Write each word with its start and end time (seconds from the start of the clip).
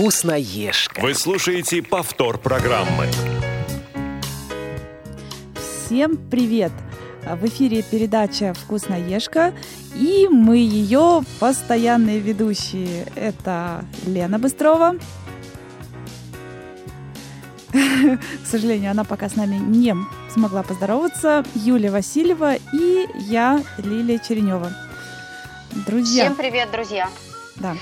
Вкусноежка. 0.00 0.98
Вы 1.02 1.12
слушаете 1.12 1.82
повтор 1.82 2.38
программы. 2.38 3.06
Всем 5.54 6.16
привет! 6.16 6.72
В 7.22 7.44
эфире 7.44 7.82
передача 7.82 8.54
«Вкусноежка» 8.54 9.52
и 9.94 10.26
мы 10.30 10.56
ее 10.56 11.20
постоянные 11.38 12.18
ведущие. 12.18 13.12
Это 13.14 13.84
Лена 14.06 14.38
Быстрова. 14.38 14.94
К 17.70 18.46
сожалению, 18.46 18.92
она 18.92 19.04
пока 19.04 19.28
с 19.28 19.36
нами 19.36 19.56
не 19.56 19.94
смогла 20.32 20.62
поздороваться. 20.62 21.44
Юлия 21.54 21.90
Васильева 21.90 22.54
и 22.54 23.06
я, 23.28 23.62
Лилия 23.76 24.18
Черенева. 24.18 24.72
Друзья. 25.86 26.24
Всем 26.24 26.36
привет, 26.36 26.70
друзья. 26.70 27.10
Да. 27.56 27.76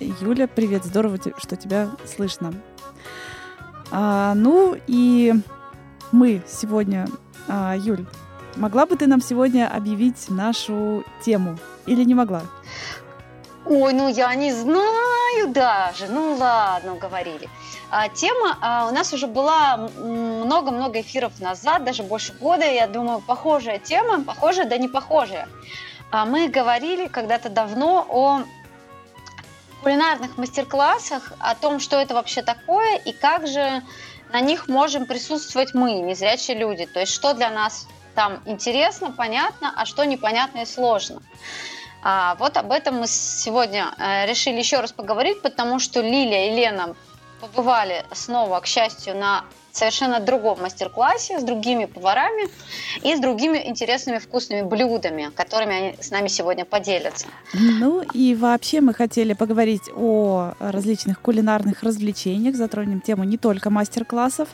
Юля, 0.00 0.48
привет, 0.48 0.84
здорово, 0.84 1.18
что 1.36 1.56
тебя 1.56 1.90
слышно. 2.06 2.54
А, 3.90 4.32
ну 4.34 4.74
и 4.86 5.34
мы 6.10 6.42
сегодня, 6.48 7.06
а, 7.46 7.76
Юль, 7.76 8.06
могла 8.56 8.86
бы 8.86 8.96
ты 8.96 9.06
нам 9.06 9.20
сегодня 9.20 9.68
объявить 9.68 10.30
нашу 10.30 11.04
тему 11.22 11.58
или 11.84 12.02
не 12.04 12.14
могла? 12.14 12.42
Ой, 13.66 13.92
ну 13.92 14.08
я 14.08 14.34
не 14.36 14.52
знаю 14.52 15.48
даже. 15.48 16.06
Ну 16.08 16.34
ладно, 16.36 16.94
говорили. 16.94 17.50
А, 17.90 18.08
тема 18.08 18.56
а, 18.62 18.88
у 18.90 18.94
нас 18.94 19.12
уже 19.12 19.26
была 19.26 19.90
много-много 19.98 21.02
эфиров 21.02 21.38
назад, 21.40 21.84
даже 21.84 22.04
больше 22.04 22.32
года. 22.32 22.64
Я 22.64 22.86
думаю, 22.86 23.20
похожая 23.20 23.78
тема, 23.78 24.24
похожая, 24.24 24.64
да 24.64 24.78
не 24.78 24.88
похожая. 24.88 25.46
А 26.10 26.24
мы 26.24 26.48
говорили 26.48 27.06
когда-то 27.06 27.50
давно 27.50 28.06
о 28.08 28.44
кулинарных 29.82 30.36
мастер-классах 30.36 31.32
о 31.38 31.54
том, 31.54 31.80
что 31.80 31.96
это 31.96 32.14
вообще 32.14 32.42
такое 32.42 32.96
и 32.96 33.12
как 33.12 33.46
же 33.46 33.82
на 34.32 34.40
них 34.40 34.68
можем 34.68 35.06
присутствовать 35.06 35.74
мы, 35.74 35.94
незрячие 35.94 36.56
люди. 36.56 36.86
То 36.86 37.00
есть 37.00 37.12
что 37.12 37.34
для 37.34 37.50
нас 37.50 37.86
там 38.14 38.40
интересно, 38.46 39.12
понятно, 39.12 39.72
а 39.76 39.84
что 39.84 40.04
непонятно 40.04 40.60
и 40.60 40.66
сложно. 40.66 41.22
А 42.02 42.34
вот 42.36 42.56
об 42.56 42.72
этом 42.72 43.00
мы 43.00 43.06
сегодня 43.06 43.92
э, 43.98 44.26
решили 44.26 44.58
еще 44.58 44.80
раз 44.80 44.92
поговорить, 44.92 45.42
потому 45.42 45.78
что 45.78 46.00
Лилия 46.00 46.50
и 46.50 46.56
Лена 46.56 46.94
побывали 47.40 48.04
снова, 48.12 48.60
к 48.60 48.66
счастью, 48.66 49.16
на 49.16 49.44
совершенно 49.76 50.20
другом 50.20 50.62
мастер-классе 50.62 51.38
с 51.38 51.42
другими 51.42 51.86
поварами 51.86 52.48
и 53.02 53.14
с 53.14 53.20
другими 53.20 53.58
интересными 53.66 54.18
вкусными 54.18 54.62
блюдами, 54.62 55.30
которыми 55.34 55.74
они 55.74 55.96
с 56.00 56.10
нами 56.10 56.28
сегодня 56.28 56.64
поделятся. 56.64 57.26
Ну 57.54 58.02
и 58.14 58.34
вообще 58.34 58.80
мы 58.80 58.94
хотели 58.94 59.32
поговорить 59.32 59.90
о 59.94 60.52
различных 60.58 61.20
кулинарных 61.20 61.82
развлечениях, 61.82 62.56
затронем 62.56 63.00
тему 63.00 63.24
не 63.24 63.38
только 63.38 63.70
мастер-классов, 63.70 64.48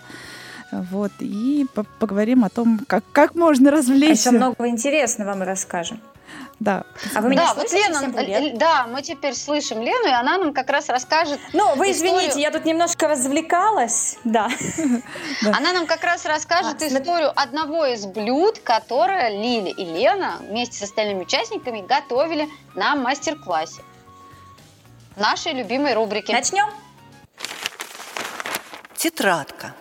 вот, 0.72 1.12
и 1.20 1.66
поговорим 1.98 2.44
о 2.44 2.48
том, 2.48 2.80
как, 2.86 3.04
как 3.12 3.34
можно 3.34 3.70
развлечься. 3.70 4.30
А 4.30 4.32
еще 4.32 4.38
много 4.38 4.68
интересного 4.68 5.34
мы 5.34 5.44
расскажем. 5.44 6.00
Да. 6.58 6.84
А 7.14 7.20
вы 7.20 7.28
меня 7.28 7.48
да, 7.48 7.54
вот 7.54 7.70
Лена, 7.70 8.56
да, 8.56 8.86
мы 8.86 9.02
теперь 9.02 9.34
слышим 9.34 9.82
Лену, 9.82 10.06
и 10.06 10.10
она 10.10 10.38
нам 10.38 10.54
как 10.54 10.70
раз 10.70 10.88
расскажет. 10.88 11.38
Ну, 11.52 11.74
вы 11.76 11.90
историю... 11.90 12.16
извините, 12.16 12.40
я 12.40 12.50
тут 12.50 12.64
немножко 12.64 13.08
развлекалась, 13.08 14.16
да. 14.24 14.48
Она 15.42 15.72
нам 15.72 15.86
как 15.86 16.02
раз 16.02 16.24
расскажет 16.24 16.80
а, 16.80 16.86
историю 16.86 17.30
одного 17.38 17.84
из 17.84 18.06
блюд, 18.06 18.58
которое 18.60 19.28
Лили 19.30 19.68
и 19.68 19.84
Лена 19.84 20.38
вместе 20.40 20.78
с 20.78 20.82
остальными 20.82 21.22
участниками 21.22 21.82
готовили 21.86 22.48
на 22.74 22.96
мастер-классе. 22.96 23.82
В 25.14 25.20
нашей 25.20 25.52
любимой 25.52 25.92
рубрике. 25.92 26.32
Начнем. 26.32 26.68
Тетрадка. 28.96 29.74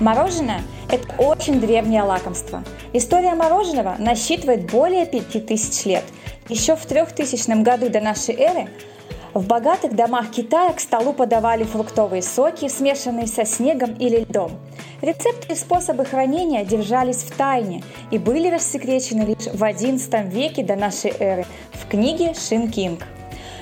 Мороженое– 0.00 0.62
это 0.90 1.14
очень 1.18 1.60
древнее 1.60 2.02
лакомство. 2.02 2.62
История 2.92 3.34
мороженого 3.34 3.96
насчитывает 3.98 4.70
более 4.70 5.06
5000 5.06 5.84
лет. 5.86 6.04
Еще 6.48 6.76
в 6.76 6.86
3000 6.86 7.62
году 7.62 7.88
до 7.88 8.00
нашей 8.00 8.34
эры 8.36 8.68
в 9.34 9.46
богатых 9.46 9.94
домах 9.94 10.30
Китая 10.30 10.72
к 10.72 10.80
столу 10.80 11.12
подавали 11.12 11.64
фруктовые 11.64 12.22
соки, 12.22 12.68
смешанные 12.68 13.26
со 13.26 13.44
снегом 13.44 13.92
или 13.94 14.20
льдом. 14.20 14.52
Рецепты 15.02 15.52
и 15.52 15.56
способы 15.56 16.06
хранения 16.06 16.64
держались 16.64 17.18
в 17.18 17.36
тайне 17.36 17.82
и 18.10 18.18
были 18.18 18.48
рассекречены 18.48 19.22
лишь 19.22 19.52
в 19.52 19.62
XI 19.62 20.30
веке 20.30 20.62
до 20.62 20.76
нашей 20.76 21.12
эры 21.18 21.44
в 21.72 21.86
книге 21.86 22.32
Шин 22.32 22.70
Кинг. 22.70 23.00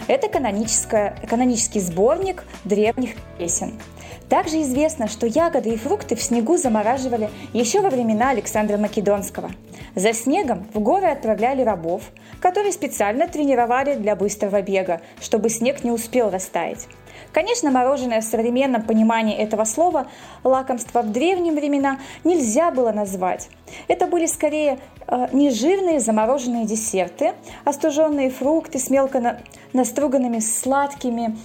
Это 0.06 0.28
канонический 0.28 1.80
сборник 1.80 2.44
древних 2.64 3.16
песен. 3.38 3.80
Также 4.28 4.62
известно, 4.62 5.06
что 5.06 5.26
ягоды 5.26 5.70
и 5.70 5.76
фрукты 5.76 6.16
в 6.16 6.22
снегу 6.22 6.56
замораживали 6.56 7.30
еще 7.52 7.80
во 7.80 7.90
времена 7.90 8.30
Александра 8.30 8.78
Македонского. 8.78 9.50
За 9.94 10.12
снегом 10.12 10.66
в 10.72 10.80
горы 10.80 11.06
отправляли 11.06 11.62
рабов, 11.62 12.02
которые 12.40 12.72
специально 12.72 13.28
тренировали 13.28 13.94
для 13.94 14.16
быстрого 14.16 14.62
бега, 14.62 15.00
чтобы 15.20 15.50
снег 15.50 15.84
не 15.84 15.90
успел 15.90 16.30
растаять. 16.30 16.86
Конечно, 17.32 17.70
мороженое 17.70 18.20
в 18.20 18.24
современном 18.24 18.82
понимании 18.82 19.36
этого 19.36 19.64
слова 19.64 20.08
лакомство 20.42 21.02
в 21.02 21.12
древние 21.12 21.52
времена 21.52 21.98
нельзя 22.24 22.70
было 22.70 22.92
назвать. 22.92 23.48
Это 23.88 24.06
были 24.06 24.26
скорее 24.26 24.78
э, 25.06 25.28
нежирные 25.32 26.00
замороженные 26.00 26.64
десерты, 26.64 27.32
остуженные 27.64 28.30
фрукты 28.30 28.78
с 28.78 28.90
мелко 28.90 29.20
на, 29.20 29.40
наструганными 29.72 30.40
сладкими 30.40 31.36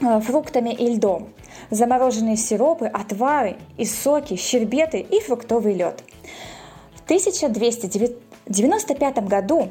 э, 0.00 0.20
фруктами 0.20 0.70
и 0.70 0.94
льдом 0.94 1.28
замороженные 1.70 2.36
сиропы, 2.36 2.86
отвары 2.86 3.56
и 3.76 3.84
соки, 3.84 4.36
щербеты 4.36 5.00
и 5.00 5.20
фруктовый 5.20 5.74
лед. 5.74 6.02
В 6.94 7.02
1295 7.04 9.26
году 9.26 9.68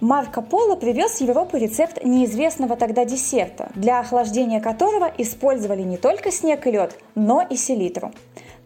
Марко 0.00 0.42
Поло 0.42 0.76
привез 0.76 1.18
в 1.18 1.20
Европу 1.22 1.56
рецепт 1.56 2.04
неизвестного 2.04 2.76
тогда 2.76 3.04
десерта, 3.04 3.70
для 3.74 3.98
охлаждения 4.00 4.60
которого 4.60 5.10
использовали 5.18 5.82
не 5.82 5.96
только 5.96 6.30
снег 6.30 6.66
и 6.66 6.72
лед, 6.72 6.98
но 7.14 7.42
и 7.42 7.56
селитру. 7.56 8.12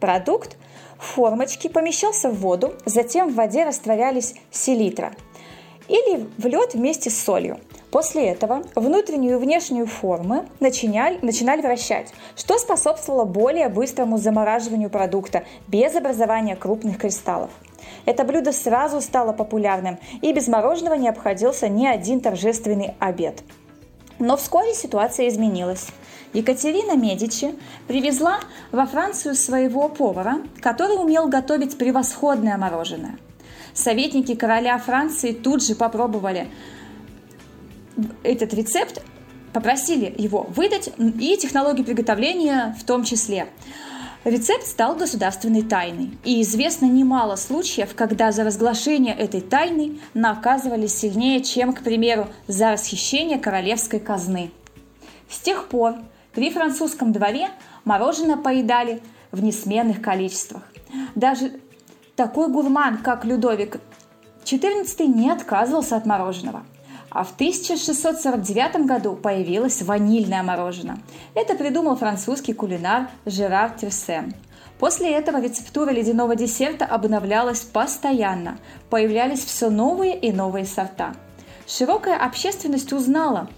Продукт 0.01 0.57
в 0.99 1.05
формочке 1.05 1.71
помещался 1.71 2.31
в 2.31 2.41
воду, 2.41 2.75
затем 2.85 3.31
в 3.31 3.35
воде 3.35 3.65
растворялись 3.65 4.35
селитра 4.51 5.13
или 5.89 6.29
в 6.37 6.47
лед 6.47 6.75
вместе 6.75 7.11
с 7.11 7.19
солью– 7.19 7.59
После 7.91 8.29
этого 8.29 8.63
внутреннюю 8.77 9.39
и 9.39 9.41
внешнюю 9.41 9.87
формы 9.87 10.47
начиняли, 10.61 11.19
начинали 11.23 11.61
вращать, 11.61 12.13
что 12.37 12.57
способствовало 12.59 13.25
более 13.25 13.69
быстрому 13.69 14.17
замораживанию 14.17 14.91
продукта 14.91 15.43
без 15.67 15.97
образования 15.97 16.55
крупных 16.55 16.99
кристаллов. 16.99 17.51
Это 18.05 18.25
блюдо 18.25 18.53
сразу 18.53 19.01
стало 19.01 19.33
популярным, 19.33 19.99
и 20.23 20.33
без 20.33 20.47
мороженого 20.47 20.95
не 20.95 21.09
обходился 21.09 21.69
ни 21.69 21.87
один 21.87 22.21
торжественный 22.21 22.95
обед. 23.01 23.43
Но 24.21 24.37
вскоре 24.37 24.75
ситуация 24.75 25.29
изменилась. 25.29 25.89
Екатерина 26.33 26.95
Медичи 26.95 27.55
привезла 27.89 28.39
во 28.71 28.87
Францию 28.87 29.35
своего 29.35 29.89
повара, 29.89 30.43
который 30.61 30.97
умел 30.97 31.27
готовить 31.27 31.77
превосходное 31.77 32.57
мороженое. 32.57 33.19
Советники 33.75 34.35
короля 34.35 34.79
Франции 34.79 35.33
тут 35.33 35.65
же 35.65 35.75
попробовали 35.75 36.49
этот 38.23 38.55
рецепт, 38.55 39.03
попросили 39.53 40.15
его 40.17 40.47
выдать 40.55 40.91
и 40.99 41.37
технологию 41.37 41.85
приготовления 41.85 42.77
в 42.79 42.85
том 42.85 43.05
числе. 43.05 43.49
Рецепт 44.25 44.67
стал 44.67 44.97
государственной 44.97 45.63
тайной, 45.63 46.11
и 46.25 46.43
известно 46.43 46.85
немало 46.85 47.37
случаев, 47.37 47.95
когда 47.95 48.33
за 48.33 48.45
разглашение 48.45 49.15
этой 49.15 49.41
тайны 49.41 49.99
наказывали 50.13 50.87
сильнее, 50.89 51.43
чем, 51.43 51.73
к 51.73 51.83
примеру, 51.83 52.29
за 52.47 52.73
расхищение 52.73 53.39
королевской 53.39 53.99
казны. 53.99 54.51
С 55.31 55.39
тех 55.39 55.69
пор 55.69 55.95
при 56.35 56.51
французском 56.51 57.13
дворе 57.13 57.49
мороженое 57.87 58.37
поедали 58.37 59.03
в 59.33 59.43
несменных 59.43 60.03
количествах. 60.03 60.65
Даже 61.15 61.53
такой 62.15 62.49
гурман, 62.49 62.99
как 62.99 63.25
Людовик 63.25 63.81
XIV, 64.45 65.07
не 65.07 65.31
отказывался 65.31 65.97
от 65.97 66.05
мороженого– 66.05 66.63
а 67.11 67.25
в 67.25 67.33
1649 67.35 68.87
году 68.87 69.17
появилось 69.17 69.83
ванильное 69.83 70.43
мороженое. 70.43 70.99
Это 71.35 71.55
придумал 71.55 71.97
французский 71.97 72.55
кулинар 72.55 73.09
Жерар 73.27 73.71
Терсен. 73.71 74.35
После 74.79 75.13
этого 75.13 75.43
рецептура 75.43 75.91
ледяного 75.91 76.37
десерта 76.37 76.87
обновлялась 76.87 77.61
постоянно. 77.61 78.59
Появлялись 78.89 79.45
все 79.45 79.69
новые 79.69 80.19
и 80.19 80.33
новые 80.33 80.65
сорта. 80.65 81.15
Широкая 81.67 82.17
общественность 82.17 82.93
узнала 82.93 83.49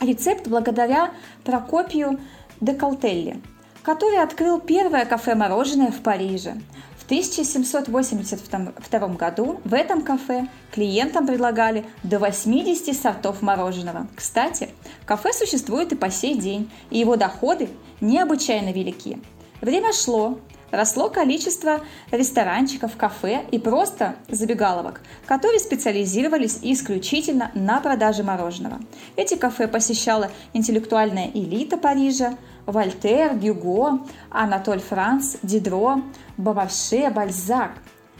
рецепт 0.00 0.48
благодаря 0.48 1.10
Прокопию 1.44 2.18
де 2.60 2.72
Калтелли, 2.72 3.42
который 3.82 4.22
открыл 4.22 4.58
первое 4.58 5.04
кафе-мороженое 5.04 5.90
в 5.90 6.00
Париже. 6.00 6.54
В 7.04 7.06
1782 7.06 9.08
году 9.08 9.60
в 9.62 9.74
этом 9.74 10.00
кафе 10.00 10.48
клиентам 10.72 11.26
предлагали 11.26 11.84
до 12.02 12.18
80 12.18 12.96
сортов 12.96 13.42
мороженого. 13.42 14.06
Кстати, 14.16 14.70
кафе 15.04 15.34
существует 15.34 15.92
и 15.92 15.96
по 15.96 16.08
сей 16.08 16.34
день, 16.34 16.70
и 16.88 16.98
его 16.98 17.16
доходы 17.16 17.68
необычайно 18.00 18.72
велики. 18.72 19.18
Время 19.60 19.92
шло, 19.92 20.38
росло 20.70 21.10
количество 21.10 21.82
ресторанчиков, 22.10 22.96
кафе 22.96 23.44
и 23.50 23.58
просто 23.58 24.16
забегаловок, 24.30 25.02
которые 25.26 25.60
специализировались 25.60 26.60
исключительно 26.62 27.50
на 27.54 27.80
продаже 27.80 28.22
мороженого. 28.22 28.80
Эти 29.16 29.34
кафе 29.34 29.68
посещала 29.68 30.30
интеллектуальная 30.54 31.30
элита 31.34 31.76
Парижа, 31.76 32.38
Вольтер, 32.66 33.34
Гюго, 33.36 34.00
Анатоль 34.30 34.80
Франц, 34.80 35.36
Дидро, 35.42 36.02
Баварше, 36.36 37.10
Бальзак, 37.10 37.72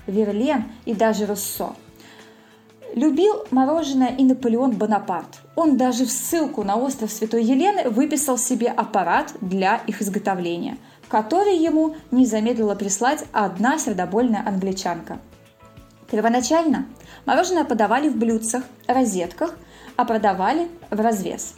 Верлен 0.06 0.64
и 0.84 0.94
даже 0.94 1.26
Руссо. 1.26 1.74
Любил 2.94 3.44
мороженое 3.50 4.14
и 4.16 4.24
Наполеон 4.24 4.72
Бонапарт. 4.72 5.40
Он 5.56 5.76
даже 5.76 6.04
в 6.04 6.10
ссылку 6.10 6.62
на 6.62 6.76
остров 6.76 7.10
Святой 7.10 7.42
Елены 7.42 7.88
выписал 7.88 8.38
себе 8.38 8.68
аппарат 8.68 9.32
для 9.40 9.76
их 9.86 10.00
изготовления– 10.00 10.76
который 11.08 11.56
ему 11.56 11.96
не 12.10 12.26
замедлила 12.26 12.74
прислать 12.74 13.24
одна 13.32 13.78
сердобольная 13.78 14.42
англичанка. 14.44 15.18
Первоначально 16.10 16.86
мороженое 17.24 17.64
подавали 17.64 18.08
в 18.08 18.16
блюдцах, 18.16 18.64
розетках, 18.86 19.54
а 19.96 20.04
продавали 20.04 20.68
в 20.90 21.00
развес. 21.00 21.54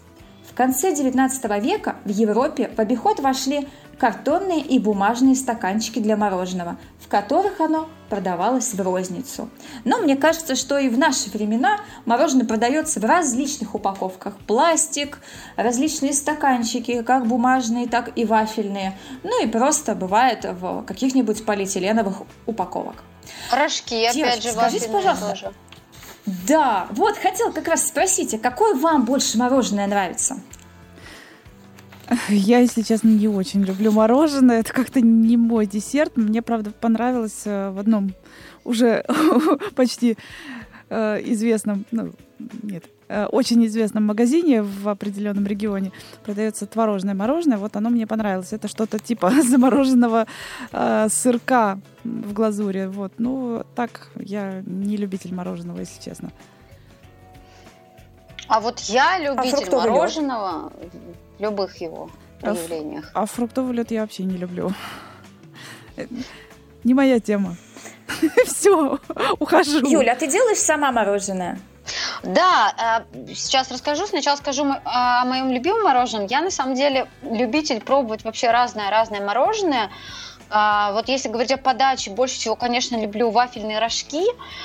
В 0.57 0.59
конце 0.59 0.95
XIX 0.95 1.61
века 1.61 1.97
в 2.07 2.09
Европе 2.09 2.71
в 2.75 2.79
обиход 2.79 3.21
вошли 3.21 3.69
картонные 3.99 4.61
и 4.61 4.79
бумажные 4.79 5.37
стаканчики 5.37 5.99
для 5.99 6.17
мороженого, 6.17 6.79
в 6.99 7.09
которых 7.09 7.61
оно 7.61 7.91
продавалось 8.09 8.73
в 8.73 8.81
розницу. 8.81 9.51
Но 9.85 9.99
мне 9.99 10.17
кажется, 10.17 10.55
что 10.55 10.79
и 10.79 10.89
в 10.89 10.97
наши 10.97 11.29
времена 11.29 11.81
мороженое 12.07 12.47
продается 12.47 13.01
в 13.01 13.05
различных 13.05 13.75
упаковках. 13.75 14.39
Пластик, 14.47 15.19
различные 15.57 16.15
стаканчики, 16.15 17.03
как 17.03 17.27
бумажные, 17.27 17.87
так 17.87 18.13
и 18.17 18.25
вафельные. 18.25 18.97
Ну 19.25 19.45
и 19.45 19.47
просто 19.47 19.95
бывает 19.95 20.47
в 20.59 20.85
каких-нибудь 20.85 21.45
полиэтиленовых 21.45 22.23
упаковок. 22.47 23.05
Рожки, 23.53 23.91
Девочки, 23.91 24.21
опять 24.21 24.43
же, 24.43 24.53
скажите, 24.53 24.89
пожалуйста. 24.89 25.29
Тоже. 25.29 25.53
Да, 26.27 26.89
вот 26.91 27.17
хотел 27.17 27.53
как 27.53 27.69
раз 27.69 27.87
спросить, 27.87 28.35
а 28.35 28.39
какое 28.39 28.75
вам 28.75 29.05
больше 29.05 29.39
мороженое 29.39 29.87
нравится? 29.87 30.37
Я, 32.29 32.59
если 32.59 32.83
честно, 32.83 33.09
не 33.09 33.29
очень 33.29 33.63
люблю 33.63 33.91
мороженое. 33.91 34.61
Это 34.61 34.73
как-то 34.73 35.01
не 35.01 35.37
мой 35.37 35.67
десерт. 35.67 36.17
Мне, 36.17 36.41
правда, 36.41 36.71
понравилось 36.71 37.43
э, 37.45 37.71
в 37.71 37.79
одном 37.79 38.13
уже 38.65 39.05
почти 39.75 40.17
э, 40.89 41.21
известном, 41.25 41.85
ну, 41.91 42.13
нет, 42.63 42.85
очень 43.09 43.65
известном 43.67 44.05
магазине 44.05 44.63
в 44.63 44.89
определенном 44.89 45.47
регионе 45.47 45.93
продается 46.25 46.67
творожное 46.67 47.15
мороженое. 47.15 47.59
Вот 47.59 47.77
оно 47.77 47.91
мне 47.91 48.07
понравилось. 48.07 48.53
Это 48.53 48.69
что-то 48.69 48.99
типа 48.99 49.31
замороженного 49.43 50.27
э, 50.73 51.09
сырка 51.09 51.79
в 52.05 52.33
глазури. 52.33 52.87
Вот. 52.87 53.13
Ну, 53.19 53.65
так, 53.75 54.09
я 54.17 54.63
не 54.67 54.97
любитель 54.97 55.35
мороженого, 55.35 55.81
если 55.81 56.03
честно. 56.03 56.31
А 58.49 58.61
вот 58.61 58.81
я 58.81 59.19
любитель 59.19 59.69
а 59.73 59.77
мороженого. 59.77 60.73
Лед? 60.81 60.93
любых 61.39 61.81
его 61.81 62.11
проявлениях. 62.41 63.11
А, 63.15 63.23
а 63.23 63.27
фруктовый 63.27 63.75
лед 63.75 63.91
я 63.91 64.03
вообще 64.03 64.25
не 64.25 64.37
люблю. 64.37 64.73
Не 66.85 66.95
моя 66.95 67.21
тема. 67.21 67.57
Все, 68.47 68.99
ухожу. 69.39 69.87
Юля, 69.87 70.13
а 70.13 70.17
ты 70.17 70.29
делаешь 70.29 70.59
сама 70.59 70.93
мороженое? 70.93 71.59
Да, 72.23 73.05
э, 73.13 73.35
сейчас 73.35 73.71
расскажу. 73.71 74.07
Сначала 74.07 74.37
скажу 74.37 74.67
о 74.85 75.25
моем 75.25 75.51
любимом 75.51 75.85
мороженом. 75.85 76.27
Я 76.27 76.41
на 76.41 76.51
самом 76.51 76.75
деле 76.75 77.07
любитель 77.23 77.81
пробовать 77.81 78.25
вообще 78.25 78.51
разное-разное 78.51 79.21
мороженое. 79.21 79.91
А, 80.49 80.93
вот 80.93 81.09
если 81.09 81.29
говорить 81.29 81.53
о 81.53 81.57
подаче, 81.57 82.11
больше 82.11 82.37
всего, 82.37 82.57
конечно, 82.57 82.97
люблю 82.97 83.31
вафельные 83.31 83.79
рожки, 83.79 84.23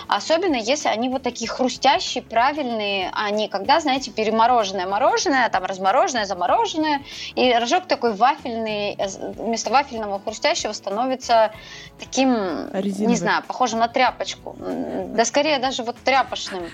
особенно 0.08 0.56
если 0.56 0.90
они 0.90 1.10
вот 1.10 1.24
такие 1.24 1.50
хрустящие, 1.50 2.24
правильные, 2.24 3.12
они 3.14 3.48
когда, 3.48 3.80
знаете, 3.80 4.12
перемороженное 4.12 4.86
мороженое, 4.88 5.50
там 5.50 5.64
размороженное, 5.64 6.26
замороженное, 6.26 7.02
и 7.36 7.54
рожок 7.54 7.88
такой 7.88 8.14
вафельный, 8.14 8.96
э, 8.98 9.08
вместо 9.38 9.72
вафельного 9.72 10.20
хрустящего 10.20 10.74
становится 10.74 11.52
таким, 12.00 12.70
Резиновый. 12.74 13.08
не 13.08 13.16
знаю, 13.16 13.44
похожим 13.44 13.80
на 13.80 13.88
тряпочку, 13.88 14.56
да 14.60 15.26
скорее 15.26 15.60
даже 15.60 15.84
вот 15.84 15.98
тряпочным. 15.98 16.70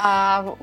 А, 0.00 0.56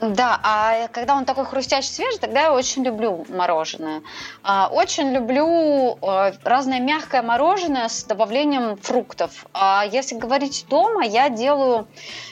да, 0.00 0.38
а 0.44 0.86
когда 0.88 1.16
он 1.16 1.24
такой 1.24 1.44
хрустящий, 1.44 1.92
свежий, 1.92 2.20
тогда 2.20 2.42
я 2.42 2.52
очень 2.52 2.84
люблю 2.84 3.26
мороженое. 3.28 4.02
А, 4.44 4.68
очень 4.72 5.12
люблю 5.12 5.98
э, 6.00 6.32
разное 6.44 6.78
мягкое 6.78 7.22
мороженое 7.22 7.88
с 7.88 8.04
добавлением 8.04 8.76
фруктов. 8.76 9.46
А 9.52 9.84
если 9.90 10.14
говорить 10.16 10.66
дома, 10.68 11.04
я 11.04 11.28
делаю 11.30 11.88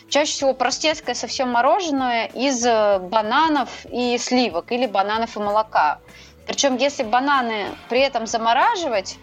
чаще 0.08 0.30
всего 0.30 0.54
простецкое 0.54 1.16
совсем 1.16 1.50
мороженое 1.50 2.26
из 2.26 2.64
э, 2.64 3.00
бананов 3.00 3.84
и 3.90 4.16
сливок 4.18 4.70
или 4.70 4.86
бананов 4.86 5.36
и 5.36 5.40
молока. 5.40 5.98
Причем 6.46 6.76
если 6.76 7.02
бананы 7.02 7.66
при 7.88 7.98
этом 8.00 8.28
замораживать, 8.28 9.18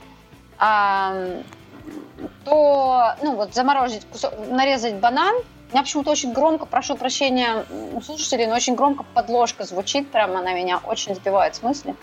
то 2.46 3.16
ну 3.22 3.36
вот 3.36 3.54
заморозить, 3.54 4.06
нарезать 4.50 4.96
банан, 4.96 5.34
меня 5.74 5.84
почему-то 5.84 6.12
очень 6.12 6.34
громко, 6.34 6.66
прошу 6.66 6.96
прощения 6.96 7.66
у 7.94 8.02
слушателей, 8.02 8.46
но 8.46 8.56
очень 8.56 8.76
громко 8.76 9.04
подложка 9.14 9.64
звучит, 9.64 10.12
прямо 10.12 10.40
она 10.40 10.54
меня 10.54 10.78
очень 10.78 11.16
сбивает 11.16 11.56
с 11.56 11.64
мысли. 11.64 11.96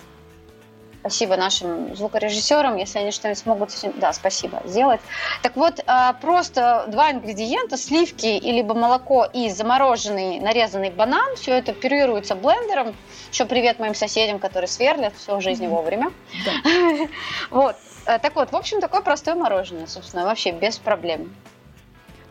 Спасибо 1.01 1.37
нашим 1.37 1.97
звукорежиссерам, 1.97 2.77
если 2.77 2.99
они 2.99 3.11
что-нибудь 3.11 3.39
смогут, 3.39 3.71
да, 3.97 4.13
спасибо, 4.13 4.61
сделать. 4.67 5.01
Так 5.43 5.57
вот, 5.57 5.81
а, 5.87 6.13
просто 6.13 6.85
два 6.89 7.11
ингредиента, 7.11 7.79
сливки 7.79 8.27
и 8.27 8.53
либо 8.53 8.75
молоко 8.75 9.25
и 9.25 9.49
замороженный 9.49 10.41
нарезанный 10.41 10.91
банан, 10.91 11.37
все 11.37 11.53
это 11.53 11.73
пюрируется 11.73 12.35
блендером. 12.35 12.95
Еще 13.33 13.47
привет 13.47 13.79
моим 13.79 13.95
соседям, 13.95 14.39
которые 14.39 14.69
сверлят, 14.69 15.15
все 15.17 15.37
в 15.37 15.41
жизни 15.41 15.67
вовремя. 15.67 16.13
Вот. 17.51 17.77
Э, 18.05 18.19
так 18.19 18.35
вот, 18.37 18.53
в 18.53 18.57
общем, 18.57 18.81
такое 18.81 19.01
простое 19.01 19.35
мороженое, 19.35 19.87
собственно, 19.87 20.25
вообще 20.25 20.51
без 20.51 20.79
проблем. 20.79 21.35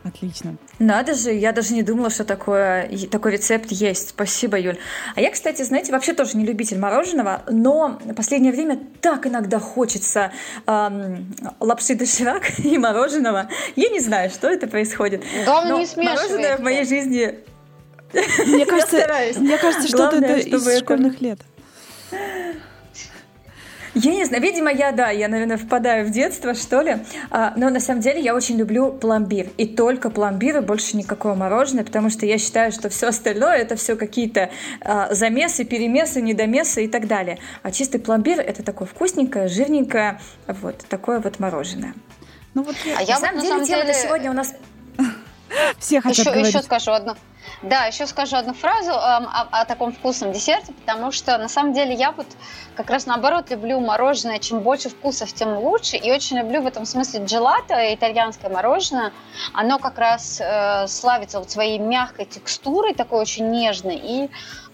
Отлично. 0.02 0.56
Надо 0.78 1.14
же, 1.14 1.30
я 1.30 1.52
даже 1.52 1.74
не 1.74 1.82
думала, 1.82 2.08
что 2.08 2.24
такое, 2.24 2.90
такой 3.10 3.32
рецепт 3.32 3.70
есть. 3.70 4.10
Спасибо, 4.10 4.58
Юль. 4.58 4.78
А 5.14 5.20
я, 5.20 5.30
кстати, 5.30 5.62
знаете, 5.62 5.92
вообще 5.92 6.14
тоже 6.14 6.38
не 6.38 6.46
любитель 6.46 6.78
мороженого, 6.78 7.42
но 7.50 7.98
в 8.02 8.14
последнее 8.14 8.52
время 8.52 8.80
так 9.02 9.26
иногда 9.26 9.58
хочется 9.58 10.32
эм, 10.66 11.34
лапши 11.60 11.94
доширак 11.96 12.58
и 12.58 12.78
мороженого. 12.78 13.48
Я 13.76 13.90
не 13.90 14.00
знаю, 14.00 14.30
что 14.30 14.48
это 14.48 14.66
происходит. 14.66 15.22
Главное, 15.44 15.72
но 15.72 15.80
не 15.80 16.02
мороженое 16.02 16.56
в 16.56 16.60
моей 16.60 16.84
жизни... 16.84 17.38
Мне 18.46 18.66
кажется, 18.66 19.06
мне 19.38 19.58
кажется, 19.58 19.86
что 19.86 20.08
это 20.08 20.36
из 20.38 20.78
школьных 20.78 21.20
лет. 21.20 21.40
Я 23.94 24.12
не 24.12 24.24
знаю, 24.24 24.42
видимо, 24.42 24.70
я, 24.70 24.92
да, 24.92 25.10
я, 25.10 25.28
наверное, 25.28 25.56
впадаю 25.56 26.06
в 26.06 26.10
детство, 26.10 26.54
что 26.54 26.80
ли. 26.80 26.98
А, 27.30 27.52
но 27.56 27.70
на 27.70 27.80
самом 27.80 28.00
деле 28.00 28.20
я 28.20 28.34
очень 28.34 28.56
люблю 28.56 28.92
пломбир. 28.92 29.48
И 29.56 29.66
только 29.66 30.10
пломбир, 30.10 30.58
и 30.58 30.60
больше 30.60 30.96
никакого 30.96 31.34
мороженого, 31.34 31.84
потому 31.84 32.10
что 32.10 32.24
я 32.24 32.38
считаю, 32.38 32.70
что 32.72 32.88
все 32.88 33.08
остальное 33.08 33.58
это 33.58 33.76
все 33.76 33.96
какие-то 33.96 34.50
а, 34.80 35.12
замесы, 35.12 35.64
перемесы, 35.64 36.20
недомесы 36.20 36.84
и 36.84 36.88
так 36.88 37.08
далее. 37.08 37.38
А 37.62 37.72
чистый 37.72 38.00
пломбир 38.00 38.38
это 38.40 38.62
такое 38.62 38.86
вкусненькое, 38.86 39.48
жирненькое, 39.48 40.20
вот 40.46 40.78
такое 40.88 41.18
вот 41.18 41.40
мороженое. 41.40 41.94
Ну 42.54 42.62
вот, 42.62 42.74
а 42.96 43.00
на 43.00 43.04
я 43.04 43.16
самом 43.16 43.36
вот, 43.36 43.42
деле, 43.42 43.54
на 43.54 43.64
самом 43.64 43.66
тема 43.66 43.82
деле... 43.82 43.94
сегодня 43.94 44.30
у 44.30 44.34
нас 44.34 44.54
все 45.78 46.00
хотят 46.00 46.18
еще, 46.18 46.30
говорить. 46.30 46.54
Еще 46.54 46.62
скажу 46.62 46.92
одну. 46.92 47.14
Да, 47.62 47.86
еще 47.86 48.06
скажу 48.06 48.36
одну 48.36 48.54
фразу 48.54 48.90
э, 48.90 48.94
о, 48.94 49.48
о 49.50 49.64
таком 49.64 49.92
вкусном 49.92 50.32
десерте, 50.32 50.72
потому 50.72 51.12
что 51.12 51.36
на 51.38 51.48
самом 51.48 51.72
деле 51.72 51.94
я 51.94 52.12
вот 52.12 52.26
как 52.74 52.90
раз 52.90 53.06
наоборот 53.06 53.50
люблю 53.50 53.80
мороженое. 53.80 54.38
Чем 54.38 54.60
больше 54.60 54.88
вкусов, 54.88 55.32
тем 55.32 55.58
лучше. 55.58 55.96
И 55.96 56.10
очень 56.10 56.38
люблю 56.38 56.62
в 56.62 56.66
этом 56.66 56.84
смысле 56.84 57.24
джелато, 57.24 57.94
итальянское 57.94 58.48
мороженое. 58.48 59.12
Оно 59.52 59.78
как 59.78 59.98
раз 59.98 60.40
э, 60.40 60.86
славится 60.86 61.38
вот 61.38 61.50
своей 61.50 61.78
мягкой 61.78 62.26
текстурой, 62.26 62.94
такой 62.94 63.20
очень 63.20 63.50
нежной, 63.50 63.96
и 63.96 64.30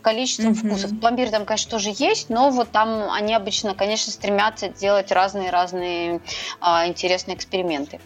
количеством 0.07 0.52
mm-hmm. 0.52 0.69
вкусов. 0.69 1.00
Пломбир 1.00 1.31
там, 1.31 1.45
конечно, 1.45 1.69
тоже 1.69 1.90
есть, 1.93 2.31
но 2.31 2.50
вот 2.50 2.71
там 2.71 3.11
они 3.11 3.35
обычно, 3.35 3.75
конечно, 3.75 4.12
стремятся 4.12 4.69
делать 4.69 5.11
разные-разные 5.11 6.21
а, 6.61 6.87
интересные 6.87 7.37
эксперименты. 7.37 7.99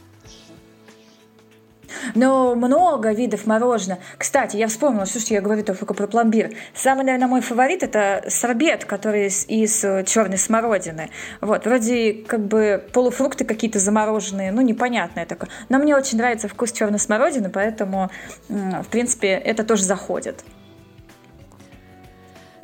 Но 2.14 2.54
много 2.54 3.12
видов 3.12 3.46
мороженого. 3.46 4.00
Кстати, 4.18 4.56
я 4.56 4.68
вспомнила, 4.68 5.06
что 5.06 5.18
я 5.32 5.40
говорю 5.40 5.62
только 5.64 5.94
про 5.94 6.06
пломбир. 6.06 6.50
Самый, 6.74 7.04
наверное, 7.04 7.28
мой 7.28 7.40
фаворит 7.40 7.82
это 7.82 8.24
сорбет, 8.28 8.84
который 8.84 9.26
из, 9.26 9.46
из 9.48 9.84
э, 9.84 10.04
черной 10.04 10.38
смородины. 10.38 11.10
Вот, 11.40 11.64
вроде 11.64 12.24
как 12.26 12.40
бы 12.40 12.84
полуфрукты 12.92 13.44
какие-то 13.44 13.78
замороженные, 13.78 14.52
ну, 14.52 14.60
непонятное 14.60 15.26
такое. 15.26 15.50
Но 15.68 15.78
мне 15.78 15.96
очень 15.96 16.18
нравится 16.18 16.48
вкус 16.48 16.72
черной 16.72 16.98
смородины, 16.98 17.50
поэтому, 17.50 18.10
в 18.48 18.86
принципе, 18.90 19.28
это 19.28 19.64
тоже 19.64 19.84
заходит. 19.84 20.44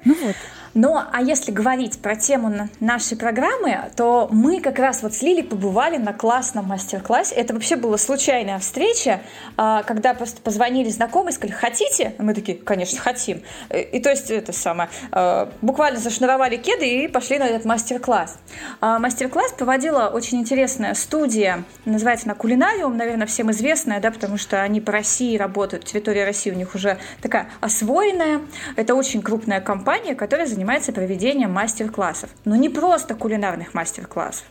Ну 0.04 0.14
вот, 0.22 0.36
но, 0.76 1.02
а 1.10 1.22
если 1.22 1.52
говорить 1.52 1.98
про 2.00 2.16
тему 2.16 2.68
нашей 2.80 3.16
программы, 3.16 3.90
то 3.96 4.28
мы 4.30 4.60
как 4.60 4.78
раз 4.78 5.02
вот 5.02 5.14
с 5.14 5.22
Лили 5.22 5.40
побывали 5.40 5.96
на 5.96 6.12
классном 6.12 6.66
мастер-классе. 6.66 7.34
Это 7.34 7.54
вообще 7.54 7.76
была 7.76 7.96
случайная 7.96 8.58
встреча, 8.58 9.22
а, 9.56 9.82
когда 9.84 10.12
просто 10.12 10.42
позвонили 10.42 10.90
знакомые, 10.90 11.32
сказали, 11.32 11.56
хотите? 11.56 12.14
Мы 12.18 12.34
такие, 12.34 12.58
конечно, 12.58 13.00
хотим. 13.00 13.42
И 13.70 14.00
то 14.00 14.10
есть 14.10 14.30
это 14.30 14.52
самое, 14.52 14.90
а, 15.12 15.50
буквально 15.62 15.98
зашнуровали 15.98 16.58
кеды 16.58 17.04
и 17.04 17.08
пошли 17.08 17.38
на 17.38 17.44
этот 17.44 17.64
мастер-класс. 17.64 18.36
А, 18.82 18.98
мастер-класс 18.98 19.52
проводила 19.52 20.10
очень 20.12 20.40
интересная 20.40 20.92
студия, 20.92 21.64
называется 21.86 22.26
она 22.26 22.34
Кулинариум, 22.34 22.98
наверное, 22.98 23.26
всем 23.26 23.50
известная, 23.50 23.98
да, 24.00 24.10
потому 24.10 24.36
что 24.36 24.60
они 24.60 24.82
по 24.82 24.92
России 24.92 25.38
работают, 25.38 25.86
территория 25.86 26.26
России 26.26 26.50
у 26.50 26.54
них 26.54 26.74
уже 26.74 26.98
такая 27.22 27.48
освоенная. 27.62 28.42
Это 28.76 28.94
очень 28.94 29.22
крупная 29.22 29.62
компания, 29.62 30.14
которая 30.14 30.46
занимается 30.46 30.65
занимается 30.66 30.92
проведением 30.92 31.52
мастер-классов. 31.52 32.30
Но 32.44 32.56
не 32.56 32.68
просто 32.68 33.14
кулинарных 33.14 33.72
мастер-классов 33.74 34.44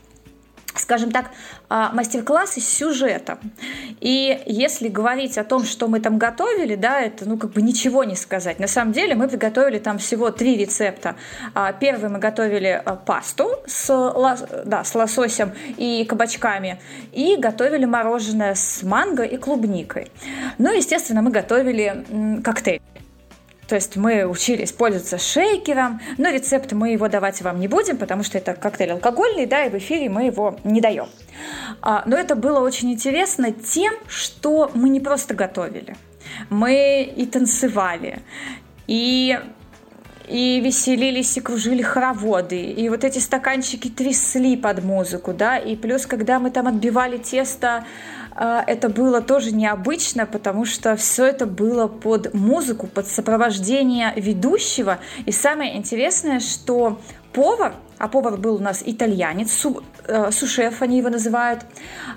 скажем 0.77 1.09
так, 1.09 1.31
а, 1.69 1.93
мастер-классы 1.93 2.59
с 2.59 2.67
сюжетом. 2.67 3.37
И 4.01 4.43
если 4.45 4.89
говорить 4.89 5.37
о 5.37 5.45
том, 5.45 5.63
что 5.63 5.87
мы 5.87 6.01
там 6.01 6.17
готовили, 6.17 6.75
да, 6.75 6.99
это, 6.99 7.23
ну, 7.25 7.37
как 7.37 7.51
бы 7.51 7.61
ничего 7.61 8.03
не 8.03 8.17
сказать. 8.17 8.59
На 8.59 8.67
самом 8.67 8.91
деле 8.91 9.15
мы 9.15 9.29
приготовили 9.29 9.79
там 9.79 9.99
всего 9.99 10.31
три 10.31 10.57
рецепта. 10.57 11.15
А, 11.53 11.71
первый 11.71 12.09
мы 12.09 12.19
готовили 12.19 12.81
а, 12.85 12.97
пасту 12.97 13.51
с, 13.65 13.87
да, 14.65 14.83
с 14.83 14.93
лососем 14.93 15.53
и 15.77 16.03
кабачками, 16.03 16.81
и 17.13 17.37
готовили 17.37 17.85
мороженое 17.85 18.53
с 18.53 18.83
манго 18.83 19.23
и 19.23 19.37
клубникой. 19.37 20.11
Ну, 20.57 20.73
естественно, 20.73 21.21
мы 21.21 21.31
готовили 21.31 22.03
коктейль. 22.43 22.81
То 23.67 23.75
есть 23.75 23.95
мы 23.95 24.25
учились 24.25 24.71
пользоваться 24.71 25.17
шейкером, 25.17 25.99
но 26.17 26.29
рецепт 26.29 26.71
мы 26.73 26.91
его 26.91 27.07
давать 27.07 27.41
вам 27.41 27.59
не 27.59 27.67
будем, 27.67 27.97
потому 27.97 28.23
что 28.23 28.37
это 28.37 28.53
коктейль 28.53 28.91
алкогольный, 28.91 29.45
да, 29.47 29.65
и 29.65 29.69
в 29.69 29.75
эфире 29.75 30.09
мы 30.09 30.25
его 30.25 30.57
не 30.63 30.81
даем. 30.81 31.07
А, 31.81 32.03
но 32.05 32.15
это 32.15 32.35
было 32.35 32.59
очень 32.59 32.91
интересно 32.91 33.51
тем, 33.51 33.93
что 34.07 34.69
мы 34.73 34.89
не 34.89 34.99
просто 34.99 35.33
готовили, 35.33 35.95
мы 36.49 37.03
и 37.03 37.25
танцевали, 37.25 38.21
и 38.87 39.39
и 40.27 40.59
веселились, 40.59 41.37
и 41.37 41.41
кружили 41.41 41.83
хороводы, 41.83 42.59
и 42.59 42.89
вот 42.89 43.03
эти 43.03 43.19
стаканчики 43.19 43.89
трясли 43.89 44.57
под 44.57 44.83
музыку, 44.83 45.33
да, 45.33 45.57
и 45.57 45.75
плюс, 45.75 46.07
когда 46.07 46.39
мы 46.39 46.49
там 46.49 46.67
отбивали 46.67 47.17
тесто 47.17 47.85
это 48.35 48.89
было 48.89 49.21
тоже 49.21 49.53
необычно, 49.53 50.25
потому 50.25 50.65
что 50.65 50.95
все 50.97 51.25
это 51.25 51.45
было 51.45 51.87
под 51.87 52.33
музыку, 52.33 52.87
под 52.87 53.07
сопровождение 53.07 54.11
ведущего. 54.15 54.99
И 55.25 55.31
самое 55.31 55.77
интересное, 55.77 56.41
что 56.41 56.99
повар, 57.35 57.75
а 57.97 58.07
повар 58.07 58.37
был 58.37 58.55
у 58.55 58.59
нас 58.59 58.81
итальянец, 58.85 59.51
су, 59.51 59.83
э, 60.07 60.31
сушеф 60.31 60.81
они 60.81 60.97
его 60.97 61.09
называют, 61.09 61.65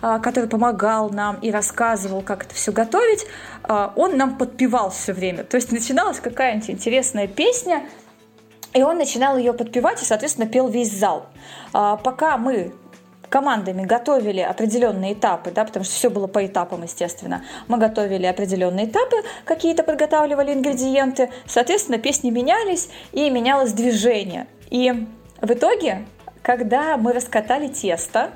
э, 0.02 0.18
который 0.22 0.48
помогал 0.48 1.10
нам 1.10 1.36
и 1.42 1.50
рассказывал, 1.50 2.22
как 2.22 2.44
это 2.44 2.54
все 2.54 2.72
готовить, 2.72 3.26
э, 3.68 3.88
он 3.96 4.16
нам 4.16 4.38
подпевал 4.38 4.90
все 4.90 5.12
время. 5.12 5.44
То 5.44 5.56
есть 5.56 5.72
начиналась 5.72 6.20
какая-нибудь 6.20 6.70
интересная 6.70 7.26
песня, 7.26 7.82
и 8.74 8.82
он 8.82 8.98
начинал 8.98 9.36
ее 9.36 9.52
подпевать 9.52 10.02
и, 10.02 10.04
соответственно, 10.04 10.46
пел 10.46 10.68
весь 10.68 10.92
зал. 10.92 11.26
А, 11.72 11.96
пока 11.96 12.36
мы 12.36 12.74
командами 13.28 13.84
готовили 13.84 14.40
определенные 14.40 15.14
этапы, 15.14 15.50
да, 15.50 15.64
потому 15.64 15.84
что 15.84 15.94
все 15.94 16.10
было 16.10 16.26
по 16.26 16.44
этапам, 16.44 16.82
естественно. 16.82 17.44
Мы 17.66 17.78
готовили 17.78 18.26
определенные 18.26 18.86
этапы, 18.86 19.16
какие-то 19.44 19.82
подготавливали 19.82 20.52
ингредиенты, 20.52 21.30
соответственно, 21.46 21.98
песни 21.98 22.30
менялись 22.30 22.88
и 23.12 23.30
менялось 23.30 23.72
движение. 23.72 24.46
И 24.70 24.92
в 25.40 25.50
итоге, 25.50 26.06
когда 26.42 26.96
мы 26.96 27.12
раскатали 27.12 27.68
тесто, 27.68 28.30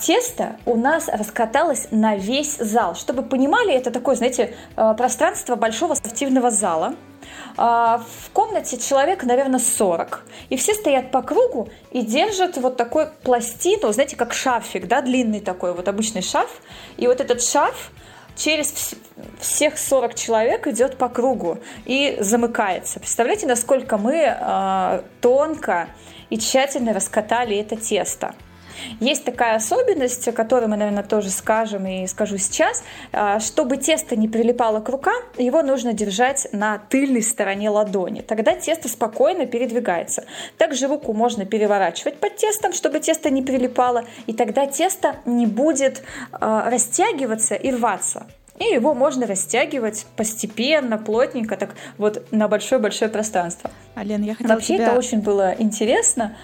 тесто 0.00 0.56
у 0.66 0.76
нас 0.76 1.08
раскаталось 1.08 1.88
на 1.90 2.16
весь 2.16 2.56
зал. 2.56 2.94
Чтобы 2.94 3.22
понимали, 3.22 3.72
это 3.72 3.90
такое, 3.90 4.16
знаете, 4.16 4.54
а, 4.76 4.94
пространство 4.94 5.56
большого 5.56 5.94
спортивного 5.94 6.50
зала– 6.50 6.94
а, 7.56 7.98
в 7.98 8.30
комнате 8.30 8.78
человек, 8.78 9.24
наверное, 9.24 9.60
40. 9.60 10.24
И 10.48 10.56
все 10.56 10.74
стоят 10.74 11.10
по 11.10 11.22
кругу 11.22 11.68
и 11.90 12.02
держат 12.02 12.56
вот 12.56 12.76
такой 12.76 13.08
пластину, 13.22 13.92
знаете, 13.92 14.16
как 14.16 14.32
шарфик, 14.32 14.86
да, 14.86 15.00
длинный 15.00 15.40
такой, 15.40 15.74
вот 15.74 15.88
обычный 15.88 16.22
шарф. 16.22 16.62
И 16.96 17.06
вот 17.06 17.20
этот 17.20 17.42
шарф 17.42 17.90
через 18.36 18.94
всех 19.38 19.78
40 19.78 20.14
человек 20.14 20.66
идет 20.66 20.96
по 20.96 21.08
кругу 21.08 21.58
и 21.84 22.16
замыкается. 22.20 23.00
Представляете, 23.00 23.46
насколько 23.46 23.98
мы 23.98 24.14
э, 24.14 25.02
тонко 25.20 25.88
и 26.30 26.38
тщательно 26.38 26.94
раскатали 26.94 27.56
это 27.56 27.76
тесто. 27.76 28.34
Есть 29.00 29.24
такая 29.24 29.56
особенность, 29.56 30.26
о 30.28 30.32
которой 30.32 30.66
мы, 30.66 30.76
наверное, 30.76 31.02
тоже 31.02 31.30
скажем 31.30 31.86
и 31.86 32.06
скажу 32.06 32.38
сейчас. 32.38 32.82
А, 33.12 33.40
чтобы 33.40 33.76
тесто 33.76 34.16
не 34.16 34.28
прилипало 34.28 34.80
к 34.80 34.88
рукам, 34.88 35.22
его 35.38 35.62
нужно 35.62 35.92
держать 35.92 36.48
на 36.52 36.78
тыльной 36.78 37.22
стороне 37.22 37.70
ладони. 37.70 38.20
Тогда 38.20 38.54
тесто 38.54 38.88
спокойно 38.88 39.46
передвигается. 39.46 40.24
Также 40.58 40.86
руку 40.86 41.12
можно 41.12 41.44
переворачивать 41.44 42.16
под 42.16 42.36
тестом, 42.36 42.72
чтобы 42.72 43.00
тесто 43.00 43.30
не 43.30 43.42
прилипало, 43.42 44.04
и 44.26 44.32
тогда 44.32 44.66
тесто 44.66 45.16
не 45.24 45.46
будет 45.46 46.02
а, 46.32 46.68
растягиваться 46.70 47.54
и 47.54 47.70
рваться. 47.70 48.26
И 48.60 48.64
его 48.64 48.92
можно 48.92 49.26
растягивать 49.26 50.06
постепенно, 50.16 50.98
плотненько, 50.98 51.56
так 51.56 51.70
вот 51.96 52.30
на 52.30 52.46
большое-большое 52.46 53.10
пространство. 53.10 53.70
Ален, 53.96 54.22
я 54.22 54.34
хотела 54.34 54.52
Вообще 54.52 54.74
тебя... 54.74 54.88
это 54.88 54.98
очень 54.98 55.20
было 55.20 55.54
интересно. 55.58 56.36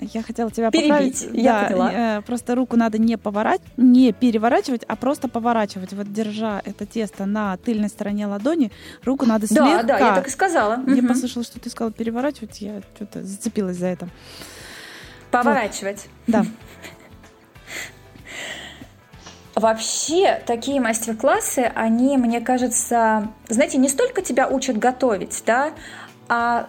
Я 0.00 0.22
хотела 0.22 0.50
тебя 0.50 0.70
Перебить, 0.70 0.90
поправить. 0.90 1.28
я 1.32 1.52
да, 1.52 1.66
поняла. 1.66 1.92
Э, 1.92 2.22
просто 2.22 2.54
руку 2.54 2.76
надо 2.76 2.98
не, 2.98 3.16
поворачивать, 3.16 3.66
не 3.76 4.12
переворачивать, 4.12 4.82
а 4.86 4.96
просто 4.96 5.28
поворачивать. 5.28 5.92
Вот 5.92 6.12
держа 6.12 6.60
это 6.64 6.84
тесто 6.86 7.26
на 7.26 7.56
тыльной 7.58 7.88
стороне 7.88 8.26
ладони, 8.26 8.72
руку 9.04 9.24
надо 9.24 9.46
слегка... 9.46 9.82
Да, 9.82 9.98
да, 9.98 10.08
я 10.08 10.14
так 10.14 10.26
и 10.26 10.30
сказала. 10.30 10.76
Мне 10.76 11.00
угу. 11.00 11.08
послышалось, 11.08 11.46
что 11.46 11.60
ты 11.60 11.70
сказала 11.70 11.92
переворачивать, 11.92 12.60
я 12.60 12.80
что-то 12.94 13.22
зацепилась 13.22 13.76
за 13.76 13.86
это. 13.86 14.08
Поворачивать. 15.30 16.06
Вот. 16.26 16.36
Да. 16.36 16.46
Вообще, 19.54 20.42
такие 20.46 20.80
мастер-классы, 20.80 21.70
они, 21.76 22.16
мне 22.18 22.40
кажется, 22.40 23.28
знаете, 23.48 23.78
не 23.78 23.88
столько 23.88 24.20
тебя 24.20 24.48
учат 24.48 24.78
готовить, 24.78 25.44
да, 25.46 25.72
а 26.28 26.68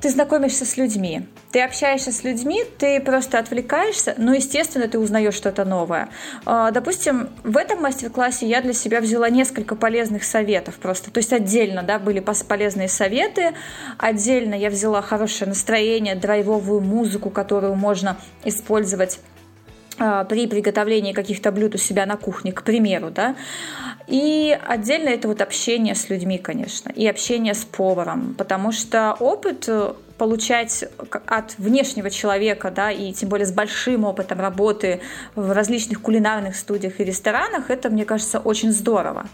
ты 0.00 0.10
знакомишься 0.10 0.64
с 0.64 0.76
людьми. 0.76 1.26
Ты 1.52 1.62
общаешься 1.62 2.12
с 2.12 2.22
людьми, 2.22 2.62
ты 2.78 3.00
просто 3.00 3.38
отвлекаешься, 3.38 4.14
но, 4.18 4.34
естественно, 4.34 4.86
ты 4.86 4.98
узнаешь 4.98 5.34
что-то 5.34 5.64
новое. 5.64 6.08
А, 6.46 6.70
допустим, 6.70 7.28
в 7.42 7.56
этом 7.56 7.82
мастер-классе 7.82 8.46
я 8.46 8.60
для 8.60 8.72
себя 8.72 9.00
взяла 9.00 9.28
несколько 9.28 9.74
полезных 9.74 10.24
советов 10.24 10.76
просто. 10.76 11.10
То 11.10 11.18
есть 11.18 11.32
отдельно 11.32 11.82
да, 11.82 11.98
были 11.98 12.20
полезные 12.20 12.88
советы, 12.88 13.52
отдельно 13.98 14.54
я 14.54 14.70
взяла 14.70 15.02
хорошее 15.02 15.48
настроение, 15.48 16.14
драйвовую 16.14 16.80
музыку, 16.80 17.30
которую 17.30 17.74
можно 17.74 18.16
использовать 18.44 19.18
при 20.00 20.46
приготовлении 20.46 21.12
каких-то 21.12 21.52
блюд 21.52 21.74
у 21.74 21.78
себя 21.78 22.06
на 22.06 22.16
кухне, 22.16 22.52
к 22.52 22.62
примеру, 22.62 23.10
да. 23.10 23.36
И 24.06 24.58
отдельно 24.66 25.10
это 25.10 25.28
вот 25.28 25.42
общение 25.42 25.94
с 25.94 26.08
людьми, 26.08 26.38
конечно, 26.38 26.90
и 26.90 27.06
общение 27.06 27.52
с 27.52 27.64
поваром, 27.64 28.34
потому 28.36 28.72
что 28.72 29.14
опыт 29.20 29.68
э, 29.68 29.92
получать 30.16 30.84
от 31.26 31.58
внешнего 31.58 32.10
человека, 32.10 32.70
да, 32.70 32.90
и 32.90 33.12
тем 33.12 33.28
более 33.28 33.46
с 33.46 33.52
большим 33.52 34.04
опытом 34.04 34.40
работы 34.40 35.00
в 35.34 35.52
различных 35.52 36.00
кулинарных 36.00 36.56
студиях 36.56 36.98
и 36.98 37.04
ресторанах, 37.04 37.70
это, 37.70 37.90
мне 37.90 38.04
кажется, 38.04 38.40
очень 38.40 38.72
здорово. 38.72 39.26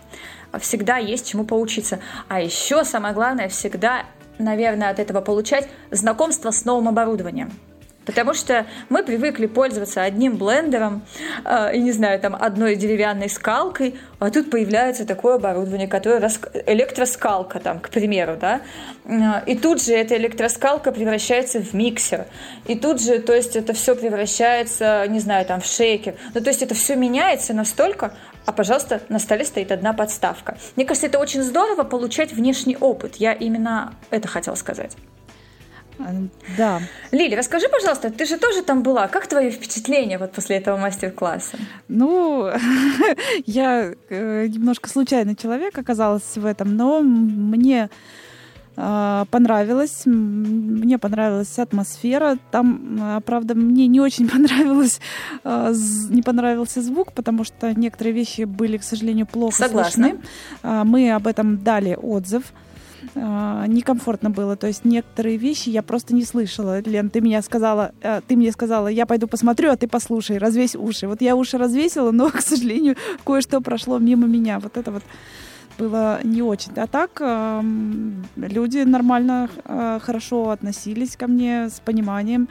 Всегда 0.59 0.97
есть 0.97 1.29
чему 1.29 1.45
поучиться. 1.45 2.01
А 2.29 2.41
еще 2.41 2.85
самое 2.85 3.15
главное, 3.15 3.49
всегда, 3.49 4.05
наверное, 4.39 4.91
от 4.91 4.99
этого 4.99 5.21
получать 5.21 5.69
знакомство 5.91 6.51
с 6.51 6.65
новым 6.65 6.89
оборудованием. 6.89 7.53
Потому 8.07 8.35
что 8.35 8.67
мы 8.89 9.03
привыкли 9.03 9.47
пользоваться 9.47 10.03
одним 10.03 10.37
блендером 10.37 11.03
э, 11.45 11.75
и, 11.75 11.81
не 11.81 11.93
знаю, 11.93 12.21
там, 12.21 12.37
одной 12.41 12.77
деревянной 12.77 13.29
скалкой, 13.29 13.99
а 14.21 14.31
тут 14.31 14.49
появляется 14.49 15.05
такое 15.05 15.35
оборудование, 15.35 15.89
которое 15.89 16.21
рас... 16.21 16.41
электроскалка, 16.67 17.59
там, 17.59 17.81
к 17.81 17.91
примеру, 17.91 18.37
да, 18.41 18.61
э, 19.05 19.45
и 19.47 19.57
тут 19.57 19.83
же 19.83 19.93
эта 19.93 20.17
электроскалка 20.17 20.93
превращается 20.93 21.61
в 21.61 21.75
миксер, 21.75 22.27
и 22.67 22.77
тут 22.77 23.03
же, 23.03 23.19
то 23.19 23.35
есть 23.35 23.57
это 23.57 23.73
все 23.73 23.97
превращается, 23.97 25.05
не 25.09 25.19
знаю, 25.19 25.45
там, 25.45 25.61
в 25.61 25.67
шейкер, 25.67 26.15
ну, 26.33 26.41
то 26.41 26.49
есть 26.49 26.63
это 26.63 26.75
все 26.75 26.95
меняется 26.95 27.55
настолько, 27.55 28.15
а, 28.47 28.53
пожалуйста, 28.53 29.03
на 29.09 29.19
столе 29.19 29.45
стоит 29.45 29.73
одна 29.73 29.93
подставка. 29.93 30.57
Мне 30.77 30.85
кажется, 30.85 31.09
это 31.09 31.19
очень 31.19 31.43
здорово 31.43 31.83
получать 31.83 32.33
внешний 32.33 32.77
опыт. 32.77 33.17
Я 33.17 33.33
именно 33.33 33.95
это 34.11 34.29
хотела 34.29 34.55
сказать. 34.55 34.97
А, 35.99 36.15
да. 36.57 36.81
Лили, 37.11 37.35
расскажи, 37.35 37.69
пожалуйста, 37.69 38.11
ты 38.11 38.27
же 38.27 38.39
тоже 38.39 38.63
там 38.63 38.83
была. 38.83 39.09
Как 39.09 39.27
твои 39.27 39.51
впечатления 39.51 40.19
вот 40.19 40.33
после 40.33 40.57
этого 40.57 40.77
мастер-класса? 40.77 41.57
Ну, 41.89 42.51
я 43.47 43.93
э, 44.11 44.47
немножко 44.47 44.89
случайный 44.89 45.37
человек 45.37 45.79
оказалась 45.79 46.37
в 46.37 46.45
этом, 46.45 46.77
но 46.77 47.01
мне 47.01 47.89
э, 48.77 49.25
понравилось, 49.31 50.03
мне 50.05 50.99
понравилась 50.99 51.59
атмосфера. 51.59 52.37
Там, 52.51 52.99
э, 53.01 53.21
правда, 53.23 53.55
мне 53.55 53.87
не 53.87 54.01
очень 54.01 54.29
понравилось, 54.31 55.01
э, 55.45 55.75
не 56.11 56.23
понравился 56.23 56.83
звук, 56.83 57.13
потому 57.13 57.45
что 57.45 57.73
некоторые 57.75 58.13
вещи 58.13 58.43
были, 58.43 58.77
к 58.77 58.83
сожалению, 58.83 59.27
плохо 59.27 59.57
Согласна. 59.57 60.11
слышны. 60.11 60.85
Мы 60.85 61.11
об 61.13 61.27
этом 61.27 61.63
дали 61.63 61.97
отзыв. 62.01 62.53
А, 63.15 63.67
некомфортно 63.67 64.31
было. 64.31 64.57
То 64.57 64.67
есть 64.67 64.85
некоторые 64.85 65.37
вещи 65.37 65.69
я 65.69 65.83
просто 65.83 66.15
не 66.15 66.25
слышала. 66.25 66.81
Лен, 66.81 67.11
ты 67.11 67.21
меня 67.21 67.43
сказала, 67.43 67.93
э, 68.01 68.21
ты 68.27 68.37
мне 68.37 68.53
сказала, 68.53 68.89
я 68.89 69.07
пойду 69.07 69.27
посмотрю, 69.27 69.71
а 69.71 69.77
ты 69.77 69.89
послушай, 69.89 70.39
развесь 70.39 70.75
уши. 70.75 71.07
Вот 71.07 71.21
я 71.21 71.37
уши 71.37 71.59
развесила, 71.59 72.11
но, 72.11 72.31
к 72.31 72.41
сожалению, 72.41 72.97
кое-что 73.25 73.61
прошло 73.61 73.99
мимо 73.99 74.27
меня. 74.27 74.59
Вот 74.59 74.77
это 74.77 74.91
вот 74.91 75.03
было 75.79 76.21
не 76.25 76.43
очень. 76.43 76.73
А 76.77 76.87
так 76.87 77.11
э, 77.21 77.63
люди 78.37 78.79
нормально, 78.79 79.49
э, 79.65 79.99
хорошо 80.03 80.51
относились 80.51 81.17
ко 81.17 81.27
мне 81.27 81.69
с 81.69 81.81
пониманием. 81.81 82.49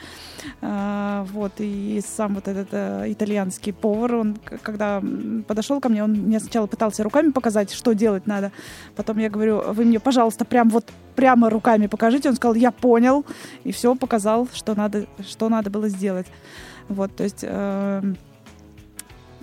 Э, 0.62 1.26
вот, 1.32 1.54
и 1.60 2.02
сам 2.06 2.36
вот 2.36 2.48
этот 2.48 2.68
э, 2.72 3.06
итальянский 3.12 3.74
повар, 3.74 4.16
он, 4.16 4.38
когда 4.62 5.02
подошел 5.48 5.80
ко 5.82 5.90
мне, 5.90 6.04
он 6.04 6.12
мне 6.12 6.40
сначала 6.40 6.68
пытался 6.68 7.04
руками 7.04 7.32
показать, 7.32 7.72
что 7.72 7.94
делать 7.94 8.28
надо. 8.28 8.52
Потом 8.96 9.18
я 9.18 9.30
говорю, 9.30 9.62
вы 9.74 9.86
мне, 9.86 10.00
пожалуйста, 10.00 10.46
прям 10.46 10.70
вот 10.70 10.86
прямо 11.16 11.50
руками 11.50 11.88
покажите. 11.88 12.30
Он 12.30 12.36
сказал, 12.36 12.56
я 12.56 12.72
понял. 12.72 13.26
И 13.64 13.72
все, 13.72 13.96
показал, 13.96 14.48
что 14.54 14.76
надо, 14.76 15.06
что 15.28 15.50
надо 15.50 15.70
было 15.70 15.90
сделать. 15.90 16.28
Вот, 16.90 17.16
то 17.16 17.24
есть... 17.24 17.44
Э, 17.44 18.02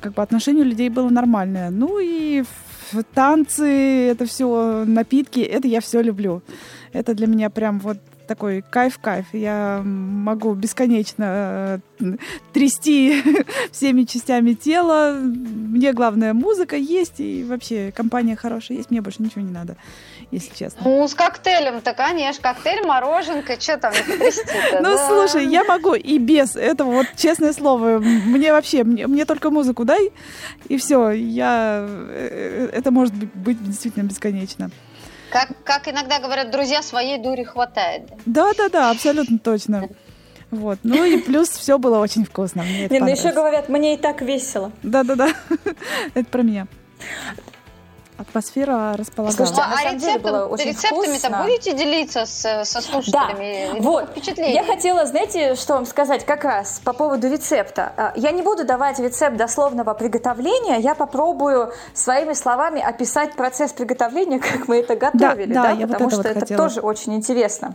как 0.02 0.14
бы 0.14 0.22
отношение 0.22 0.64
у 0.64 0.68
людей 0.68 0.90
было 0.90 1.08
нормальное. 1.08 1.70
Ну 1.70 1.98
и 2.02 2.42
танцы, 3.14 4.08
это 4.08 4.26
все 4.26 4.84
напитки, 4.84 5.40
это 5.40 5.68
я 5.68 5.80
все 5.80 6.02
люблю. 6.02 6.42
Это 6.92 7.14
для 7.14 7.26
меня 7.26 7.50
прям 7.50 7.78
вот 7.78 7.98
такой 8.26 8.62
кайф-кайф. 8.62 9.26
Я 9.32 9.82
могу 9.84 10.54
бесконечно 10.54 11.80
э, 12.00 12.16
трясти 12.52 13.22
всеми 13.72 14.04
частями 14.04 14.54
тела. 14.54 15.18
Мне 15.20 15.92
главное 15.92 16.32
музыка 16.32 16.76
есть 16.76 17.20
и 17.20 17.44
вообще 17.44 17.92
компания 17.92 18.36
хорошая 18.36 18.78
есть. 18.78 18.90
Мне 18.90 19.00
больше 19.00 19.22
ничего 19.22 19.42
не 19.42 19.52
надо 19.52 19.76
если 20.32 20.54
честно. 20.54 20.80
Ну, 20.84 21.06
с 21.06 21.14
коктейлем-то, 21.14 21.92
конечно. 21.92 22.42
Коктейль, 22.42 22.84
мороженка, 22.86 23.60
что 23.60 23.76
там 23.76 23.92
Ну, 24.80 24.96
слушай, 25.06 25.46
я 25.46 25.62
могу 25.62 25.94
и 25.94 26.18
без 26.18 26.56
этого, 26.56 26.90
вот 26.90 27.06
честное 27.16 27.52
слово. 27.52 27.98
Мне 27.98 28.52
вообще, 28.52 28.82
мне, 28.82 29.06
мне 29.06 29.26
только 29.26 29.50
музыку 29.50 29.84
дай, 29.84 30.10
и 30.68 30.78
все. 30.78 31.10
Я... 31.10 31.86
Э, 31.86 32.70
это 32.72 32.90
может 32.90 33.14
быть 33.14 33.62
действительно 33.62 34.04
бесконечно. 34.04 34.70
Как, 35.30 35.50
как 35.64 35.88
иногда 35.88 36.18
говорят, 36.18 36.50
друзья, 36.50 36.82
своей 36.82 37.18
дури 37.18 37.44
хватает. 37.44 38.10
Да-да-да, 38.26 38.90
абсолютно 38.90 39.38
точно. 39.38 39.88
Вот. 40.50 40.78
Ну 40.82 41.04
и 41.04 41.18
плюс 41.18 41.48
все 41.48 41.78
было 41.78 41.98
очень 41.98 42.24
вкусно. 42.24 42.62
Мне 42.62 42.84
это 42.84 42.94
Нет, 42.94 43.02
ну 43.02 43.08
еще 43.08 43.32
говорят, 43.32 43.68
мне 43.68 43.94
и 43.94 43.96
так 43.96 44.20
весело. 44.22 44.72
Да-да-да. 44.82 45.28
это 46.14 46.28
про 46.28 46.42
меня 46.42 46.66
атмосфера 48.22 48.94
располагала. 48.96 49.46
Слушайте, 49.46 49.62
а, 49.62 49.88
а 49.88 49.92
рецептом, 49.92 50.54
рецептами-то 50.56 51.42
будете 51.42 51.72
делиться 51.74 52.26
с, 52.26 52.64
со 52.64 52.80
слушателями? 52.80 53.70
Да, 53.74 53.80
вот. 53.80 54.10
Я 54.38 54.64
хотела, 54.64 55.06
знаете, 55.06 55.54
что 55.54 55.74
вам 55.74 55.86
сказать 55.86 56.24
как 56.24 56.44
раз 56.44 56.80
по 56.84 56.92
поводу 56.92 57.30
рецепта. 57.30 57.92
А, 57.96 58.12
я 58.16 58.32
не 58.32 58.42
буду 58.42 58.64
давать 58.64 58.98
рецепт 58.98 59.36
дословного 59.36 59.94
приготовления, 59.94 60.78
я 60.78 60.94
попробую 60.94 61.72
своими 61.94 62.32
словами 62.32 62.80
описать 62.80 63.34
процесс 63.34 63.72
приготовления, 63.72 64.38
как 64.52 64.68
мы 64.68 64.78
это 64.78 64.96
готовили, 64.96 65.52
да, 65.52 65.74
да, 65.74 65.74
да 65.74 65.86
потому 65.86 66.10
вот 66.10 66.12
что 66.12 66.28
это, 66.28 66.40
вот 66.40 66.50
это 66.50 66.56
тоже 66.56 66.80
очень 66.80 67.14
интересно. 67.14 67.74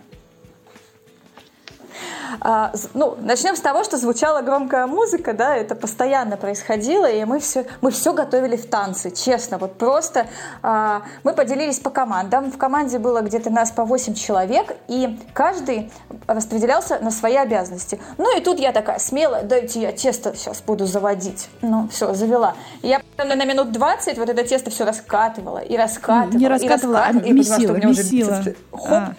А, 2.42 2.72
ну, 2.94 3.18
начнем 3.22 3.56
с 3.56 3.60
того, 3.60 3.84
что 3.84 3.98
звучала 3.98 4.42
громкая 4.42 4.88
музыка, 4.88 5.34
да, 5.34 5.56
это 5.56 5.76
постоянно 5.76 6.38
происходило, 6.38 7.06
и 7.06 7.24
мы 7.26 7.40
все, 7.40 7.66
мы 7.82 7.92
все 7.92 8.14
готовили 8.14 8.56
в 8.56 8.70
танцы, 8.70 9.12
честно, 9.12 9.58
вот 9.58 9.78
просто 9.78 10.28
а, 10.62 11.04
мы 11.24 11.34
поделились 11.34 11.80
по 11.80 11.90
командам, 11.90 12.52
в 12.52 12.58
команде 12.58 13.00
было 13.00 13.22
где-то 13.22 13.50
нас 13.50 13.72
по 13.72 13.86
8 13.86 14.14
человек, 14.14 14.76
и 14.88 15.18
каждый 15.34 15.92
распределялся 16.28 17.00
на 17.00 17.12
свои 17.12 17.36
обязанности. 17.36 18.00
Ну 18.18 18.38
и 18.38 18.42
тут 18.42 18.60
я 18.60 18.72
такая 18.72 19.00
смелая, 19.00 19.44
дайте 19.44 19.82
я 19.82 19.92
тесто 19.92 20.36
сейчас 20.36 20.62
буду 20.62 20.86
заводить. 20.86 21.50
Ну, 21.62 21.88
все, 21.92 22.14
завела. 22.14 22.56
И 22.82 22.88
я 22.88 23.02
на 23.18 23.46
минут 23.46 23.72
20 23.72 24.18
вот 24.18 24.30
это 24.30 24.44
тесто 24.44 24.70
все 24.70 24.86
раскатывала 24.86 25.60
и 25.60 25.76
раскатывала. 25.78 26.38
Не 26.38 26.48
раскатывала, 26.48 26.98
и 26.98 27.14
раскатывала, 27.14 27.28
а 27.28 27.34
месила, 27.34 27.76
месила. 27.76 28.40
Уже... 28.40 28.56
Хоп, 28.72 28.92
а. 28.92 29.14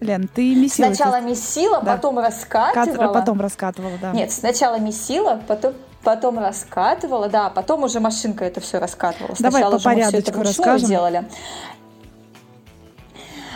Лен, 0.00 0.28
ты 0.28 0.54
месила. 0.54 0.86
Сначала 0.86 1.20
месила, 1.20 1.80
да. 1.82 1.96
потом 1.96 2.18
раскатывала. 2.18 3.12
Потом 3.12 3.40
раскатывала, 3.40 3.98
да. 4.00 4.12
Нет, 4.12 4.30
сначала 4.32 4.78
месила, 4.78 5.40
потом 5.46 5.74
потом 6.02 6.38
раскатывала, 6.38 7.28
да, 7.28 7.50
потом 7.50 7.82
уже 7.82 8.00
машинка 8.00 8.44
это 8.44 8.60
все 8.60 8.78
раскатывала. 8.78 9.34
Давай 9.38 9.62
Сначала 9.62 9.78
по 9.78 9.84
порядочку 9.84 10.40
расскажем. 10.42 10.88
делали. 10.88 11.28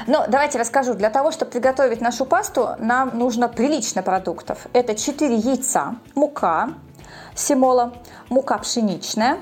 Но 0.07 0.25
давайте 0.29 0.59
расскажу. 0.59 0.95
Для 0.95 1.11
того, 1.11 1.31
чтобы 1.31 1.53
приготовить 1.53 2.01
нашу 2.01 2.27
пасту, 2.27 2.71
нам 2.79 3.17
нужно 3.17 3.49
прилично 3.49 4.03
продуктов. 4.03 4.67
Это 4.73 4.95
4 4.95 5.35
яйца, 5.37 5.97
мука, 6.15 6.71
семола, 7.35 7.95
мука 8.29 8.59
пшеничная, 8.59 9.39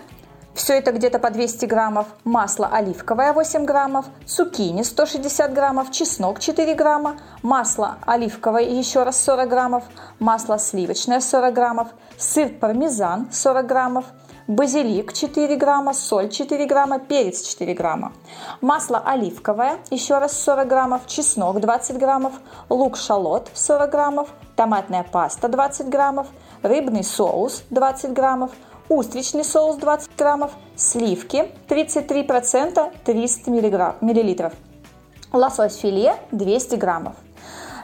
все 0.55 0.79
это 0.79 0.93
где-то 0.93 1.19
по 1.19 1.31
200 1.31 1.67
граммов, 1.67 2.07
масло 2.25 2.69
оливковое 2.71 3.33
8 3.33 3.65
граммов, 3.65 4.07
цукини 4.27 4.83
160 4.83 5.53
граммов, 5.53 5.91
чеснок 5.91 6.41
4 6.41 6.75
грамма, 6.75 7.17
масло 7.43 7.99
оливковое 8.07 8.63
еще 8.63 9.05
раз 9.05 9.23
40 9.23 9.49
граммов, 9.49 9.85
масло 10.19 10.59
сливочное 10.59 11.21
40 11.21 11.55
граммов, 11.55 11.89
сыр 12.19 12.49
пармезан 12.49 13.29
40 13.33 13.67
граммов, 13.67 14.05
базилик 14.49 15.13
4 15.13 15.57
грамма, 15.57 15.95
соль 15.95 16.29
4 16.29 16.67
грамма, 16.67 16.99
перец 16.99 17.43
4 17.43 17.73
грамма, 17.75 18.13
масло 18.61 18.99
оливковое 18.99 19.79
еще 19.91 20.19
раз 20.19 20.33
40 20.43 20.67
граммов, 20.69 21.07
чеснок 21.07 21.61
20 21.61 21.99
граммов, 21.99 22.33
лук-шалот 22.69 23.51
40 23.55 23.91
граммов, 23.91 24.29
томатная 24.57 25.05
паста 25.05 25.49
20 25.49 25.89
граммов, 25.89 26.27
рыбный 26.63 27.05
соус 27.05 27.63
20 27.71 28.13
граммов, 28.13 28.51
устричный 28.91 29.45
соус 29.45 29.77
20 29.77 30.11
граммов, 30.19 30.53
сливки 30.77 31.49
33%, 31.69 32.93
300 33.05 33.51
миллилитров, 33.51 34.53
лосось 35.33 35.77
филе 35.77 36.17
200 36.33 36.75
граммов. 36.75 37.15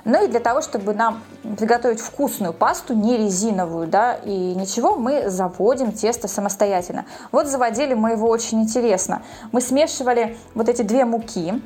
Ну 0.05 0.25
и 0.25 0.29
для 0.29 0.39
того, 0.39 0.61
чтобы 0.61 0.95
нам 0.95 1.23
приготовить 1.59 2.01
вкусную 2.01 2.53
пасту, 2.53 2.95
не 2.95 3.17
резиновую, 3.17 3.89
да, 3.89 4.15
и 4.15 4.55
ничего, 4.55 4.95
мы 4.95 5.31
заводим 5.31 5.91
тесто 5.91 6.29
самостоятельно. 6.29 7.07
Вот 7.33 7.49
заводили 7.49 7.95
мы 7.95 8.13
его 8.13 8.29
очень 8.29 8.63
интересно. 8.63 9.23
Мы 9.51 9.61
смешивали 9.61 10.37
вот 10.55 10.69
эти 10.69 10.83
две 10.83 11.05
муки, 11.05 11.61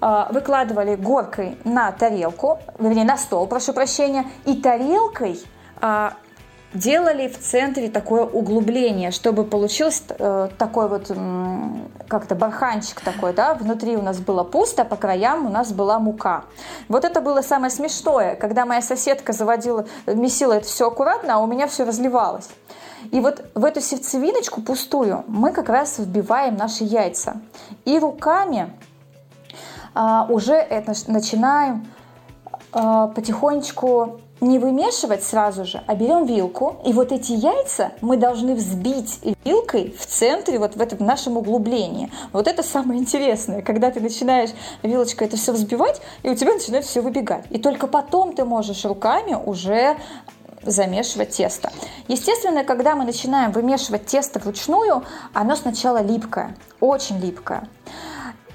а, 0.00 0.28
выкладывали 0.30 0.94
горкой 0.94 1.58
на 1.64 1.90
тарелку, 1.90 2.60
вернее, 2.78 3.04
на 3.04 3.16
стол, 3.16 3.46
прошу 3.48 3.72
прощения, 3.72 4.26
и 4.44 4.54
тарелкой 4.60 5.42
а, 5.80 6.14
делали 6.76 7.28
в 7.28 7.38
центре 7.38 7.88
такое 7.88 8.24
углубление, 8.24 9.10
чтобы 9.10 9.44
получился 9.44 10.02
э, 10.10 10.48
такой 10.58 10.88
вот 10.88 11.10
как-то 12.08 12.34
барханчик 12.34 13.00
такой, 13.00 13.32
да, 13.32 13.54
внутри 13.54 13.96
у 13.96 14.02
нас 14.02 14.18
было 14.18 14.44
пусто, 14.44 14.84
по 14.84 14.96
краям 14.96 15.46
у 15.46 15.48
нас 15.48 15.72
была 15.72 15.98
мука. 15.98 16.44
Вот 16.88 17.04
это 17.04 17.20
было 17.20 17.42
самое 17.42 17.70
смешное, 17.70 18.36
когда 18.36 18.64
моя 18.64 18.82
соседка 18.82 19.32
заводила, 19.32 19.86
месила 20.06 20.54
это 20.54 20.66
все 20.66 20.88
аккуратно, 20.88 21.36
а 21.36 21.38
у 21.38 21.46
меня 21.46 21.66
все 21.66 21.84
разливалось. 21.84 22.48
И 23.12 23.20
вот 23.20 23.44
в 23.54 23.64
эту 23.64 23.80
сердцевиночку 23.80 24.62
пустую 24.62 25.24
мы 25.28 25.52
как 25.52 25.68
раз 25.68 25.98
вбиваем 25.98 26.56
наши 26.56 26.84
яйца. 26.84 27.40
И 27.84 27.98
руками 27.98 28.72
а, 29.94 30.26
уже 30.28 30.54
это 30.54 30.92
начинаем 31.06 31.86
а, 32.72 33.08
потихонечку 33.08 34.20
не 34.40 34.58
вымешивать 34.58 35.24
сразу 35.24 35.64
же, 35.64 35.82
а 35.86 35.94
берем 35.94 36.26
вилку, 36.26 36.76
и 36.84 36.92
вот 36.92 37.12
эти 37.12 37.32
яйца 37.32 37.92
мы 38.00 38.16
должны 38.16 38.54
взбить 38.54 39.20
вилкой 39.44 39.94
в 39.98 40.06
центре, 40.06 40.58
вот 40.58 40.76
в 40.76 40.80
этом 40.80 41.04
нашем 41.06 41.36
углублении. 41.36 42.10
Вот 42.32 42.46
это 42.46 42.62
самое 42.62 43.00
интересное, 43.00 43.62
когда 43.62 43.90
ты 43.90 44.00
начинаешь 44.00 44.50
вилочкой 44.82 45.28
это 45.28 45.36
все 45.36 45.52
взбивать, 45.52 46.02
и 46.22 46.28
у 46.28 46.34
тебя 46.34 46.52
начинает 46.52 46.84
все 46.84 47.00
выбегать. 47.00 47.44
И 47.50 47.58
только 47.58 47.86
потом 47.86 48.34
ты 48.34 48.44
можешь 48.44 48.84
руками 48.84 49.34
уже 49.34 49.96
замешивать 50.62 51.30
тесто. 51.30 51.72
Естественно, 52.08 52.64
когда 52.64 52.94
мы 52.94 53.04
начинаем 53.04 53.52
вымешивать 53.52 54.06
тесто 54.06 54.38
вручную, 54.38 55.04
оно 55.32 55.56
сначала 55.56 56.02
липкое, 56.02 56.56
очень 56.80 57.18
липкое. 57.18 57.68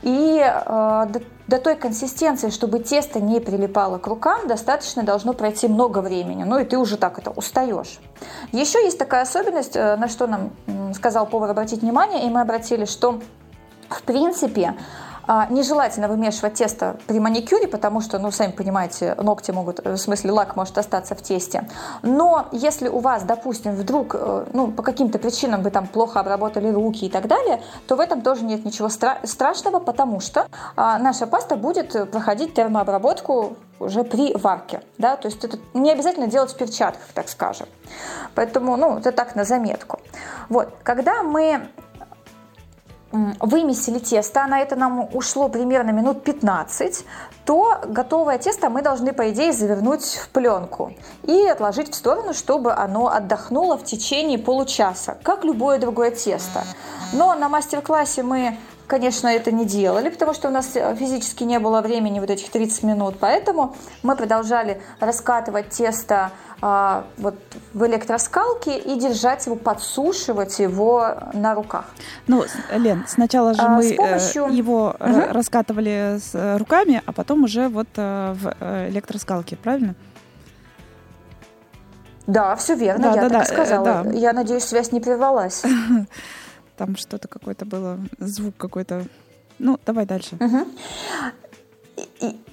И 0.04 0.41
э, 0.44 1.06
до, 1.52 1.60
той 1.60 1.76
консистенции, 1.76 2.50
чтобы 2.50 2.80
тесто 2.80 3.20
не 3.20 3.42
прилипало 3.42 3.98
к 3.98 4.08
рукам, 4.08 4.48
достаточно 4.48 5.04
должно 5.04 5.34
пройти 5.34 5.68
много 5.68 6.00
времени. 6.00 6.44
Ну 6.44 6.58
и 6.60 6.64
ты 6.64 6.78
уже 6.78 6.98
так 6.98 7.20
это 7.20 7.32
устаешь. 7.32 8.00
Еще 8.54 8.82
есть 8.84 8.98
такая 8.98 9.24
особенность, 9.24 9.76
э, 9.76 9.98
на 9.98 10.08
что 10.08 10.28
нам 10.28 10.52
сказал 10.94 11.26
повар 11.28 11.52
обратить 11.52 11.82
внимание, 11.82 12.26
и 12.26 12.30
мы 12.30 12.42
обратили, 12.42 12.86
что 12.86 13.20
в 13.90 14.02
принципе 14.04 14.76
нежелательно 15.50 16.08
вымешивать 16.08 16.56
тесто 16.56 16.98
при 17.08 17.20
маникюре, 17.20 17.67
потому 17.67 18.02
что, 18.02 18.20
ну, 18.20 18.32
сами 18.32 18.52
понимаете, 18.52 19.15
ногти 19.15 19.52
могут, 19.52 19.80
в 19.80 19.98
смысле 19.98 20.32
лак 20.32 20.56
может 20.56 20.78
остаться 20.78 21.15
в 21.15 21.22
тесте. 21.22 21.67
Но 22.02 22.48
если 22.52 22.89
у 22.89 23.00
вас, 23.00 23.24
допустим, 23.24 23.76
вдруг, 23.76 24.15
э, 24.15 24.46
ну, 24.54 24.72
по 24.72 24.84
каким-то 24.84 25.20
причинам 25.20 25.62
вы 25.62 25.72
там 25.72 25.88
плохо 25.88 26.20
обработали 26.20 26.70
руки 26.70 27.06
и 27.06 27.10
так 27.10 27.28
далее, 27.28 27.62
то 27.88 27.96
в 27.96 28.00
этом 28.00 28.22
тоже 28.22 28.44
нет 28.44 28.65
ничего 28.65 28.88
стра- 28.88 29.26
страшного, 29.26 29.80
потому 29.80 30.20
что 30.20 30.48
а, 30.76 31.00
наша 31.00 31.28
паста 31.28 31.56
будет 31.56 32.12
проходить 32.12 32.54
термообработку 32.54 33.56
уже 33.80 34.04
при 34.04 34.34
варке, 34.36 34.82
да, 34.98 35.15
то 35.15 35.28
есть 35.28 35.44
это 35.44 35.58
не 35.74 35.91
обязательно 35.91 36.28
делать 36.28 36.52
в 36.52 36.58
перчатках, 36.58 37.08
так 37.13 37.30
скажем. 37.30 37.67
Поэтому, 38.36 38.78
ну, 38.78 38.98
это 38.98 39.12
так 39.12 39.36
на 39.36 39.44
заметку. 39.44 40.00
Вот, 40.50 40.70
когда 40.84 41.24
мы 41.24 41.67
вымесили 43.12 44.00
тесто, 44.00 44.45
на 44.47 44.60
это 44.60 44.76
нам 44.76 45.10
ушло 45.13 45.50
примерно 45.50 45.91
минут 45.91 46.24
15, 46.24 47.06
то 47.45 47.82
готовое 47.86 48.38
тесто 48.38 48.69
мы 48.69 48.82
должны, 48.82 49.13
по 49.13 49.30
идее, 49.32 49.52
завернуть 49.52 50.06
в 50.06 50.30
пленку 50.30 50.93
и 51.24 51.45
отложить 51.47 51.91
в 51.91 51.95
сторону, 51.95 52.34
чтобы 52.34 52.74
оно 52.74 53.08
отдохнуло 53.08 53.78
в 53.78 53.84
течение 53.84 54.38
получаса, 54.38 55.17
как 55.24 55.43
любое 55.43 55.80
другое 55.80 56.12
тесто. 56.12 56.63
Но 57.13 57.36
на 57.36 57.50
мастер-классе 57.50 58.24
мы 58.24 58.58
конечно, 58.91 59.30
это 59.30 59.54
не 59.54 59.65
делали, 59.65 60.10
потому 60.10 60.34
что 60.34 60.49
у 60.49 60.51
нас 60.51 60.73
физически 60.99 61.45
не 61.45 61.60
было 61.60 61.82
времени 61.82 62.19
вот 62.19 62.30
этих 62.30 62.49
30 62.51 62.84
минут, 62.84 63.15
поэтому 63.21 63.73
мы 64.04 64.17
продолжали 64.17 64.82
раскатывать 64.99 65.69
тесто 65.69 66.32
а, 66.62 67.06
вот 67.17 67.36
в 67.73 67.86
электроскалке 67.86 68.77
и 68.77 68.99
держать 68.99 69.45
его, 69.45 69.56
подсушивать 69.56 70.60
его 70.60 71.15
на 71.32 71.56
руках. 71.56 71.86
Ну, 72.27 72.43
Лен, 72.73 73.06
сначала 73.08 73.54
же 73.54 73.62
а, 73.62 73.69
мы 73.69 73.89
э, 73.89 73.95
помощью... 73.95 74.47
его 74.47 74.93
угу. 74.99 75.21
раскатывали 75.30 76.19
с 76.19 76.58
руками, 76.58 77.01
а 77.06 77.13
потом 77.13 77.45
уже 77.45 77.69
вот 77.69 77.88
э, 77.95 78.36
в 78.36 78.89
электроскалке, 78.89 79.56
правильно? 79.56 79.95
Да, 82.27 82.58
все 82.58 82.75
верно, 82.75 83.04
да, 83.04 83.15
я 83.15 83.21
да, 83.21 83.30
так 83.30 83.47
да, 83.47 83.54
сказала. 83.54 84.04
Да. 84.04 84.12
Я 84.12 84.34
надеюсь, 84.34 84.65
связь 84.65 84.91
не 84.91 84.99
прервалась. 84.99 85.63
Там 86.77 86.95
что-то 86.95 87.27
какое-то 87.27 87.65
было, 87.65 87.99
звук 88.19 88.55
какой-то. 88.57 89.05
Ну, 89.60 89.79
давай 89.86 90.05
дальше. 90.05 90.38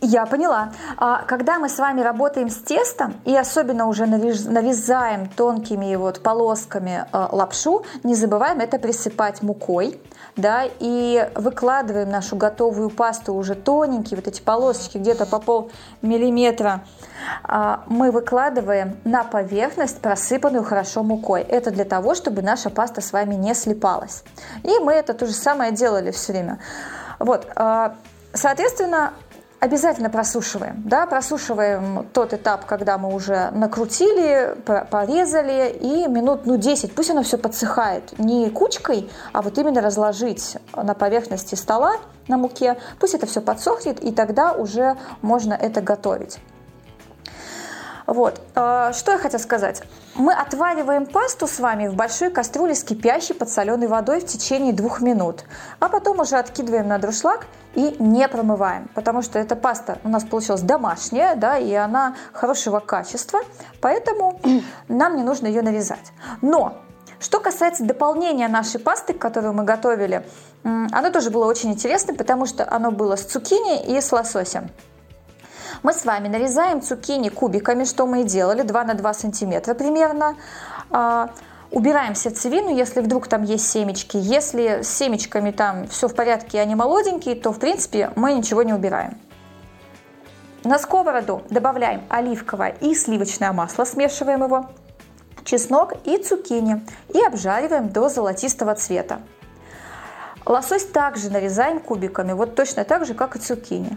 Я 0.00 0.26
поняла. 0.26 0.72
А 0.96 1.22
когда 1.24 1.58
мы 1.58 1.68
с 1.68 1.78
вами 1.78 2.00
работаем 2.00 2.48
с 2.48 2.56
тестом 2.56 3.14
и 3.24 3.36
особенно 3.36 3.86
уже 3.86 4.06
нарезаем 4.06 5.28
тонкими 5.28 5.94
вот 5.96 6.22
полосками 6.22 7.06
э, 7.12 7.28
лапшу, 7.32 7.84
не 8.02 8.14
забываем 8.14 8.60
это 8.60 8.78
присыпать 8.78 9.42
мукой, 9.42 10.00
да, 10.38 10.64
и 10.78 11.30
выкладываем 11.34 12.08
нашу 12.08 12.36
готовую 12.36 12.90
пасту 12.90 13.34
уже 13.34 13.54
тоненькие, 13.54 14.16
вот 14.16 14.28
эти 14.28 14.40
полосочки 14.40 14.96
где-то 14.96 15.26
по 15.26 15.40
пол 15.40 15.70
миллиметра, 16.00 16.84
а, 17.42 17.82
мы 17.88 18.12
выкладываем 18.12 18.96
на 19.04 19.24
поверхность, 19.24 20.00
просыпанную 20.00 20.62
хорошо 20.62 21.02
мукой. 21.02 21.42
Это 21.42 21.72
для 21.72 21.84
того, 21.84 22.14
чтобы 22.14 22.40
наша 22.40 22.70
паста 22.70 23.00
с 23.00 23.12
вами 23.12 23.34
не 23.34 23.52
слипалась. 23.52 24.22
И 24.62 24.78
мы 24.78 24.92
это 24.92 25.12
то 25.12 25.26
же 25.26 25.32
самое 25.32 25.72
делали 25.72 26.12
все 26.12 26.32
время. 26.32 26.60
Вот, 27.18 27.48
а, 27.56 27.96
соответственно, 28.32 29.12
Обязательно 29.60 30.08
просушиваем, 30.08 30.82
да, 30.84 31.04
просушиваем 31.06 32.06
тот 32.12 32.32
этап, 32.32 32.64
когда 32.64 32.96
мы 32.96 33.12
уже 33.12 33.50
накрутили, 33.50 34.56
порезали, 34.88 35.72
и 35.72 36.06
минут, 36.06 36.46
ну, 36.46 36.56
10, 36.56 36.94
пусть 36.94 37.10
оно 37.10 37.24
все 37.24 37.38
подсыхает, 37.38 38.16
не 38.20 38.50
кучкой, 38.50 39.10
а 39.32 39.42
вот 39.42 39.58
именно 39.58 39.80
разложить 39.80 40.58
на 40.76 40.94
поверхности 40.94 41.56
стола 41.56 41.96
на 42.28 42.36
муке, 42.36 42.78
пусть 43.00 43.14
это 43.14 43.26
все 43.26 43.40
подсохнет, 43.40 43.98
и 43.98 44.12
тогда 44.12 44.52
уже 44.52 44.96
можно 45.22 45.54
это 45.54 45.80
готовить. 45.80 46.38
Вот. 48.08 48.40
А, 48.54 48.94
что 48.94 49.12
я 49.12 49.18
хотела 49.18 49.38
сказать? 49.38 49.82
Мы 50.14 50.32
отвариваем 50.32 51.04
пасту 51.04 51.46
с 51.46 51.60
вами 51.60 51.88
в 51.88 51.94
большой 51.94 52.30
кастрюле 52.30 52.74
с 52.74 52.82
кипящей 52.82 53.34
подсоленой 53.34 53.86
водой 53.86 54.20
в 54.20 54.24
течение 54.24 54.72
двух 54.72 55.02
минут, 55.02 55.44
а 55.78 55.90
потом 55.90 56.20
уже 56.20 56.36
откидываем 56.36 56.88
на 56.88 56.96
друшлаг 56.96 57.46
и 57.74 57.96
не 57.98 58.26
промываем, 58.26 58.88
потому 58.94 59.20
что 59.20 59.38
эта 59.38 59.56
паста 59.56 59.98
у 60.04 60.08
нас 60.08 60.24
получилась 60.24 60.62
домашняя, 60.62 61.36
да, 61.36 61.58
и 61.58 61.74
она 61.74 62.16
хорошего 62.32 62.80
качества, 62.80 63.40
поэтому 63.82 64.40
нам 64.88 65.16
не 65.16 65.22
нужно 65.22 65.46
ее 65.46 65.60
нарезать. 65.60 66.12
Но 66.40 66.78
что 67.20 67.40
касается 67.40 67.84
дополнения 67.84 68.48
нашей 68.48 68.80
пасты, 68.80 69.12
которую 69.12 69.52
мы 69.52 69.64
готовили, 69.64 70.24
оно 70.64 71.10
тоже 71.10 71.28
было 71.28 71.44
очень 71.44 71.72
интересно, 71.72 72.14
потому 72.14 72.46
что 72.46 72.66
оно 72.70 72.90
было 72.90 73.16
с 73.16 73.24
цукини 73.24 73.84
и 73.84 74.00
с 74.00 74.10
лососем. 74.12 74.70
Мы 75.82 75.92
с 75.92 76.04
вами 76.04 76.28
нарезаем 76.28 76.82
цукини 76.82 77.28
кубиками, 77.28 77.84
что 77.84 78.06
мы 78.06 78.22
и 78.22 78.24
делали, 78.24 78.62
2 78.62 78.84
на 78.84 78.94
2 78.94 79.14
сантиметра 79.14 79.74
примерно. 79.74 80.36
А, 80.90 81.30
убираем 81.70 82.14
сердцевину, 82.14 82.74
если 82.74 83.00
вдруг 83.00 83.28
там 83.28 83.44
есть 83.44 83.68
семечки. 83.68 84.16
Если 84.16 84.82
с 84.82 84.88
семечками 84.88 85.50
там 85.50 85.86
все 85.88 86.08
в 86.08 86.14
порядке 86.14 86.60
они 86.60 86.74
молоденькие, 86.74 87.36
то 87.36 87.52
в 87.52 87.58
принципе 87.58 88.10
мы 88.16 88.32
ничего 88.32 88.62
не 88.62 88.72
убираем. 88.72 89.18
На 90.64 90.78
сковороду 90.78 91.42
добавляем 91.50 92.02
оливковое 92.08 92.74
и 92.80 92.94
сливочное 92.94 93.52
масло, 93.52 93.84
смешиваем 93.84 94.42
его, 94.42 94.66
чеснок 95.44 95.94
и 96.04 96.18
цукини 96.18 96.84
и 97.14 97.24
обжариваем 97.24 97.90
до 97.90 98.08
золотистого 98.08 98.74
цвета. 98.74 99.20
Лосось 100.44 100.84
также 100.86 101.30
нарезаем 101.30 101.78
кубиками, 101.78 102.32
вот 102.32 102.56
точно 102.56 102.84
так 102.84 103.06
же, 103.06 103.14
как 103.14 103.36
и 103.36 103.38
цукини. 103.38 103.96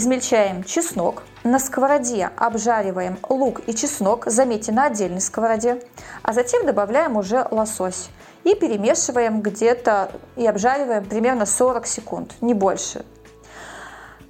Измельчаем 0.00 0.64
чеснок. 0.64 1.24
На 1.44 1.58
сковороде 1.58 2.30
обжариваем 2.38 3.18
лук 3.28 3.60
и 3.66 3.74
чеснок, 3.74 4.24
заметьте, 4.28 4.72
на 4.72 4.86
отдельной 4.86 5.20
сковороде. 5.20 5.82
А 6.22 6.32
затем 6.32 6.64
добавляем 6.64 7.18
уже 7.18 7.46
лосось. 7.50 8.08
И 8.44 8.54
перемешиваем 8.54 9.42
где-то 9.42 10.10
и 10.36 10.46
обжариваем 10.46 11.04
примерно 11.04 11.44
40 11.44 11.86
секунд, 11.86 12.32
не 12.40 12.54
больше. 12.54 13.04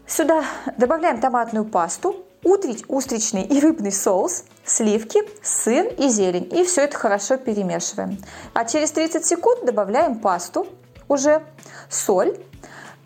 Сюда 0.09 0.43
добавляем 0.77 1.21
томатную 1.21 1.65
пасту, 1.65 2.17
утрить 2.43 2.85
устричный 2.89 3.45
и 3.45 3.61
рыбный 3.61 3.93
соус, 3.93 4.43
сливки, 4.65 5.21
сыр 5.41 5.87
и 5.87 6.09
зелень. 6.09 6.49
И 6.51 6.65
все 6.65 6.81
это 6.81 6.99
хорошо 6.99 7.37
перемешиваем. 7.37 8.19
А 8.55 8.65
через 8.65 8.91
30 8.91 9.25
секунд 9.25 9.65
добавляем 9.65 10.19
пасту, 10.19 10.67
уже 11.07 11.45
соль, 11.89 12.37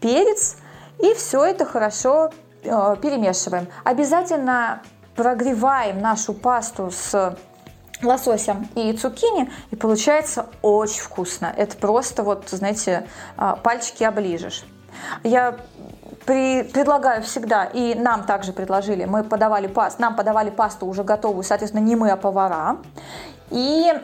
перец, 0.01 0.57
и 0.99 1.13
все 1.13 1.45
это 1.45 1.67
хорошо 1.67 2.31
перемешиваем. 2.65 3.69
Обязательно 3.85 4.83
прогреваем 5.15 6.01
нашу 6.01 6.35
пасту 6.35 6.91
с 6.91 7.37
лососем 8.03 8.69
и 8.75 8.93
цукини, 8.93 9.51
и 9.71 9.77
получается 9.77 10.47
очень 10.63 11.01
вкусно. 11.01 11.53
Это 11.57 11.77
просто 11.77 12.23
вот, 12.23 12.49
знаете, 12.51 13.07
э, 13.39 13.55
пальчики 13.63 14.05
оближешь. 14.05 14.65
Я 15.23 15.57
при, 16.27 16.63
предлагаю 16.63 17.23
всегда, 17.23 17.65
и 17.65 17.95
нам 17.95 18.25
также 18.25 18.53
предложили, 18.53 19.05
мы 19.05 19.25
подавали 19.25 19.67
пасту, 19.67 20.03
нам 20.03 20.17
подавали 20.17 20.51
пасту 20.51 20.87
уже 20.87 21.05
готовую, 21.05 21.45
соответственно, 21.45 21.83
не 21.83 21.97
мы, 21.97 22.11
а 22.11 22.17
повара 22.17 22.79
и 23.55 23.95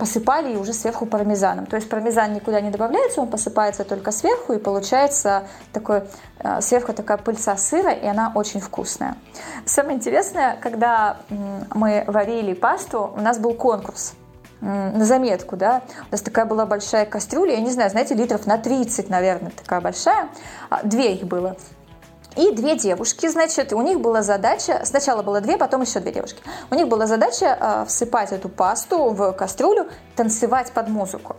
посыпали 0.00 0.56
уже 0.56 0.72
сверху 0.72 1.04
пармезаном. 1.04 1.66
То 1.66 1.76
есть 1.76 1.90
пармезан 1.90 2.32
никуда 2.32 2.62
не 2.62 2.70
добавляется, 2.70 3.20
он 3.20 3.28
посыпается 3.28 3.84
только 3.84 4.10
сверху, 4.12 4.54
и 4.54 4.58
получается 4.58 5.44
такой, 5.74 6.04
э, 6.38 6.62
сверху 6.62 6.94
такая 6.94 7.18
пыльца 7.18 7.54
сыра, 7.58 7.92
и 7.92 8.06
она 8.06 8.32
очень 8.34 8.60
вкусная. 8.60 9.16
Самое 9.66 9.98
интересное, 9.98 10.56
когда 10.58 11.18
мы 11.74 12.04
варили 12.06 12.54
пасту, 12.54 13.12
у 13.14 13.20
нас 13.20 13.38
был 13.38 13.52
конкурс 13.52 14.14
на 14.62 15.04
заметку, 15.04 15.56
да, 15.56 15.82
у 16.08 16.12
нас 16.12 16.22
такая 16.22 16.46
была 16.46 16.64
большая 16.64 17.04
кастрюля, 17.04 17.56
я 17.56 17.60
не 17.60 17.70
знаю, 17.70 17.90
знаете, 17.90 18.14
литров 18.14 18.46
на 18.46 18.56
30, 18.56 19.10
наверное, 19.10 19.50
такая 19.50 19.82
большая, 19.82 20.28
а, 20.70 20.82
две 20.82 21.12
их 21.12 21.24
было. 21.24 21.56
И 22.36 22.50
две 22.52 22.76
девушки, 22.76 23.28
значит, 23.28 23.72
у 23.72 23.80
них 23.82 24.00
была 24.00 24.22
задача, 24.22 24.82
сначала 24.84 25.22
было 25.22 25.40
две, 25.40 25.56
потом 25.56 25.82
еще 25.82 26.00
две 26.00 26.12
девушки. 26.12 26.42
У 26.70 26.74
них 26.74 26.88
была 26.88 27.06
задача 27.06 27.56
э, 27.60 27.84
всыпать 27.86 28.32
эту 28.32 28.48
пасту 28.48 29.10
в 29.10 29.32
кастрюлю, 29.32 29.88
танцевать 30.16 30.72
под 30.72 30.88
музыку. 30.88 31.36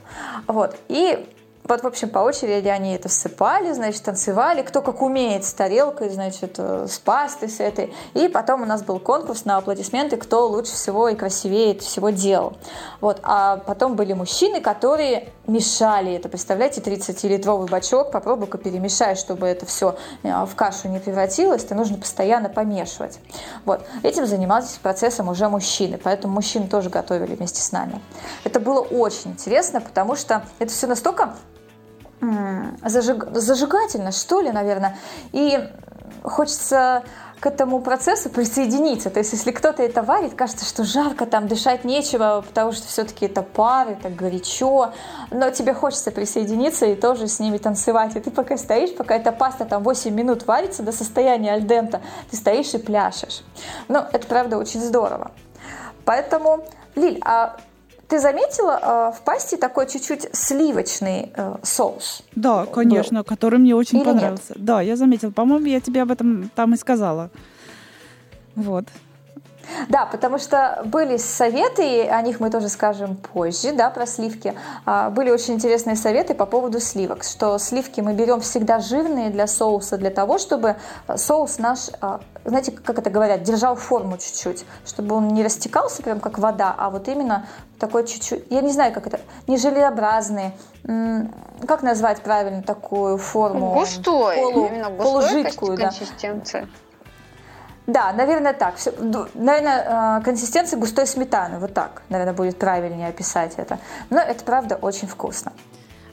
Вот. 0.47 0.75
И 0.87 1.27
вот, 1.67 1.81
в 1.81 1.87
общем, 1.87 2.09
по 2.09 2.19
очереди 2.19 2.67
они 2.67 2.93
это 2.93 3.09
всыпали, 3.09 3.71
значит, 3.73 4.03
танцевали, 4.03 4.61
кто 4.61 4.83
как 4.83 5.01
умеет, 5.01 5.45
с 5.45 5.53
тарелкой, 5.53 6.09
значит, 6.09 6.55
э, 6.59 6.85
с 6.87 6.99
пастой 6.99 7.49
с 7.49 7.59
этой. 7.59 7.91
И 8.13 8.27
потом 8.27 8.61
у 8.61 8.65
нас 8.65 8.83
был 8.83 8.99
конкурс 8.99 9.45
на 9.45 9.57
аплодисменты, 9.57 10.17
кто 10.17 10.47
лучше 10.47 10.73
всего 10.73 11.09
и 11.09 11.15
красивее 11.15 11.71
это 11.71 11.83
всего 11.83 12.11
делал. 12.11 12.53
Вот. 13.01 13.19
А 13.23 13.57
потом 13.57 13.95
были 13.95 14.13
мужчины, 14.13 14.61
которые 14.61 15.29
мешали 15.47 16.13
это. 16.13 16.29
Представляете, 16.29 16.81
30-литровый 16.81 17.67
бачок, 17.67 18.11
попробуй-ка 18.11 18.59
перемешай, 18.59 19.15
чтобы 19.15 19.47
это 19.47 19.65
все 19.65 19.95
э, 20.21 20.45
в 20.45 20.53
кашу 20.55 20.87
не 20.87 20.99
превратилось, 20.99 21.63
это 21.63 21.73
нужно 21.73 21.97
постоянно 21.97 22.47
помешивать. 22.47 23.17
Вот. 23.65 23.83
Этим 24.03 24.27
занимались 24.27 24.77
процессом 24.83 25.29
уже 25.29 25.49
мужчины, 25.49 25.97
поэтому 25.97 26.35
мужчин 26.35 26.67
тоже 26.67 26.91
готовили 26.91 27.33
вместе 27.33 27.63
с 27.63 27.71
нами. 27.71 27.99
Это 28.43 28.59
было 28.59 28.81
очень 28.81 29.31
интересно, 29.31 29.81
потому 29.81 30.15
что 30.15 30.43
это 30.59 30.71
все 30.71 30.85
настолько 30.85 31.33
зажиг... 32.83 33.25
зажигательно, 33.31 34.11
что 34.11 34.41
ли, 34.41 34.51
наверное. 34.51 34.97
И 35.31 35.59
хочется 36.23 37.03
к 37.39 37.47
этому 37.47 37.79
процессу 37.81 38.29
присоединиться. 38.29 39.09
То 39.09 39.19
есть, 39.19 39.33
если 39.33 39.51
кто-то 39.51 39.83
это 39.83 40.01
варит, 40.01 40.33
кажется, 40.33 40.65
что 40.65 40.83
жарко, 40.83 41.25
там 41.25 41.47
дышать 41.47 41.83
нечего, 41.83 42.43
потому 42.47 42.71
что 42.71 42.87
все-таки 42.87 43.25
это 43.25 43.43
пар, 43.43 43.89
это 43.89 44.09
горячо, 44.09 44.93
но 45.31 45.49
тебе 45.51 45.73
хочется 45.73 46.11
присоединиться 46.11 46.85
и 46.85 46.95
тоже 46.95 47.27
с 47.27 47.39
ними 47.39 47.57
танцевать. 47.57 48.15
И 48.15 48.19
ты 48.19 48.31
пока 48.31 48.57
стоишь, 48.57 48.95
пока 48.95 49.15
эта 49.15 49.31
паста 49.31 49.65
там 49.65 49.83
8 49.83 50.13
минут 50.13 50.47
варится 50.47 50.81
до 50.81 50.91
состояния 50.91 51.53
альдента, 51.53 52.01
ты 52.31 52.37
стоишь 52.37 52.73
и 52.73 52.77
пляшешь. 52.77 53.43
Но 53.89 54.07
это, 54.11 54.25
правда, 54.25 54.57
очень 54.57 54.81
здорово. 54.81 55.31
Поэтому, 56.05 56.63
Лиль, 56.95 57.19
а 57.23 57.57
ты 58.07 58.19
заметила 58.19 58.79
э, 58.81 59.17
в 59.17 59.21
пасте 59.23 59.57
такой 59.57 59.87
чуть-чуть 59.87 60.29
сливочный 60.33 61.31
э, 61.35 61.55
соус? 61.63 62.21
Да, 62.35 62.65
конечно, 62.65 63.19
был. 63.19 63.23
который 63.23 63.59
мне 63.59 63.75
очень 63.75 63.99
Или 63.99 64.05
понравился. 64.05 64.53
Нет? 64.55 64.63
Да, 64.63 64.81
я 64.81 64.95
заметила. 64.95 65.31
По-моему, 65.31 65.65
я 65.65 65.81
тебе 65.81 66.01
об 66.01 66.11
этом 66.11 66.49
там 66.55 66.73
и 66.73 66.77
сказала. 66.77 67.29
Вот. 68.55 68.85
Да, 69.89 70.05
потому 70.05 70.37
что 70.37 70.81
были 70.85 71.17
советы, 71.17 72.07
о 72.07 72.21
них 72.21 72.39
мы 72.39 72.49
тоже 72.49 72.69
скажем 72.69 73.15
позже, 73.15 73.73
да, 73.73 73.89
про 73.89 74.05
сливки. 74.05 74.53
А, 74.85 75.09
были 75.09 75.31
очень 75.31 75.55
интересные 75.55 75.95
советы 75.95 76.33
по 76.33 76.45
поводу 76.45 76.79
сливок, 76.79 77.23
что 77.23 77.57
сливки 77.57 78.01
мы 78.01 78.13
берем 78.13 78.41
всегда 78.41 78.79
жирные 78.79 79.29
для 79.29 79.47
соуса, 79.47 79.97
для 79.97 80.09
того, 80.09 80.37
чтобы 80.37 80.75
а, 81.07 81.17
соус 81.17 81.59
наш, 81.59 81.89
а, 82.01 82.21
знаете, 82.43 82.71
как 82.71 82.99
это 82.99 83.09
говорят, 83.09 83.43
держал 83.43 83.75
форму 83.75 84.17
чуть-чуть, 84.17 84.65
чтобы 84.85 85.15
он 85.15 85.29
не 85.29 85.43
растекался 85.43 86.03
прям 86.03 86.19
как 86.19 86.37
вода, 86.37 86.73
а 86.77 86.89
вот 86.89 87.07
именно 87.07 87.47
такой 87.79 88.07
чуть-чуть, 88.07 88.45
я 88.49 88.61
не 88.61 88.71
знаю, 88.71 88.93
как 88.93 89.07
это, 89.07 89.19
не 89.47 89.57
желеобразный, 89.57 90.53
как 91.67 91.81
назвать 91.83 92.21
правильно 92.21 92.61
такую 92.61 93.17
форму? 93.17 93.73
Густой, 93.73 94.35
полу, 94.37 94.67
именно 94.67 94.89
густой 94.89 95.03
полужидкую, 95.03 95.77
да. 95.77 95.83
консистенция. 95.85 96.67
Да, 97.87 98.13
наверное, 98.13 98.53
так. 98.53 98.77
Все, 98.77 98.91
наверное, 99.35 100.19
э, 100.19 100.23
консистенция 100.23 100.79
густой 100.79 101.05
сметаны. 101.05 101.59
Вот 101.59 101.73
так, 101.73 102.01
наверное, 102.09 102.33
будет 102.33 102.57
правильнее 102.57 103.09
описать 103.09 103.53
это. 103.57 103.79
Но 104.09 104.19
это 104.19 104.43
правда 104.43 104.75
очень 104.75 105.07
вкусно. 105.07 105.53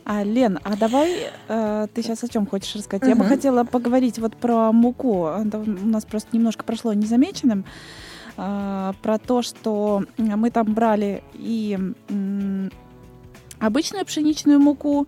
А, 0.05 0.23
Лен, 0.23 0.59
а 0.65 0.77
давай 0.77 1.31
э, 1.49 1.87
ты 1.95 2.03
сейчас 2.03 2.25
о 2.25 2.29
чем 2.29 2.47
хочешь 2.47 2.75
рассказать? 2.75 3.03
Угу. 3.03 3.11
Я 3.11 3.17
бы 3.17 3.25
хотела 3.25 3.65
поговорить 3.65 4.19
вот 4.19 4.37
про 4.37 4.73
муку. 4.73 5.27
Это 5.27 5.59
у 5.59 5.87
нас 5.87 6.05
просто 6.05 6.37
немножко 6.37 6.65
прошло 6.65 6.93
незамеченным. 6.93 7.65
Э, 8.37 8.93
про 9.01 9.19
то, 9.19 9.43
что 9.43 10.05
мы 10.19 10.51
там 10.51 10.75
брали 10.75 11.23
и 11.35 11.79
э, 12.09 12.69
обычную 13.61 14.05
пшеничную 14.05 14.59
муку, 14.59 15.07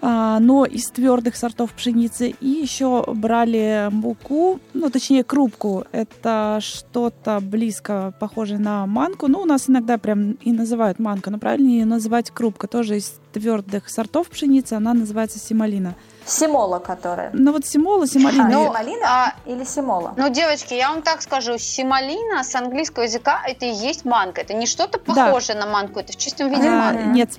но 0.00 0.64
из 0.64 0.86
твердых 0.86 1.36
сортов 1.36 1.72
пшеницы. 1.72 2.34
И 2.40 2.48
еще 2.48 3.04
брали 3.06 3.88
муку, 3.90 4.60
ну, 4.72 4.90
точнее, 4.90 5.24
крупку. 5.24 5.84
Это 5.92 6.58
что-то 6.60 7.40
близко 7.40 8.12
похожее 8.18 8.58
на 8.58 8.86
манку. 8.86 9.28
Ну, 9.28 9.40
у 9.40 9.44
нас 9.44 9.68
иногда 9.68 9.98
прям 9.98 10.32
и 10.32 10.52
называют 10.52 10.98
манка, 10.98 11.30
но 11.30 11.38
правильнее 11.38 11.84
называть 11.84 12.30
крупка. 12.30 12.66
Тоже 12.66 12.98
из 12.98 13.14
твердых 13.32 13.88
сортов 13.88 14.28
пшеницы. 14.28 14.74
Она 14.74 14.94
называется 14.94 15.38
сималина. 15.38 15.94
Симола, 16.26 16.78
которая. 16.78 17.30
Ну 17.32 17.52
вот 17.52 17.66
симола, 17.66 18.06
сималина. 18.06 18.48
Ну, 18.48 18.66
сималина 18.66 19.06
а, 19.06 19.34
или 19.46 19.64
симола? 19.64 20.14
Ну, 20.16 20.28
девочки, 20.30 20.74
я 20.74 20.90
вам 20.90 21.02
так 21.02 21.22
скажу, 21.22 21.58
сималина 21.58 22.42
с 22.42 22.54
английского 22.54 23.04
языка 23.04 23.42
это 23.46 23.66
и 23.66 23.72
есть 23.72 24.04
манка. 24.04 24.40
Это 24.40 24.54
не 24.54 24.66
что-то 24.66 24.98
похожее 24.98 25.58
да. 25.58 25.66
на 25.66 25.72
манку, 25.72 26.00
это 26.00 26.12
в 26.12 26.16
чистом 26.16 26.50
виде 26.50 26.68
а, 26.68 26.92
манка. 26.92 27.04
Нет, 27.04 27.30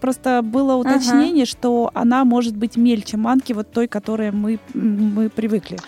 просто 0.00 0.42
было 0.42 0.74
уточнение, 0.74 1.44
uh-huh. 1.44 1.48
что 1.48 1.90
она 1.94 2.24
может 2.24 2.54
быть 2.56 2.76
мельче 2.76 3.16
манки, 3.16 3.52
вот 3.52 3.70
той, 3.72 3.88
которой 3.88 4.30
мы, 4.30 4.58
мы 4.74 5.30
привыкли. 5.30 5.78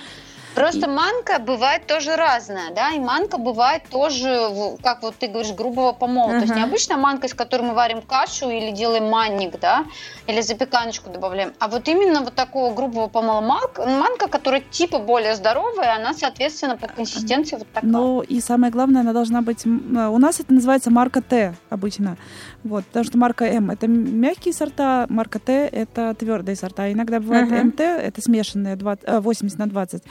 Просто 0.61 0.89
манка 0.89 1.39
бывает 1.39 1.87
тоже 1.87 2.17
разная, 2.17 2.73
да, 2.75 2.93
и 2.93 2.99
манка 2.99 3.39
бывает 3.39 3.83
тоже, 3.91 4.77
как 4.83 5.03
вот 5.03 5.17
ты 5.17 5.29
говоришь, 5.29 5.53
грубого 5.53 5.93
помола. 5.93 6.33
Uh-huh. 6.33 6.39
То 6.39 6.45
есть 6.45 6.55
не 6.55 6.63
обычная 6.63 6.97
манка, 6.97 7.27
из 7.27 7.35
которой 7.35 7.63
мы 7.63 7.75
варим 7.75 8.03
кашу 8.03 8.51
или 8.51 8.71
делаем 8.71 9.09
манник, 9.09 9.59
да, 9.61 9.85
или 10.27 10.41
запеканочку 10.41 11.11
добавляем, 11.11 11.53
а 11.59 11.69
вот 11.69 11.89
именно 11.89 12.21
вот 12.21 12.35
такого 12.35 12.75
грубого 12.75 13.09
помола 13.09 13.41
манка, 13.41 13.87
манка, 13.87 14.29
которая 14.29 14.61
типа 14.61 14.99
более 14.99 15.35
здоровая, 15.35 15.97
она, 15.97 16.15
соответственно, 16.15 16.77
по 16.77 16.87
консистенции 16.89 17.57
вот 17.57 17.67
такая. 17.73 17.91
Ну 17.91 18.21
и 18.21 18.41
самое 18.41 18.73
главное, 18.73 19.03
она 19.03 19.13
должна 19.13 19.43
быть, 19.43 19.67
у 19.67 20.19
нас 20.19 20.41
это 20.41 20.53
называется 20.53 20.91
марка 20.91 21.23
Т 21.23 21.55
обычно, 21.69 22.17
вот, 22.65 22.85
потому 22.85 23.05
что 23.05 23.19
марка 23.19 23.45
М 23.45 23.71
это 23.71 23.87
мягкие 23.89 24.55
сорта, 24.55 25.07
марка 25.09 25.39
Т 25.39 25.53
это 25.53 26.15
твердые 26.15 26.57
сорта. 26.57 26.93
Иногда 26.93 27.21
бывает 27.21 27.51
uh-huh. 27.51 27.65
МТ, 27.65 27.81
это 27.81 28.21
смешанные 28.23 28.77
20, 28.77 29.09
80 29.21 29.59
на 29.59 29.67
20. 29.67 30.03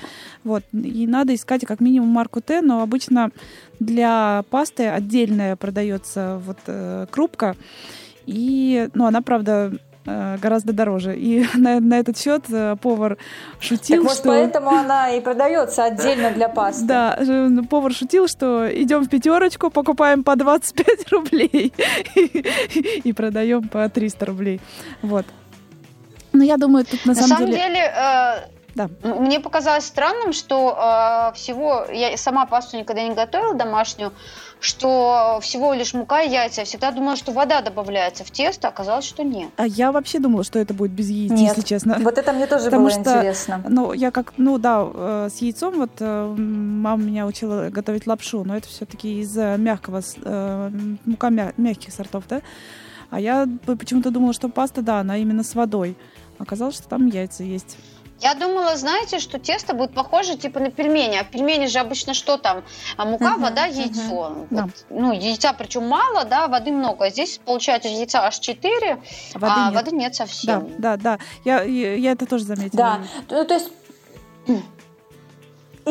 Вот. 0.43 0.63
И 0.71 1.05
надо 1.07 1.35
искать 1.35 1.65
как 1.65 1.79
минимум 1.79 2.09
марку 2.09 2.41
Т, 2.41 2.61
но 2.61 2.81
обычно 2.81 3.31
для 3.79 4.43
пасты 4.49 4.87
отдельная 4.87 5.55
продается 5.55 6.41
вот 6.45 6.59
э, 6.67 7.07
крупка. 7.11 7.55
И, 8.25 8.89
ну, 8.93 9.05
она, 9.05 9.21
правда, 9.21 9.73
э, 10.05 10.37
гораздо 10.41 10.71
дороже. 10.71 11.17
И 11.17 11.45
на, 11.55 11.79
на 11.79 11.99
этот 11.99 12.17
счет 12.17 12.45
э, 12.49 12.77
повар 12.81 13.17
шутил, 13.59 14.05
так, 14.05 14.13
что... 14.13 14.29
поэтому 14.29 14.69
она 14.69 15.09
и 15.11 15.19
продается 15.19 15.83
отдельно 15.83 16.31
для 16.31 16.47
пасты. 16.49 16.85
Да, 16.85 17.19
ну, 17.21 17.65
повар 17.65 17.91
шутил, 17.93 18.27
что 18.27 18.69
идем 18.71 19.03
в 19.03 19.09
пятерочку, 19.09 19.69
покупаем 19.69 20.23
по 20.23 20.35
25 20.35 21.09
рублей 21.11 21.73
и 23.03 23.13
продаем 23.13 23.67
по 23.67 23.89
300 23.89 24.25
рублей. 24.25 24.61
Вот. 25.01 25.25
Но 26.31 26.43
я 26.43 26.57
думаю, 26.57 26.85
тут 26.85 27.05
на, 27.05 27.13
на 27.13 27.15
самом, 27.15 27.29
самом 27.29 27.51
деле... 27.51 27.63
деле 27.63 27.93
э 27.93 28.58
да. 28.79 28.89
Мне 29.03 29.39
показалось 29.39 29.85
странным, 29.85 30.31
что 30.31 31.31
э, 31.31 31.35
всего 31.35 31.85
я 31.91 32.15
сама 32.17 32.45
пасту 32.45 32.77
никогда 32.77 33.03
не 33.03 33.13
готовила 33.13 33.53
домашнюю, 33.53 34.13
что 34.61 35.39
всего 35.41 35.73
лишь 35.73 35.93
мука 35.93 36.21
и 36.21 36.29
яйца. 36.29 36.61
Я 36.61 36.65
всегда 36.65 36.91
думала, 36.91 37.17
что 37.17 37.31
вода 37.31 37.61
добавляется 37.61 38.23
в 38.23 38.31
тесто, 38.31 38.67
а 38.67 38.71
оказалось, 38.71 39.05
что 39.05 39.23
нет. 39.23 39.49
А 39.57 39.67
я 39.67 39.91
вообще 39.91 40.19
думала, 40.19 40.43
что 40.43 40.59
это 40.59 40.73
будет 40.73 40.91
без 40.91 41.09
яиц, 41.09 41.31
нет. 41.31 41.49
если 41.49 41.61
честно. 41.61 41.97
Вот 41.99 42.17
это 42.17 42.31
мне 42.31 42.47
тоже 42.47 42.65
Потому 42.65 42.83
было 42.83 42.91
что, 42.91 43.17
интересно. 43.17 43.63
Ну, 43.67 43.93
я 43.93 44.11
как, 44.11 44.33
ну 44.37 44.57
да, 44.57 44.87
э, 44.93 45.29
с 45.29 45.41
яйцом 45.41 45.75
вот 45.75 45.91
э, 45.99 46.35
мама 46.37 47.03
меня 47.03 47.25
учила 47.25 47.69
готовить 47.69 48.07
лапшу, 48.07 48.43
но 48.45 48.55
это 48.55 48.67
все-таки 48.67 49.19
из 49.19 49.35
мягкого, 49.35 50.01
э, 50.23 50.71
мука 51.05 51.29
мягких 51.29 51.93
сортов, 51.93 52.23
да? 52.29 52.41
А 53.09 53.19
я 53.19 53.47
почему-то 53.65 54.11
думала, 54.11 54.33
что 54.33 54.49
паста, 54.49 54.81
да, 54.81 54.99
она 54.99 55.17
именно 55.17 55.43
с 55.43 55.55
водой. 55.55 55.97
Оказалось, 56.37 56.75
что 56.75 56.87
там 56.87 57.07
яйца 57.07 57.43
есть. 57.43 57.77
Я 58.21 58.33
думала, 58.33 58.75
знаете, 58.75 59.19
что 59.19 59.39
тесто 59.39 59.73
будет 59.73 59.93
похоже 59.93 60.35
типа 60.35 60.59
на 60.59 60.71
пельмени. 60.71 61.15
А 61.15 61.23
пельмени 61.23 61.67
же 61.67 61.79
обычно 61.79 62.13
что 62.13 62.37
там? 62.37 62.63
А 62.97 63.05
мука, 63.05 63.35
uh-huh, 63.35 63.41
вода, 63.41 63.65
яйцо. 63.65 64.01
Uh-huh. 64.01 64.33
Вот, 64.33 64.47
да. 64.49 64.67
Ну, 64.89 65.13
яйца 65.13 65.53
причем 65.53 65.87
мало, 65.87 66.25
да, 66.25 66.47
воды 66.47 66.71
много. 66.71 67.05
А 67.05 67.09
здесь 67.09 67.39
получается 67.43 67.89
яйца 67.89 68.25
аж 68.25 68.39
4, 68.39 68.91
а 69.35 69.39
воды, 69.39 69.53
а 69.55 69.65
нет. 69.65 69.75
воды 69.75 69.95
нет 69.95 70.15
совсем. 70.15 70.69
Да, 70.77 70.97
да, 70.97 71.17
да. 71.17 71.19
Я, 71.45 71.63
я, 71.63 71.95
я 71.95 72.11
это 72.11 72.25
тоже 72.25 72.43
заметила. 72.43 72.77
Да, 72.77 72.99
ну, 73.29 73.45
то 73.45 73.53
есть 73.53 73.71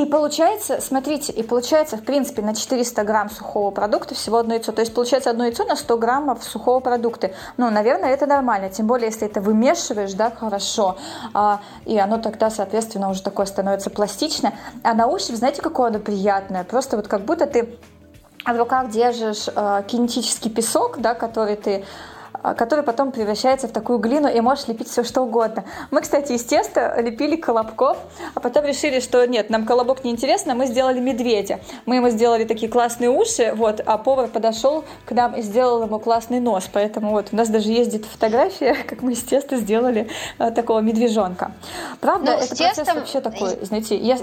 и 0.02 0.06
получается, 0.06 0.80
смотрите, 0.80 1.32
и 1.32 1.42
получается, 1.42 1.96
в 1.96 2.04
принципе, 2.04 2.42
на 2.42 2.54
400 2.54 3.04
грамм 3.04 3.30
сухого 3.30 3.70
продукта 3.70 4.14
всего 4.14 4.38
одно 4.38 4.54
яйцо. 4.54 4.72
То 4.72 4.80
есть 4.80 4.94
получается 4.94 5.30
одно 5.30 5.44
яйцо 5.44 5.64
на 5.64 5.76
100 5.76 5.98
граммов 5.98 6.44
сухого 6.44 6.80
продукта. 6.80 7.32
Ну, 7.56 7.70
наверное, 7.70 8.10
это 8.10 8.26
нормально. 8.26 8.70
Тем 8.70 8.86
более, 8.86 9.06
если 9.08 9.26
это 9.26 9.40
вымешиваешь, 9.40 10.12
да, 10.12 10.30
хорошо. 10.30 10.96
А, 11.34 11.60
и 11.84 11.98
оно 11.98 12.18
тогда, 12.18 12.50
соответственно, 12.50 13.10
уже 13.10 13.22
такое 13.22 13.46
становится 13.46 13.90
пластичное. 13.90 14.54
А 14.82 14.94
на 14.94 15.06
ощупь, 15.06 15.36
знаете, 15.36 15.62
какое 15.62 15.88
оно 15.88 15.98
приятное? 15.98 16.64
Просто 16.64 16.96
вот 16.96 17.08
как 17.08 17.22
будто 17.22 17.46
ты 17.46 17.78
в 18.44 18.56
руках 18.56 18.90
держишь 18.90 19.48
э, 19.54 19.82
кинетический 19.86 20.50
песок, 20.50 20.98
да, 20.98 21.14
который 21.14 21.56
ты 21.56 21.84
который 22.42 22.84
потом 22.84 23.12
превращается 23.12 23.68
в 23.68 23.72
такую 23.72 23.98
глину 23.98 24.28
и 24.28 24.40
можешь 24.40 24.68
лепить 24.68 24.88
все 24.88 25.02
что 25.02 25.22
угодно. 25.22 25.64
Мы, 25.90 26.00
кстати, 26.00 26.32
из 26.32 26.44
теста 26.44 26.94
лепили 27.00 27.36
колобков, 27.36 27.98
а 28.34 28.40
потом 28.40 28.64
решили, 28.64 29.00
что 29.00 29.26
нет, 29.26 29.50
нам 29.50 29.66
колобок 29.66 30.04
не 30.04 30.10
интересно, 30.10 30.54
мы 30.54 30.66
сделали 30.66 31.00
медведя. 31.00 31.60
Мы 31.86 31.96
ему 31.96 32.10
сделали 32.10 32.44
такие 32.44 32.70
классные 32.70 33.10
уши, 33.10 33.52
вот, 33.54 33.80
а 33.84 33.98
повар 33.98 34.28
подошел 34.28 34.84
к 35.04 35.12
нам 35.12 35.34
и 35.34 35.42
сделал 35.42 35.82
ему 35.82 35.98
классный 35.98 36.40
нос, 36.40 36.68
поэтому 36.72 37.10
вот 37.10 37.28
у 37.32 37.36
нас 37.36 37.48
даже 37.48 37.70
ездит 37.70 38.04
фотография, 38.04 38.74
как 38.88 39.02
мы 39.02 39.12
из 39.12 39.22
теста 39.22 39.56
сделали 39.56 40.08
а, 40.38 40.50
такого 40.50 40.80
медвежонка. 40.80 41.52
Правда, 42.00 42.32
Но 42.32 42.38
ну, 42.38 42.44
это 42.44 42.48
процесс 42.48 42.76
тестом... 42.76 42.96
вообще 42.96 43.20
такой, 43.20 43.58
знаете, 43.62 43.96
я... 43.96 44.18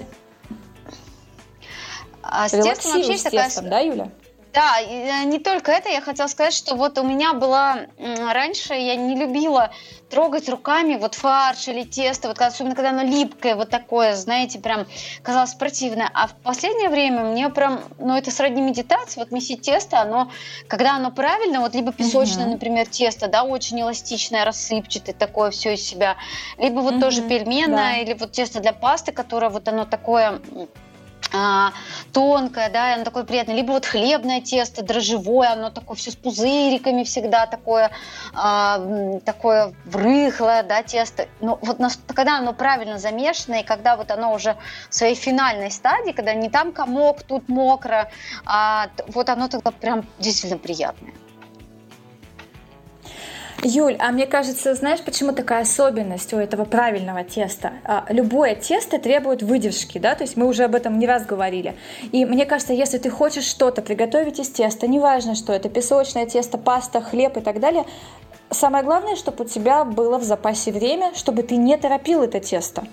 А 2.23 2.47
с 2.47 2.51
тестом 2.51 2.93
вообще 2.93 3.17
с 3.17 3.23
тестом, 3.23 3.69
да, 3.69 3.79
Юля? 3.79 4.09
Да, 4.55 4.79
э, 4.79 5.25
не 5.25 5.39
только 5.39 5.71
это, 5.71 5.89
я 5.89 5.99
хотела 5.99 6.27
сказать, 6.27 6.53
что 6.53 6.75
вот 6.75 6.97
у 6.97 7.03
меня 7.03 7.33
была 7.33 7.87
раньше, 8.31 8.73
я 8.73 8.95
не 8.95 9.15
любила 9.15 9.71
трогать 10.09 10.47
руками 10.47 10.95
вот 10.95 11.15
фарш 11.15 11.67
или 11.67 11.83
тесто, 11.83 12.29
вот 12.29 12.39
особенно 12.39 12.73
когда 12.73 12.91
оно 12.91 13.03
липкое, 13.03 13.55
вот 13.55 13.69
такое, 13.69 14.15
знаете, 14.15 14.59
прям 14.59 14.85
казалось 15.23 15.53
противное. 15.55 16.09
А 16.13 16.27
в 16.27 16.35
последнее 16.35 16.89
время 16.89 17.25
мне 17.25 17.49
прям, 17.49 17.81
ну 17.99 18.15
это 18.15 18.31
сродни 18.31 18.61
медитации, 18.61 19.19
вот 19.19 19.31
месить 19.31 19.61
тесто, 19.61 19.99
оно, 19.99 20.31
когда 20.67 20.95
оно 20.95 21.11
правильно, 21.11 21.59
вот 21.59 21.75
либо 21.75 21.91
песочное, 21.91 22.45
uh-huh. 22.45 22.51
например, 22.51 22.87
тесто, 22.87 23.27
да, 23.27 23.43
очень 23.43 23.81
эластичное, 23.81 24.45
рассыпчатое, 24.45 25.13
такое 25.13 25.51
все 25.51 25.73
из 25.73 25.85
себя, 25.85 26.15
либо 26.57 26.79
вот 26.79 26.93
uh-huh. 26.93 27.01
тоже 27.01 27.21
пельменное, 27.21 27.95
да. 27.95 27.97
или 27.97 28.13
вот 28.13 28.31
тесто 28.31 28.61
для 28.61 28.71
пасты, 28.71 29.11
которое 29.11 29.49
вот 29.49 29.67
оно 29.67 29.83
такое 29.83 30.39
тонкое, 32.11 32.69
да, 32.69 32.93
оно 32.93 33.03
такое 33.03 33.23
приятное, 33.23 33.55
либо 33.55 33.71
вот 33.71 33.85
хлебное 33.85 34.41
тесто, 34.41 34.83
дрожжевое, 34.83 35.51
оно 35.51 35.69
такое 35.69 35.97
все 35.97 36.11
с 36.11 36.15
пузыриками 36.15 37.03
всегда 37.03 37.45
такое, 37.45 37.91
а, 38.33 39.19
такое 39.25 39.73
рыхлое, 39.91 40.63
да, 40.63 40.83
тесто. 40.83 41.27
Но 41.41 41.59
вот 41.61 41.77
когда 42.13 42.37
оно 42.37 42.53
правильно 42.53 42.99
замешано, 42.99 43.55
и 43.55 43.63
когда 43.63 43.97
вот 43.97 44.11
оно 44.11 44.33
уже 44.33 44.55
в 44.89 44.95
своей 44.95 45.15
финальной 45.15 45.71
стадии, 45.71 46.11
когда 46.11 46.33
не 46.33 46.49
там 46.49 46.71
комок, 46.71 47.23
тут 47.23 47.49
мокро, 47.49 48.09
а 48.45 48.89
вот 49.07 49.29
оно 49.29 49.47
тогда 49.47 49.71
прям 49.71 50.05
действительно 50.19 50.59
приятное. 50.59 51.13
Юль, 53.67 53.95
а 53.97 54.11
мне 54.11 54.27
кажется, 54.27 54.75
знаешь, 54.75 55.01
почему 55.01 55.31
такая 55.31 55.63
особенность 55.63 56.31
у 56.33 56.37
этого 56.37 56.65
правильного 56.65 57.23
теста? 57.23 57.73
А, 57.83 58.05
любое 58.09 58.53
тесто 58.53 58.99
требует 58.99 59.41
выдержки, 59.41 59.97
да, 59.97 60.13
то 60.13 60.23
есть 60.23 60.37
мы 60.37 60.45
уже 60.45 60.65
об 60.65 60.75
этом 60.75 60.99
не 60.99 61.07
раз 61.07 61.25
говорили. 61.25 61.75
И 62.11 62.25
мне 62.25 62.45
кажется, 62.45 62.73
если 62.73 62.99
ты 62.99 63.09
хочешь 63.09 63.45
что-то 63.45 63.81
приготовить 63.81 64.37
из 64.39 64.49
теста, 64.49 64.87
неважно, 64.87 65.33
что 65.33 65.51
это 65.51 65.67
песочное 65.67 66.27
тесто, 66.27 66.59
паста, 66.59 67.01
хлеб 67.01 67.37
и 67.37 67.41
так 67.41 67.59
далее, 67.59 67.85
самое 68.51 68.83
главное, 68.83 69.15
чтобы 69.15 69.45
у 69.45 69.47
тебя 69.47 69.83
было 69.83 70.19
в 70.19 70.23
запасе 70.23 70.71
время, 70.71 71.15
чтобы 71.15 71.41
ты 71.41 71.55
не 71.55 71.75
торопил 71.75 72.21
это 72.21 72.39
тесто. 72.39 72.83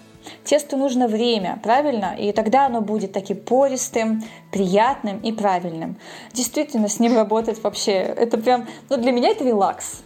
Тесту 0.43 0.79
нужно 0.79 1.07
время, 1.07 1.61
правильно? 1.63 2.17
И 2.19 2.33
тогда 2.33 2.65
оно 2.65 2.81
будет 2.81 3.13
таким 3.13 3.37
пористым, 3.37 4.25
приятным 4.51 5.19
и 5.19 5.33
правильным. 5.33 5.97
Действительно, 6.33 6.89
с 6.89 6.99
ним 6.99 7.15
работать 7.15 7.63
вообще, 7.63 7.93
это 7.93 8.39
прям, 8.39 8.67
ну 8.89 8.97
для 8.97 9.13
меня 9.13 9.29
это 9.29 9.45
релакс. 9.45 10.03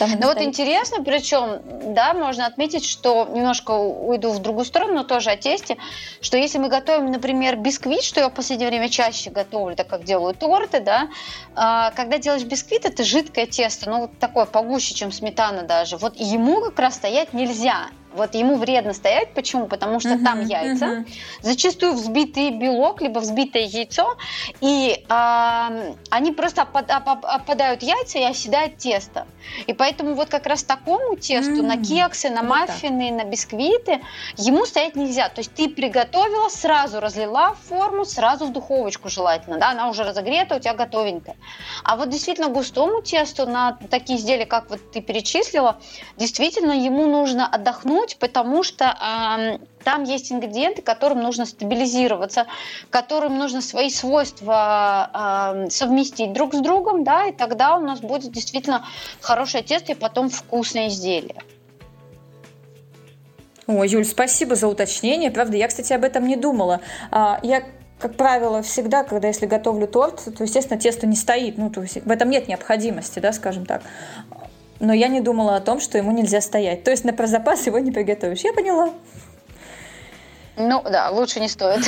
Ну 0.00 0.26
вот 0.26 0.40
интересно, 0.40 1.02
причем, 1.04 1.60
да, 1.94 2.14
можно 2.14 2.46
отметить, 2.46 2.84
что 2.84 3.28
немножко 3.32 3.72
уйду 3.72 4.30
в 4.30 4.38
другую 4.40 4.64
сторону, 4.64 4.94
но 4.94 5.04
тоже 5.04 5.30
о 5.30 5.36
тесте, 5.36 5.76
что 6.20 6.36
если 6.36 6.58
мы 6.58 6.68
готовим, 6.68 7.10
например, 7.10 7.56
бисквит, 7.56 8.02
что 8.02 8.20
я 8.20 8.28
в 8.28 8.34
последнее 8.34 8.68
время 8.68 8.88
чаще 8.88 9.30
готовлю, 9.30 9.76
так 9.76 9.88
как 9.88 10.04
делаю 10.04 10.34
торты, 10.34 10.80
да, 10.80 11.08
а, 11.54 11.90
когда 11.92 12.18
делаешь 12.18 12.44
бисквит, 12.44 12.84
это 12.84 13.04
жидкое 13.04 13.46
тесто, 13.46 13.90
ну 13.90 14.00
вот 14.02 14.18
такое 14.18 14.44
погуще, 14.44 14.94
чем 14.94 15.12
сметана 15.12 15.62
даже, 15.62 15.96
вот 15.96 16.14
ему 16.16 16.60
как 16.60 16.78
раз 16.78 16.94
стоять 16.94 17.32
нельзя, 17.32 17.88
вот 18.14 18.34
ему 18.34 18.56
вредно 18.56 18.92
стоять. 18.92 19.34
Почему? 19.34 19.66
Потому 19.66 20.00
что 20.00 20.10
uh-huh, 20.10 20.24
там 20.24 20.40
яйца, 20.46 20.84
uh-huh. 20.86 21.08
зачастую 21.42 21.94
взбитый 21.94 22.50
белок, 22.50 23.02
либо 23.02 23.18
взбитое 23.18 23.64
яйцо, 23.64 24.16
и 24.60 25.04
э, 25.08 25.94
они 26.10 26.32
просто 26.32 26.62
опад, 26.62 26.90
оп, 26.90 27.24
опадают 27.24 27.82
яйца 27.82 28.18
и 28.18 28.22
оседает 28.22 28.78
тесто. 28.78 29.26
И 29.66 29.72
поэтому 29.72 30.14
вот 30.14 30.28
как 30.28 30.46
раз 30.46 30.62
такому 30.62 31.16
тесту 31.16 31.62
uh-huh. 31.62 31.76
на 31.76 31.76
кексы, 31.76 32.30
на 32.30 32.42
маффины, 32.42 33.10
на 33.10 33.24
бисквиты 33.24 34.00
ему 34.36 34.64
стоять 34.64 34.96
нельзя. 34.96 35.28
То 35.28 35.40
есть 35.40 35.52
ты 35.54 35.68
приготовила, 35.68 36.48
сразу 36.48 37.00
разлила 37.00 37.54
форму, 37.68 38.04
сразу 38.04 38.46
в 38.46 38.52
духовочку 38.52 39.08
желательно, 39.08 39.58
да, 39.58 39.70
она 39.70 39.88
уже 39.88 40.04
разогрета, 40.04 40.56
у 40.56 40.58
тебя 40.60 40.74
готовенькая. 40.74 41.36
А 41.82 41.96
вот 41.96 42.10
действительно 42.10 42.48
густому 42.48 43.02
тесту 43.02 43.46
на 43.46 43.78
такие 43.90 44.18
изделия, 44.18 44.46
как 44.46 44.70
вот 44.70 44.92
ты 44.92 45.00
перечислила, 45.00 45.78
действительно 46.16 46.72
ему 46.72 47.06
нужно 47.06 47.46
отдохнуть 47.46 48.03
вернуть, 48.04 48.16
потому 48.18 48.62
что 48.62 49.58
там 49.82 50.04
есть 50.04 50.32
ингредиенты, 50.32 50.82
которым 50.82 51.20
нужно 51.20 51.46
стабилизироваться, 51.46 52.46
которым 52.90 53.38
нужно 53.38 53.60
свои 53.60 53.90
свойства 53.90 55.10
э, 55.66 55.70
совместить 55.70 56.32
друг 56.32 56.54
с 56.54 56.60
другом, 56.60 57.04
да, 57.04 57.26
и 57.26 57.32
тогда 57.32 57.76
у 57.76 57.80
нас 57.80 58.00
будет 58.00 58.32
действительно 58.32 58.86
хорошее 59.20 59.62
тесто 59.62 59.92
и 59.92 59.94
потом 59.94 60.30
вкусное 60.30 60.88
изделие. 60.88 61.42
Ой, 63.66 63.88
Юль, 63.88 64.06
спасибо 64.06 64.54
за 64.56 64.68
уточнение. 64.68 65.30
Правда, 65.30 65.56
я, 65.56 65.68
кстати, 65.68 65.92
об 65.92 66.04
этом 66.04 66.26
не 66.26 66.36
думала. 66.36 66.80
А, 67.10 67.40
я 67.42 67.62
как 67.98 68.16
правило, 68.16 68.60
всегда, 68.60 69.04
когда 69.04 69.28
если 69.28 69.46
готовлю 69.46 69.86
торт, 69.86 70.24
то, 70.36 70.44
естественно, 70.44 70.78
тесто 70.78 71.06
не 71.06 71.16
стоит. 71.16 71.56
Ну, 71.56 71.70
то 71.70 71.80
есть 71.80 72.04
в 72.04 72.10
этом 72.10 72.28
нет 72.28 72.48
необходимости, 72.48 73.18
да, 73.18 73.32
скажем 73.32 73.64
так 73.64 73.82
но 74.84 74.92
я 74.92 75.08
не 75.08 75.20
думала 75.20 75.56
о 75.56 75.60
том, 75.60 75.80
что 75.80 75.98
ему 75.98 76.12
нельзя 76.12 76.40
стоять. 76.40 76.84
То 76.84 76.90
есть 76.90 77.04
на 77.04 77.12
про 77.12 77.26
запас 77.26 77.66
его 77.66 77.78
не 77.78 77.92
приготовишь. 77.92 78.40
Я 78.40 78.52
поняла. 78.52 78.90
Ну 80.56 80.82
да, 80.82 81.10
лучше 81.10 81.40
не 81.40 81.48
стоит. 81.48 81.84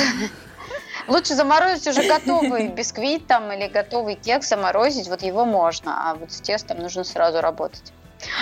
Лучше 1.07 1.35
заморозить 1.35 1.87
уже 1.87 2.03
готовый 2.03 2.67
бисквит 2.75 3.27
там 3.27 3.51
или 3.51 3.67
готовый 3.67 4.15
кекс, 4.15 4.49
заморозить, 4.49 5.07
вот 5.07 5.21
его 5.21 5.45
можно, 5.45 6.11
а 6.11 6.15
вот 6.15 6.33
с 6.33 6.41
тестом 6.41 6.79
нужно 6.79 7.05
сразу 7.05 7.39
работать. 7.39 7.93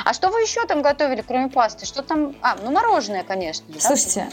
А 0.04 0.14
что 0.14 0.30
вы 0.30 0.42
еще 0.42 0.66
там 0.66 0.82
готовили, 0.82 1.22
кроме 1.22 1.50
пасты? 1.50 1.86
Что 1.86 2.02
там? 2.02 2.36
А, 2.42 2.56
ну 2.64 2.72
мороженое, 2.72 3.24
конечно. 3.24 3.68
Слушайте, 3.80 4.30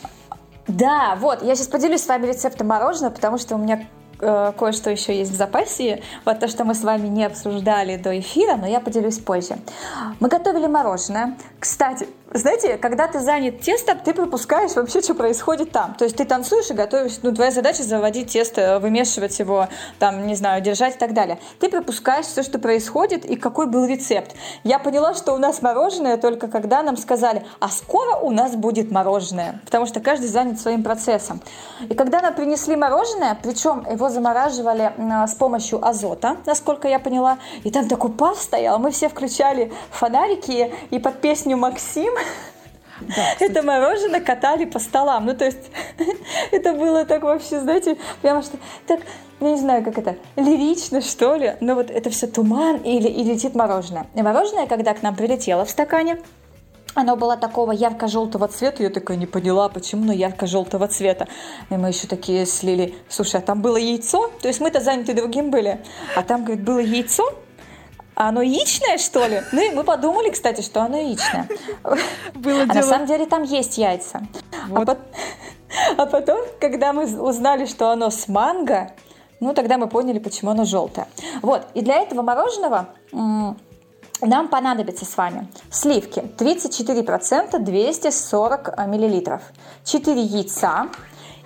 да, 0.66 1.16
вот, 1.16 1.42
я 1.42 1.54
сейчас 1.56 1.66
поделюсь 1.66 2.02
с 2.02 2.06
вами 2.06 2.26
рецептом 2.26 2.68
мороженого, 2.68 3.12
потому 3.12 3.38
что 3.38 3.56
у 3.56 3.58
меня 3.58 3.86
э, 4.22 4.52
кое-что 4.58 4.90
еще 4.90 5.16
есть 5.16 5.32
в 5.32 5.34
запасе. 5.34 6.02
Вот 6.24 6.40
то, 6.40 6.48
что 6.48 6.64
мы 6.64 6.74
с 6.74 6.82
вами 6.82 7.08
не 7.08 7.24
обсуждали 7.24 7.96
до 7.96 8.18
эфира, 8.18 8.56
но 8.56 8.66
я 8.66 8.80
поделюсь 8.80 9.18
позже. 9.18 9.58
Мы 10.20 10.28
готовили 10.28 10.66
мороженое. 10.66 11.36
Кстати, 11.58 12.06
знаете, 12.34 12.78
когда 12.78 13.08
ты 13.08 13.20
занят 13.20 13.60
тестом, 13.60 13.98
ты 13.98 14.14
пропускаешь 14.14 14.74
вообще, 14.74 15.02
что 15.02 15.14
происходит 15.14 15.70
там. 15.70 15.94
То 15.94 16.04
есть 16.04 16.16
ты 16.16 16.24
танцуешь 16.24 16.70
и 16.70 16.74
готовишь, 16.74 17.18
ну, 17.22 17.34
твоя 17.34 17.50
задача 17.50 17.82
заводить 17.82 18.32
тесто, 18.32 18.78
вымешивать 18.80 19.38
его, 19.38 19.68
там, 19.98 20.26
не 20.26 20.34
знаю, 20.34 20.62
держать 20.62 20.96
и 20.96 20.98
так 20.98 21.12
далее. 21.12 21.38
Ты 21.60 21.68
пропускаешь 21.68 22.26
все, 22.26 22.42
что 22.42 22.58
происходит 22.58 23.24
и 23.24 23.36
какой 23.36 23.66
был 23.66 23.84
рецепт. 23.84 24.34
Я 24.64 24.78
поняла, 24.78 25.14
что 25.14 25.34
у 25.34 25.38
нас 25.38 25.60
мороженое 25.60 26.16
только 26.16 26.48
когда 26.48 26.82
нам 26.82 26.96
сказали, 26.96 27.44
а 27.60 27.68
скоро 27.68 28.16
у 28.16 28.30
нас 28.30 28.56
будет 28.56 28.90
мороженое, 28.90 29.60
потому 29.64 29.86
что 29.86 30.00
каждый 30.00 30.28
занят 30.28 30.60
своим 30.60 30.82
процессом. 30.82 31.40
И 31.88 31.94
когда 31.94 32.20
нам 32.20 32.34
принесли 32.34 32.76
мороженое, 32.76 33.38
причем 33.42 33.86
его 33.90 34.08
замораживали 34.08 34.92
с 35.26 35.34
помощью 35.34 35.86
азота, 35.86 36.36
насколько 36.46 36.88
я 36.88 36.98
поняла, 36.98 37.38
и 37.64 37.70
там 37.70 37.88
такой 37.88 38.10
пар 38.10 38.36
стоял, 38.36 38.78
мы 38.78 38.90
все 38.90 39.08
включали 39.08 39.72
фонарики 39.90 40.72
и 40.90 40.98
под 40.98 41.20
песню 41.20 41.56
«Максим» 41.56 42.12
Да, 43.00 43.34
это 43.40 43.62
мороженое 43.62 44.20
катали 44.20 44.64
по 44.64 44.78
столам. 44.78 45.26
Ну, 45.26 45.34
то 45.34 45.44
есть, 45.44 45.70
это 46.52 46.72
было 46.72 47.04
так 47.04 47.22
вообще, 47.22 47.60
знаете, 47.60 47.96
прямо 48.20 48.42
что 48.42 48.58
так, 48.86 49.00
я 49.40 49.50
не 49.50 49.58
знаю, 49.58 49.84
как 49.84 49.98
это, 49.98 50.16
лирично, 50.36 51.00
что 51.00 51.34
ли, 51.34 51.56
но 51.60 51.74
вот 51.74 51.90
это 51.90 52.10
все 52.10 52.26
туман 52.26 52.76
или 52.76 53.08
и 53.08 53.24
летит 53.24 53.54
мороженое. 53.54 54.06
И 54.14 54.22
мороженое, 54.22 54.66
когда 54.66 54.94
к 54.94 55.02
нам 55.02 55.16
прилетело 55.16 55.64
в 55.64 55.70
стакане, 55.70 56.18
оно 56.94 57.16
было 57.16 57.36
такого 57.36 57.72
ярко-желтого 57.72 58.48
цвета, 58.48 58.82
я 58.82 58.90
такая 58.90 59.16
не 59.16 59.26
поняла, 59.26 59.68
почему, 59.68 60.04
но 60.04 60.12
ярко-желтого 60.12 60.88
цвета. 60.88 61.26
И 61.70 61.74
мы 61.74 61.88
еще 61.88 62.06
такие 62.06 62.44
слили, 62.44 62.94
слушай, 63.08 63.36
а 63.36 63.40
там 63.40 63.62
было 63.62 63.78
яйцо? 63.78 64.30
То 64.42 64.48
есть 64.48 64.60
мы-то 64.60 64.80
заняты 64.80 65.14
другим 65.14 65.50
были, 65.50 65.80
а 66.14 66.22
там, 66.22 66.44
говорит, 66.44 66.64
было 66.64 66.80
яйцо, 66.80 67.24
а 68.14 68.28
оно 68.28 68.42
яичное, 68.42 68.98
что 68.98 69.26
ли? 69.26 69.42
Ну 69.52 69.60
и 69.60 69.70
мы 69.70 69.84
подумали, 69.84 70.30
кстати, 70.30 70.60
что 70.60 70.82
оно 70.82 70.98
яичное. 70.98 71.48
Было 72.34 72.62
а 72.62 72.66
дело. 72.66 72.74
на 72.74 72.82
самом 72.82 73.06
деле 73.06 73.26
там 73.26 73.42
есть 73.42 73.78
яйца. 73.78 74.22
А 74.52 74.74
вот. 74.74 74.88
А, 74.88 74.94
по... 74.94 75.00
а 76.02 76.06
потом, 76.06 76.40
когда 76.60 76.92
мы 76.92 77.04
узнали, 77.20 77.66
что 77.66 77.90
оно 77.90 78.10
с 78.10 78.28
манго, 78.28 78.92
ну 79.40 79.54
тогда 79.54 79.78
мы 79.78 79.88
поняли, 79.88 80.18
почему 80.18 80.50
оно 80.50 80.64
желтое. 80.64 81.06
Вот, 81.42 81.66
и 81.74 81.80
для 81.80 81.96
этого 81.96 82.22
мороженого 82.22 82.88
нам 84.22 84.48
понадобится 84.48 85.04
с 85.04 85.16
вами 85.16 85.48
сливки 85.70 86.20
34%, 86.38 87.58
240 87.58 88.86
миллилитров, 88.86 89.42
4 89.84 90.22
яйца 90.22 90.88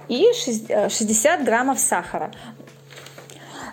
и 0.08 0.30
60 0.34 1.40
э, 1.40 1.44
граммов 1.44 1.80
сахара. 1.80 2.30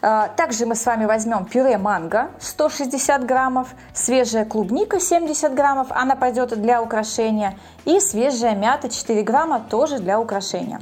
А, 0.05 0.27
также 0.27 0.65
мы 0.65 0.75
с 0.75 0.85
вами 0.85 1.05
возьмем 1.05 1.45
пюре 1.45 1.77
манго 1.77 2.29
160 2.41 3.25
граммов, 3.25 3.69
свежая 3.93 4.43
клубника 4.43 4.99
70 4.99 5.53
граммов, 5.53 5.87
она 5.91 6.17
пойдет 6.17 6.61
для 6.61 6.81
украшения, 6.81 7.57
и 7.85 8.01
свежая 8.01 8.53
мята 8.53 8.89
4 8.89 9.23
грамма 9.23 9.61
тоже 9.61 9.99
для 9.99 10.19
украшения. 10.19 10.81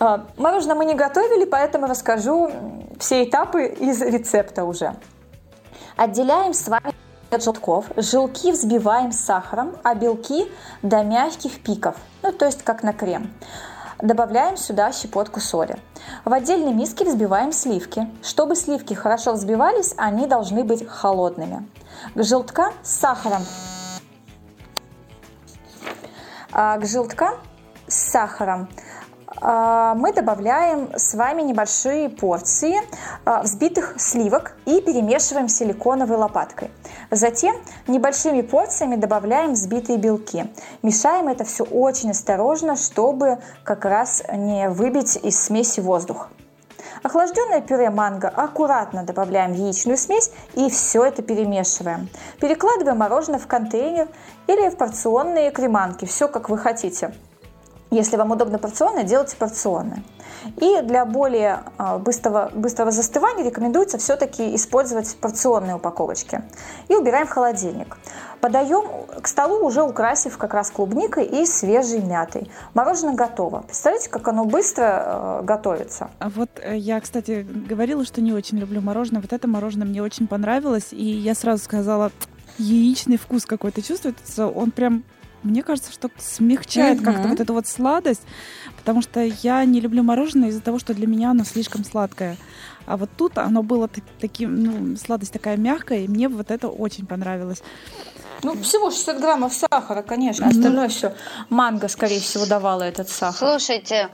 А, 0.00 0.26
мороженое 0.36 0.74
мы 0.74 0.84
не 0.86 0.94
готовили, 0.94 1.44
поэтому 1.44 1.86
расскажу 1.86 2.50
все 2.98 3.22
этапы 3.22 3.66
из 3.66 4.02
рецепта 4.02 4.64
уже. 4.64 4.96
Отделяем 5.96 6.52
с 6.52 6.66
вами 6.66 6.94
от 7.30 7.44
желтков. 7.44 7.86
Желтки 7.96 8.50
взбиваем 8.50 9.12
с 9.12 9.20
сахаром, 9.20 9.76
а 9.84 9.94
белки 9.94 10.50
до 10.82 11.04
мягких 11.04 11.62
пиков, 11.62 11.94
ну 12.22 12.32
то 12.32 12.46
есть 12.46 12.64
как 12.64 12.82
на 12.82 12.92
крем. 12.92 13.32
Добавляем 14.02 14.56
сюда 14.56 14.90
щепотку 14.90 15.38
соли. 15.38 15.76
В 16.24 16.32
отдельной 16.32 16.72
миске 16.72 17.04
взбиваем 17.04 17.52
сливки. 17.52 18.08
Чтобы 18.20 18.56
сливки 18.56 18.94
хорошо 18.94 19.32
взбивались, 19.32 19.94
они 19.96 20.26
должны 20.26 20.64
быть 20.64 20.84
холодными. 20.88 21.68
К 22.16 22.24
желткам 22.24 22.72
с 22.82 22.90
сахаром. 22.90 23.42
А 26.50 26.78
к 26.78 26.84
желткам 26.84 27.34
с 27.86 27.94
сахаром 28.10 28.68
мы 29.42 30.12
добавляем 30.12 30.90
с 30.96 31.14
вами 31.14 31.42
небольшие 31.42 32.08
порции 32.08 32.76
а, 33.24 33.42
взбитых 33.42 33.94
сливок 33.98 34.56
и 34.66 34.80
перемешиваем 34.80 35.48
силиконовой 35.48 36.16
лопаткой. 36.16 36.70
Затем 37.10 37.56
небольшими 37.88 38.42
порциями 38.42 38.96
добавляем 38.96 39.54
взбитые 39.54 39.98
белки. 39.98 40.46
Мешаем 40.82 41.28
это 41.28 41.44
все 41.44 41.64
очень 41.64 42.12
осторожно, 42.12 42.76
чтобы 42.76 43.38
как 43.64 43.84
раз 43.84 44.22
не 44.32 44.68
выбить 44.68 45.16
из 45.16 45.40
смеси 45.40 45.80
воздух. 45.80 46.28
Охлажденное 47.02 47.60
пюре 47.60 47.90
манго 47.90 48.28
аккуратно 48.28 49.02
добавляем 49.02 49.52
в 49.52 49.56
яичную 49.56 49.98
смесь 49.98 50.30
и 50.54 50.70
все 50.70 51.04
это 51.04 51.22
перемешиваем. 51.22 52.08
Перекладываем 52.40 52.98
мороженое 52.98 53.40
в 53.40 53.48
контейнер 53.48 54.06
или 54.46 54.68
в 54.68 54.76
порционные 54.76 55.50
креманки, 55.50 56.04
все 56.04 56.28
как 56.28 56.48
вы 56.48 56.58
хотите. 56.58 57.12
Если 57.92 58.16
вам 58.16 58.30
удобно 58.30 58.58
порционное, 58.58 59.04
делайте 59.04 59.36
порционное. 59.36 60.02
И 60.56 60.80
для 60.80 61.04
более 61.04 61.60
а, 61.76 61.98
быстрого, 61.98 62.50
быстрого 62.54 62.90
застывания 62.90 63.44
рекомендуется 63.44 63.98
все-таки 63.98 64.56
использовать 64.56 65.14
порционные 65.16 65.76
упаковочки. 65.76 66.42
И 66.88 66.94
убираем 66.94 67.26
в 67.26 67.30
холодильник. 67.30 67.98
Подаем 68.40 68.84
к 69.20 69.28
столу, 69.28 69.66
уже 69.66 69.82
украсив 69.82 70.38
как 70.38 70.54
раз 70.54 70.70
клубникой 70.70 71.26
и 71.26 71.44
свежей 71.44 72.00
мятой. 72.00 72.50
Мороженое 72.72 73.14
готово. 73.14 73.60
Представляете, 73.60 74.08
как 74.08 74.26
оно 74.26 74.46
быстро 74.46 74.84
э, 75.04 75.40
готовится? 75.44 76.10
А 76.18 76.30
вот 76.30 76.48
э, 76.62 76.74
я, 76.78 76.98
кстати, 76.98 77.46
говорила, 77.68 78.06
что 78.06 78.22
не 78.22 78.32
очень 78.32 78.56
люблю 78.56 78.80
мороженое. 78.80 79.20
Вот 79.20 79.34
это 79.34 79.46
мороженое 79.46 79.86
мне 79.86 80.02
очень 80.02 80.26
понравилось. 80.26 80.88
И 80.92 81.04
я 81.04 81.34
сразу 81.34 81.62
сказала, 81.62 82.10
яичный 82.56 83.18
вкус 83.18 83.44
какой-то 83.44 83.82
чувствуется. 83.82 84.46
Он 84.48 84.70
прям 84.70 85.04
мне 85.42 85.62
кажется, 85.62 85.92
что 85.92 86.10
смягчает 86.18 87.00
mm-hmm. 87.00 87.04
как-то 87.04 87.28
вот 87.28 87.40
эту 87.40 87.52
вот 87.52 87.66
сладость, 87.66 88.22
потому 88.76 89.02
что 89.02 89.20
я 89.20 89.64
не 89.64 89.80
люблю 89.80 90.02
мороженое 90.02 90.48
из-за 90.48 90.60
того, 90.60 90.78
что 90.78 90.94
для 90.94 91.06
меня 91.06 91.30
оно 91.30 91.44
слишком 91.44 91.84
сладкое. 91.84 92.36
А 92.86 92.96
вот 92.96 93.10
тут 93.16 93.38
оно 93.38 93.62
было 93.62 93.88
таким, 94.20 94.62
ну, 94.62 94.96
сладость 94.96 95.32
такая 95.32 95.56
мягкая, 95.56 96.00
и 96.00 96.08
мне 96.08 96.28
вот 96.28 96.50
это 96.50 96.68
очень 96.68 97.06
понравилось. 97.06 97.62
Ну, 98.42 98.60
всего 98.60 98.90
60 98.90 99.20
граммов 99.20 99.52
сахара, 99.52 100.02
конечно. 100.02 100.48
Остальное 100.48 100.88
все. 100.88 101.14
Манго, 101.48 101.88
скорее 101.88 102.20
всего, 102.20 102.44
давала 102.46 102.82
этот 102.82 103.08
сахар. 103.08 103.50
Слушайте, 103.50 104.08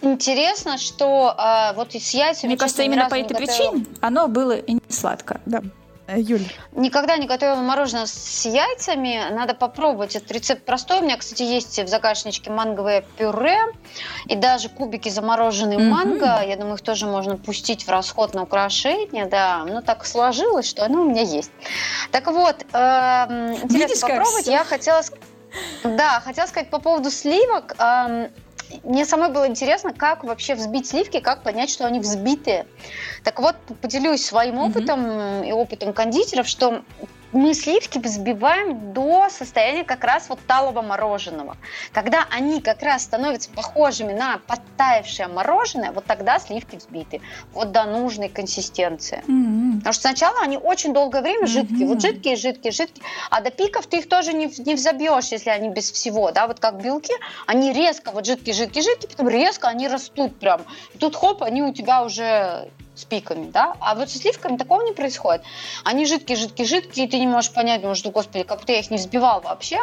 интересно, 0.00 0.78
что 0.78 1.34
а, 1.36 1.72
вот 1.72 1.92
с 1.94 2.14
яйцами... 2.14 2.50
Мне 2.50 2.56
кажется, 2.56 2.82
именно 2.82 3.08
по 3.08 3.14
этой 3.14 3.36
причине 3.36 3.84
оно 4.00 4.28
было 4.28 4.56
и 4.56 4.74
не 4.74 4.82
сладкое. 4.88 5.40
Да. 5.44 5.62
Э, 6.08 6.18
Юль. 6.18 6.46
Никогда 6.72 7.18
не 7.18 7.26
готовила 7.26 7.60
мороженое 7.60 8.06
с 8.06 8.46
яйцами. 8.46 9.30
Надо 9.30 9.52
попробовать. 9.52 10.16
Этот 10.16 10.32
рецепт 10.32 10.64
простой. 10.64 11.00
У 11.00 11.02
меня, 11.02 11.18
кстати, 11.18 11.42
есть 11.42 11.78
в 11.78 11.86
загашничке 11.86 12.50
манговое 12.50 13.04
пюре 13.18 13.58
и 14.24 14.34
даже 14.34 14.70
кубики 14.70 15.10
замороженной 15.10 15.76
mm-hmm. 15.76 15.90
манго. 15.90 16.42
Я 16.42 16.56
думаю, 16.56 16.76
их 16.76 16.80
тоже 16.80 17.06
можно 17.06 17.36
пустить 17.36 17.86
в 17.86 17.90
расход 17.90 18.32
на 18.32 18.44
украшение. 18.44 19.26
Да, 19.26 19.66
ну 19.66 19.82
так 19.82 20.06
сложилось, 20.06 20.66
что 20.66 20.86
оно 20.86 21.02
у 21.02 21.10
меня 21.10 21.22
есть. 21.22 21.50
Так 22.10 22.26
вот, 22.28 22.64
э, 22.72 23.56
интересно 23.62 23.76
Видишь, 23.76 24.00
попробовать. 24.00 24.46
Я 24.46 24.64
хотела... 24.64 25.02
Да, 25.84 26.20
хотела 26.20 26.46
сказать 26.46 26.70
по 26.70 26.78
поводу 26.78 27.10
сливок. 27.10 27.74
Э, 27.78 28.30
мне 28.84 29.04
самой 29.04 29.30
было 29.30 29.46
интересно, 29.46 29.92
как 29.92 30.24
вообще 30.24 30.54
взбить 30.54 30.86
сливки, 30.86 31.20
как 31.20 31.42
понять, 31.42 31.70
что 31.70 31.86
они 31.86 32.00
взбитые. 32.00 32.66
Так 33.24 33.40
вот, 33.40 33.56
поделюсь 33.80 34.24
своим 34.24 34.58
опытом 34.58 35.00
mm-hmm. 35.00 35.48
и 35.48 35.52
опытом 35.52 35.92
кондитеров, 35.92 36.46
что 36.46 36.82
мы 37.32 37.54
сливки 37.54 37.98
взбиваем 37.98 38.92
до 38.92 39.28
состояния 39.30 39.84
как 39.84 40.04
раз 40.04 40.28
вот 40.28 40.38
талого 40.46 40.82
мороженого. 40.82 41.56
Когда 41.92 42.26
они 42.30 42.60
как 42.60 42.82
раз 42.82 43.02
становятся 43.02 43.50
похожими 43.50 44.12
на 44.12 44.38
подтаявшее 44.46 45.28
мороженое, 45.28 45.92
вот 45.92 46.04
тогда 46.06 46.38
сливки 46.38 46.76
взбиты. 46.76 47.20
Вот 47.52 47.72
до 47.72 47.84
нужной 47.84 48.28
консистенции. 48.28 49.22
Mm-hmm. 49.26 49.78
Потому 49.78 49.92
что 49.92 50.02
сначала 50.02 50.40
они 50.40 50.56
очень 50.56 50.94
долгое 50.94 51.22
время 51.22 51.46
жидкие. 51.46 51.80
Mm-hmm. 51.80 51.86
Вот 51.88 52.00
жидкие, 52.00 52.36
жидкие, 52.36 52.72
жидкие. 52.72 53.04
А 53.30 53.40
до 53.40 53.50
пиков 53.50 53.86
ты 53.86 53.98
их 53.98 54.08
тоже 54.08 54.32
не, 54.32 54.46
не 54.64 54.74
взобьешь, 54.74 55.26
если 55.26 55.50
они 55.50 55.68
без 55.68 55.90
всего. 55.90 56.30
Да? 56.32 56.46
Вот 56.46 56.60
как 56.60 56.82
белки, 56.82 57.12
они 57.46 57.72
резко, 57.72 58.10
вот 58.12 58.26
жидкие, 58.26 58.54
жидкие, 58.54 58.82
жидкие, 58.82 59.08
потом 59.10 59.28
резко 59.28 59.68
они 59.68 59.88
растут 59.88 60.38
прям. 60.38 60.62
И 60.94 60.98
тут 60.98 61.14
хоп, 61.14 61.42
они 61.42 61.62
у 61.62 61.72
тебя 61.72 62.02
уже 62.04 62.68
с 62.98 63.04
пиками, 63.04 63.50
да, 63.50 63.74
а 63.80 63.94
вот 63.94 64.10
со 64.10 64.18
сливками 64.18 64.56
такого 64.56 64.82
не 64.82 64.92
происходит. 64.92 65.42
Они 65.84 66.04
жидкие, 66.04 66.36
жидкие, 66.36 66.66
жидкие, 66.66 67.06
и 67.06 67.08
ты 67.08 67.18
не 67.18 67.26
можешь 67.26 67.52
понять, 67.52 67.82
может, 67.82 68.06
господи, 68.06 68.44
как 68.44 68.58
будто 68.60 68.72
я 68.72 68.80
их 68.80 68.90
не 68.90 68.96
взбивал 68.96 69.40
вообще, 69.40 69.78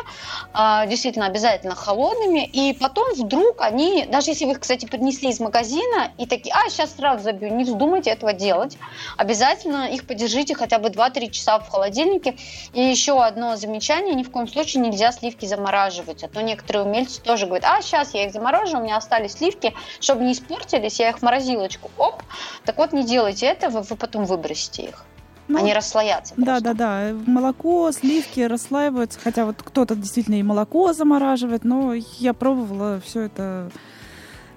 а, 0.53 0.85
действительно 0.85 1.25
обязательно 1.25 1.75
холодными, 1.75 2.45
и 2.45 2.73
потом 2.73 3.13
вдруг 3.13 3.61
они, 3.61 4.05
даже 4.05 4.31
если 4.31 4.45
вы 4.45 4.51
их, 4.51 4.59
кстати, 4.59 4.85
принесли 4.85 5.29
из 5.29 5.39
магазина, 5.39 6.11
и 6.17 6.25
такие, 6.25 6.53
а, 6.53 6.69
сейчас 6.69 6.95
сразу 6.95 7.23
забью, 7.23 7.53
не 7.53 7.63
вздумайте 7.63 8.09
этого 8.09 8.33
делать, 8.33 8.77
обязательно 9.17 9.87
их 9.87 10.05
подержите 10.05 10.55
хотя 10.55 10.79
бы 10.79 10.89
2-3 10.89 11.31
часа 11.31 11.59
в 11.59 11.69
холодильнике, 11.69 12.35
и 12.73 12.81
еще 12.81 13.23
одно 13.23 13.55
замечание, 13.55 14.13
ни 14.13 14.23
в 14.23 14.31
коем 14.31 14.47
случае 14.47 14.83
нельзя 14.83 15.11
сливки 15.11 15.45
замораживать, 15.45 16.23
а 16.23 16.27
то 16.27 16.41
некоторые 16.41 16.85
умельцы 16.85 17.21
тоже 17.21 17.45
говорят, 17.45 17.65
а, 17.65 17.81
сейчас 17.81 18.13
я 18.13 18.25
их 18.25 18.33
заморожу, 18.33 18.77
у 18.77 18.81
меня 18.81 18.97
остались 18.97 19.33
сливки, 19.33 19.73
чтобы 20.01 20.23
не 20.23 20.33
испортились, 20.33 20.99
я 20.99 21.09
их 21.09 21.19
в 21.19 21.21
морозилочку, 21.21 21.89
оп, 21.97 22.21
так 22.65 22.77
вот 22.77 22.91
не 22.91 23.04
делайте 23.05 23.45
этого, 23.45 23.81
вы 23.81 23.95
потом 23.95 24.25
выбросите 24.25 24.83
их. 24.89 25.05
Ну, 25.47 25.59
Они 25.59 25.73
расслоятся. 25.73 26.33
Да, 26.37 26.59
да, 26.59 26.73
да. 26.73 27.11
Молоко, 27.27 27.91
сливки 27.91 28.39
расслаиваются. 28.39 29.19
Хотя 29.19 29.45
вот 29.45 29.57
кто-то 29.61 29.95
действительно 29.95 30.39
и 30.39 30.43
молоко 30.43 30.91
замораживает, 30.91 31.63
но 31.63 31.93
я 31.93 32.33
пробовала 32.33 32.99
все 33.05 33.21
это 33.21 33.69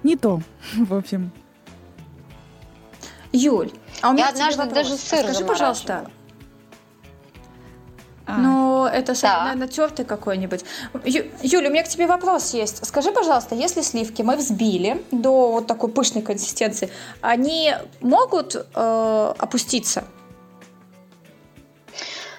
не 0.03 0.15
то, 0.15 0.41
в 0.75 0.93
общем. 0.93 1.31
Юль, 3.31 3.71
а 4.01 4.09
у 4.09 4.13
меня 4.13 4.25
я 4.25 4.31
однажды 4.31 4.63
вопрос. 4.63 4.87
даже 4.87 4.97
сыр 4.97 5.23
Скажи, 5.25 5.45
пожалуйста. 5.45 6.09
Ну, 8.37 8.85
это 8.85 9.19
да. 9.21 9.43
наверное, 9.43 9.67
тертый 9.67 10.05
какой-нибудь. 10.05 10.63
Ю, 11.05 11.25
Юля, 11.41 11.69
у 11.69 11.71
меня 11.71 11.83
к 11.83 11.87
тебе 11.87 12.07
вопрос 12.07 12.53
есть. 12.53 12.85
Скажи, 12.85 13.11
пожалуйста, 13.11 13.55
если 13.55 13.81
сливки 13.81 14.21
мы 14.21 14.35
взбили 14.35 15.03
до 15.11 15.51
вот 15.51 15.67
такой 15.67 15.89
пышной 15.89 16.21
консистенции, 16.21 16.91
они 17.21 17.73
могут 18.01 18.55
э, 18.55 19.33
опуститься? 19.37 20.03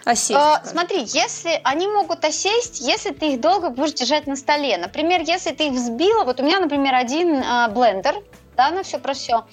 Осесть. 0.05 0.33
А, 0.35 0.63
смотри, 0.65 1.03
если 1.07 1.61
они 1.63 1.87
могут 1.87 2.25
осесть, 2.25 2.81
если 2.81 3.11
ты 3.11 3.35
их 3.35 3.41
долго 3.41 3.69
будешь 3.69 3.93
держать 3.93 4.27
на 4.27 4.35
столе. 4.35 4.79
Например, 4.79 5.21
если 5.21 5.51
ты 5.51 5.69
их 5.69 5.73
взбила, 5.75 6.25
вот 6.25 6.41
у 6.41 6.43
меня, 6.43 6.59
например, 6.59 6.95
один 6.95 7.35
э, 7.37 7.69
блендер, 7.69 8.15
да, 8.61 8.71
на 8.71 8.83
все 8.83 8.99
про 8.99 9.15
все. 9.15 9.47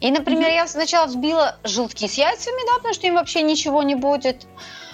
И, 0.00 0.10
например, 0.10 0.48
я 0.48 0.66
сначала 0.66 1.06
взбила 1.06 1.56
желтки 1.62 2.08
с 2.08 2.14
яйцами, 2.14 2.66
да, 2.66 2.76
потому 2.76 2.94
что 2.94 3.06
им 3.06 3.16
вообще 3.16 3.42
ничего 3.42 3.82
не 3.82 3.94
будет 3.94 4.46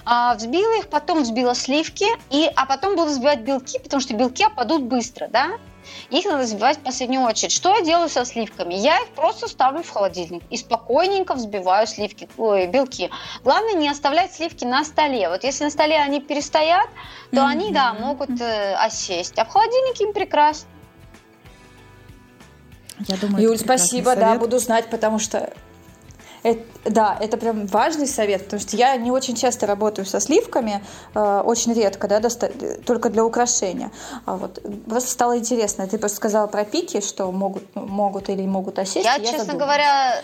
а, 0.05 0.35
взбила 0.35 0.79
их, 0.79 0.89
потом 0.89 1.23
взбила 1.23 1.55
сливки, 1.55 2.07
и, 2.31 2.51
а 2.57 2.67
потом 2.67 2.97
буду 2.97 3.11
взбивать 3.11 3.43
белки, 3.43 3.79
потому 3.79 4.01
что 4.01 4.15
белки 4.15 4.43
опадут 4.43 4.83
быстро, 4.83 5.29
да? 5.29 5.59
Их 6.11 6.25
надо 6.25 6.43
взбивать 6.43 6.79
в 6.79 6.81
последнюю 6.81 7.25
очередь. 7.25 7.53
Что 7.53 7.77
я 7.77 7.83
делаю 7.83 8.09
со 8.09 8.25
сливками? 8.25 8.75
Я 8.75 8.99
их 8.99 9.09
просто 9.11 9.47
ставлю 9.47 9.83
в 9.83 9.91
холодильник 9.91 10.43
и 10.51 10.57
спокойненько 10.57 11.35
взбиваю 11.35 11.87
сливки, 11.87 12.29
ой, 12.37 12.67
белки. 12.67 13.11
Главное 13.45 13.75
не 13.75 13.89
оставлять 13.89 14.33
сливки 14.33 14.65
на 14.65 14.85
столе. 14.85 15.29
Вот 15.29 15.45
если 15.45 15.65
на 15.65 15.71
столе 15.71 15.99
они 15.99 16.21
перестоят, 16.21 16.89
то 17.31 17.39
mm-hmm. 17.39 17.47
они, 17.47 17.73
да, 17.73 17.95
могут 17.95 18.41
э, 18.41 18.75
осесть. 18.75 19.39
А 19.39 19.45
в 19.45 19.49
холодильнике 19.49 20.05
им 20.05 20.13
прекрасно. 20.13 20.72
Я 23.09 23.17
думаю, 23.17 23.43
Юль, 23.45 23.59
спасибо, 23.59 24.11
совет. 24.11 24.21
да, 24.21 24.35
буду 24.37 24.59
знать, 24.59 24.89
потому 24.91 25.19
что 25.19 25.53
это, 26.43 26.63
да, 26.85 27.17
это 27.21 27.37
прям 27.37 27.67
важный 27.67 28.07
совет, 28.09 28.45
потому 28.45 28.61
что 28.61 28.77
я 28.77 28.97
не 28.97 29.11
очень 29.13 29.37
часто 29.37 29.67
работаю 29.67 30.07
со 30.07 30.19
сливками, 30.19 30.83
э, 31.15 31.43
очень 31.45 31.73
редко, 31.73 32.09
да, 32.09 32.19
доста- 32.19 32.51
только 32.85 33.11
для 33.11 33.25
украшения. 33.25 33.93
А 34.27 34.37
вот 34.37 34.61
просто 34.89 35.11
стало 35.11 35.39
интересно. 35.39 35.87
Ты 35.87 35.99
просто 35.99 36.17
сказала 36.17 36.49
про 36.49 36.65
пики, 36.65 37.01
что 37.01 37.31
могут, 37.31 37.63
могут 37.77 38.29
или 38.29 38.43
могут 38.47 38.79
осесть. 38.79 39.05
Я, 39.07 39.15
я 39.15 39.19
честно 39.21 39.39
задумалась. 39.39 39.63
говоря, 39.63 40.23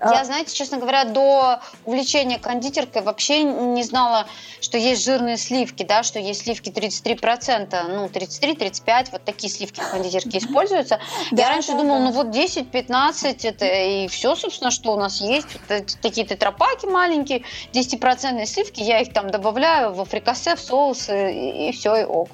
Я, 0.00 0.20
а 0.20 0.24
знаете, 0.24 0.54
честно 0.54 0.78
говоря, 0.78 1.04
до 1.04 1.60
увлечения 1.84 2.38
кондитеркой 2.38 3.02
вообще 3.02 3.42
не 3.42 3.82
знала, 3.82 4.26
что 4.60 4.78
есть 4.78 5.04
жирные 5.04 5.36
сливки, 5.36 5.82
да, 5.82 6.02
что 6.02 6.18
есть 6.18 6.42
сливки 6.42 6.70
33%, 6.70 7.88
ну, 7.88 8.06
33-35, 8.06 9.08
вот 9.12 9.24
такие 9.24 9.52
сливки 9.52 9.80
в 9.80 9.90
кондитерке 9.90 10.38
используются. 10.38 11.00
Да, 11.30 11.42
Я 11.42 11.48
раньше 11.50 11.72
да, 11.72 11.78
думала, 11.78 11.98
да. 11.98 12.04
ну 12.06 12.12
вот 12.12 12.26
10-15 12.28 13.36
это 13.42 13.66
и 13.66 14.08
все, 14.08 14.34
собственно, 14.36 14.70
что 14.70 14.92
у 14.92 14.98
нас 14.98 15.20
есть. 15.20 15.48
Вот 15.68 15.96
такие 16.00 16.26
тетрапаки 16.26 16.86
маленькие, 16.86 17.44
10% 17.72 18.44
сливки, 18.46 18.80
я 18.80 19.00
их 19.00 19.12
там 19.12 19.30
добавляю 19.30 19.92
в 19.92 20.04
фрикасе, 20.04 20.56
в 20.56 20.60
соусы, 20.60 21.32
и, 21.32 21.68
и 21.68 21.72
все, 21.72 21.96
и 21.96 22.04
ок. 22.04 22.28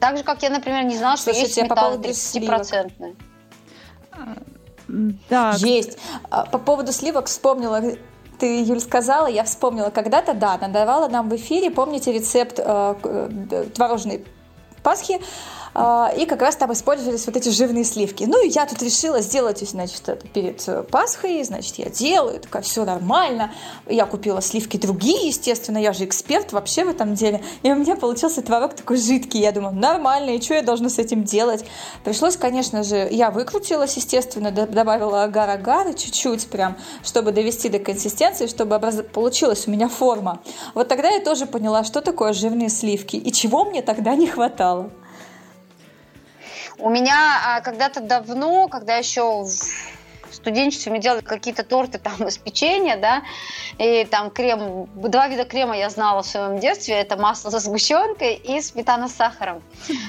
Так 0.00 0.18
же, 0.18 0.24
как 0.24 0.42
я, 0.42 0.50
например, 0.50 0.84
не 0.84 0.96
знала, 0.96 1.16
что 1.16 1.30
есть 1.30 1.54
сметана 1.54 1.96
30%. 1.96 3.16
Да. 4.88 5.54
Есть. 5.58 5.98
А, 6.30 6.46
по 6.46 6.58
поводу 6.58 6.92
сливок 6.92 7.26
вспомнила, 7.26 7.82
ты, 8.38 8.62
Юль, 8.62 8.80
сказала, 8.80 9.26
я 9.26 9.44
вспомнила, 9.44 9.90
когда-то, 9.90 10.34
да, 10.34 10.54
она 10.54 10.68
давала 10.68 11.08
нам 11.08 11.28
в 11.28 11.36
эфире, 11.36 11.70
помните 11.70 12.12
рецепт 12.12 12.58
э, 12.58 12.94
э 13.02 13.64
творожной 13.74 14.24
Пасхи, 14.82 15.20
и 16.16 16.26
как 16.26 16.40
раз 16.40 16.56
там 16.56 16.72
использовались 16.72 17.26
вот 17.26 17.36
эти 17.36 17.48
жирные 17.48 17.84
сливки. 17.84 18.24
Ну, 18.24 18.44
и 18.44 18.48
я 18.48 18.66
тут 18.66 18.82
решила 18.82 19.20
сделать, 19.20 19.58
значит, 19.58 20.08
это 20.08 20.26
перед 20.28 20.66
э, 20.68 20.82
Пасхой, 20.82 21.42
значит, 21.44 21.76
я 21.76 21.90
делаю, 21.90 22.40
такая, 22.40 22.62
все 22.62 22.84
нормально. 22.84 23.52
Я 23.86 24.06
купила 24.06 24.40
сливки 24.40 24.76
другие, 24.76 25.28
естественно, 25.28 25.78
я 25.78 25.92
же 25.92 26.04
эксперт 26.04 26.52
вообще 26.52 26.84
в 26.84 26.88
этом 26.88 27.14
деле. 27.14 27.42
И 27.62 27.70
у 27.70 27.74
меня 27.74 27.96
получился 27.96 28.42
творог 28.42 28.74
такой 28.74 28.96
жидкий. 28.96 29.40
Я 29.40 29.52
думаю, 29.52 29.74
нормально, 29.74 30.30
и 30.30 30.40
что 30.40 30.54
я 30.54 30.62
должна 30.62 30.88
с 30.88 30.98
этим 30.98 31.24
делать? 31.24 31.64
Пришлось, 32.04 32.36
конечно 32.36 32.82
же, 32.82 33.08
я 33.10 33.30
выкрутилась, 33.30 33.96
естественно, 33.96 34.50
добавила 34.50 35.24
агар-агар 35.24 35.94
чуть-чуть 35.94 36.46
прям, 36.46 36.76
чтобы 37.04 37.32
довести 37.32 37.68
до 37.68 37.78
консистенции, 37.78 38.46
чтобы 38.46 38.76
образ... 38.76 39.02
получилась 39.12 39.66
у 39.66 39.70
меня 39.70 39.88
форма. 39.88 40.40
Вот 40.74 40.88
тогда 40.88 41.10
я 41.10 41.20
тоже 41.20 41.46
поняла, 41.46 41.84
что 41.84 42.00
такое 42.00 42.32
жирные 42.32 42.68
сливки 42.68 43.16
и 43.16 43.32
чего 43.32 43.64
мне 43.64 43.82
тогда 43.82 44.14
не 44.14 44.26
хватало. 44.26 44.90
У 46.78 46.90
меня 46.90 47.40
а, 47.44 47.60
когда-то 47.60 48.00
давно, 48.00 48.68
когда 48.68 48.96
еще 48.96 49.42
в 49.42 50.34
студенчестве 50.34 50.92
мы 50.92 50.98
делали 50.98 51.22
какие-то 51.22 51.64
торты 51.64 51.98
там 51.98 52.26
из 52.26 52.36
печенья, 52.36 52.96
да, 52.96 53.22
и 53.78 54.04
там 54.04 54.30
крем, 54.30 54.88
два 54.94 55.28
вида 55.28 55.44
крема 55.44 55.76
я 55.76 55.88
знала 55.88 56.22
в 56.22 56.26
своем 56.26 56.58
детстве, 56.58 56.94
это 56.94 57.16
масло 57.16 57.50
со 57.50 57.58
сгущенкой 57.58 58.34
и 58.34 58.60
сметана 58.60 59.08
с 59.08 59.14
сахаром. 59.14 59.62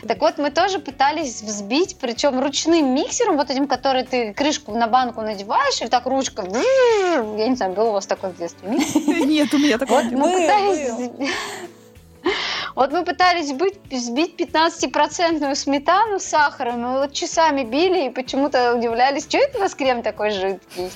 Так 0.07 0.19
вот, 0.19 0.37
мы 0.37 0.51
тоже 0.51 0.79
пытались 0.79 1.41
взбить, 1.41 1.97
причем 1.99 2.39
ручным 2.39 2.93
миксером, 2.93 3.37
вот 3.37 3.49
этим, 3.49 3.67
который 3.67 4.03
ты 4.03 4.33
крышку 4.33 4.73
на 4.73 4.87
банку 4.87 5.21
надеваешь, 5.21 5.81
и 5.81 5.87
так 5.87 6.05
ручка, 6.05 6.43
я 6.43 7.47
не 7.47 7.55
знаю, 7.55 7.73
был 7.73 7.89
у 7.89 7.91
вас 7.93 8.05
такой 8.05 8.31
в 8.31 8.37
детстве? 8.37 8.69
Нет, 9.25 9.53
у 9.53 9.57
меня 9.57 9.77
такого 9.77 10.01
не 10.01 10.15
было. 10.15 10.27
Вот 12.77 12.91
мы 12.91 13.03
пытались 13.03 13.53
быть, 13.53 13.73
сбить 13.91 14.39
15-процентную 14.39 15.55
сметану 15.55 16.19
с 16.19 16.25
сахаром, 16.25 16.85
и 16.85 16.99
вот 16.99 17.11
часами 17.11 17.63
били 17.63 18.05
и 18.05 18.09
почему-то 18.11 18.75
удивлялись, 18.75 19.23
что 19.23 19.39
это 19.39 19.57
у 19.57 19.61
нас 19.61 19.73
крем 19.73 20.03
такой 20.03 20.29
жидкий. 20.29 20.91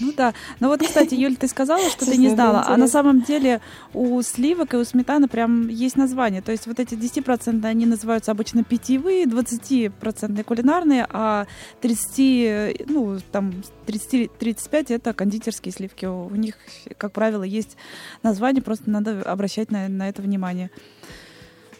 Ну 0.00 0.12
да. 0.16 0.32
Ну 0.58 0.68
вот, 0.68 0.80
кстати, 0.80 1.14
Юль, 1.14 1.36
ты 1.36 1.46
сказала, 1.46 1.86
что 1.90 2.06
ты 2.06 2.16
не 2.16 2.30
знала, 2.30 2.64
а 2.66 2.78
на 2.78 2.88
самом 2.88 3.20
деле 3.20 3.60
у 3.92 4.22
сливок 4.22 4.72
и 4.72 4.78
у 4.78 4.84
сметаны 4.86 5.28
прям 5.28 5.68
есть 5.68 5.96
название. 5.98 6.40
То 6.40 6.50
есть 6.50 6.66
вот 6.66 6.80
эти 6.80 6.94
10% 6.94 7.62
они 7.62 7.84
называются 7.84 8.30
обычно 8.30 8.64
питьевые, 8.64 9.26
20% 9.26 10.44
кулинарные, 10.44 11.06
а 11.10 11.46
30, 11.82 12.88
ну 12.88 13.18
там 13.30 13.52
30-35 13.86 14.94
это 14.94 15.12
кондитерские 15.12 15.74
сливки. 15.74 16.06
У 16.06 16.34
них, 16.34 16.54
как 16.96 17.12
правило, 17.12 17.42
есть 17.42 17.76
название, 18.22 18.62
просто 18.62 18.88
надо 18.88 19.20
обращать 19.30 19.70
на, 19.70 19.88
на 19.88 20.08
это 20.08 20.22
внимание. 20.22 20.70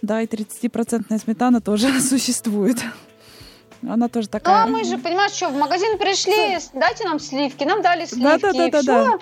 Да, 0.03 0.23
и 0.23 0.27
30% 0.27 1.19
сметана 1.19 1.61
тоже 1.61 2.01
существует. 2.01 2.79
Она 3.87 4.09
тоже 4.09 4.29
такая. 4.29 4.65
Да, 4.65 4.71
мы 4.71 4.85
же, 4.85 4.99
понимаешь, 4.99 5.33
что 5.33 5.49
в 5.51 5.57
магазин 5.57 5.99
пришли, 5.99 6.59
дайте 6.73 7.05
нам 7.05 7.21
сливки, 7.21 7.65
нам 7.65 7.81
дали 7.83 8.07
сливки, 8.07 8.23
да, 8.23 8.39
да, 8.39 8.53
да, 8.53 8.71
да, 8.71 8.81
все. 8.81 8.93
Да. 8.93 9.19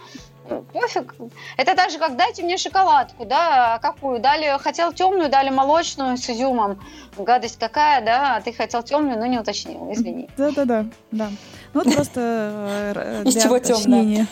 Пофиг. 0.72 1.14
Это 1.56 1.74
так 1.74 1.90
же, 1.90 1.98
как 1.98 2.16
дайте 2.16 2.42
мне 2.42 2.56
шоколадку, 2.56 3.24
да, 3.24 3.74
а 3.74 3.78
какую? 3.78 4.20
Дали, 4.20 4.56
хотел 4.58 4.92
темную, 4.92 5.28
дали 5.28 5.50
молочную 5.50 6.16
с 6.16 6.30
изюмом. 6.30 6.80
Гадость 7.18 7.58
какая, 7.58 8.04
да, 8.04 8.36
а 8.36 8.40
ты 8.40 8.52
хотел 8.52 8.82
темную, 8.82 9.18
но 9.18 9.26
не 9.26 9.38
уточнил, 9.38 9.92
извини. 9.92 10.28
Да, 10.36 10.52
да, 10.52 10.64
да, 10.64 10.86
да. 11.10 11.30
Ну, 11.74 11.82
вот 11.82 11.94
просто 11.94 12.92
э, 12.94 13.22
Из 13.24 13.42
чего 13.42 13.58
темная? 13.58 14.28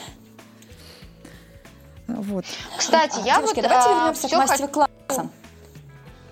Вот. 2.06 2.44
Кстати, 2.76 3.20
я 3.24 3.40
вот... 3.40 3.54
Давайте 3.54 3.88
а, 3.88 4.12
вернемся 4.12 4.28
к 4.28 4.32
мастер-классам. 4.32 5.32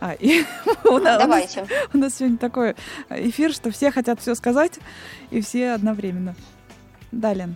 А, 0.03 0.15
и 0.19 0.45
у, 0.85 0.99
нас, 0.99 1.23
Давайте. 1.23 1.65
У 1.95 1.99
нас 1.99 2.17
сегодня 2.17 2.37
такой 2.37 2.75
эфир, 3.09 3.55
что 3.55 3.71
все 3.71 3.93
хотят 3.93 4.21
все 4.21 4.35
сказать, 4.35 4.81
и 5.31 5.41
все 5.41 5.71
одновременно. 5.71 6.35
Далее. 7.13 7.55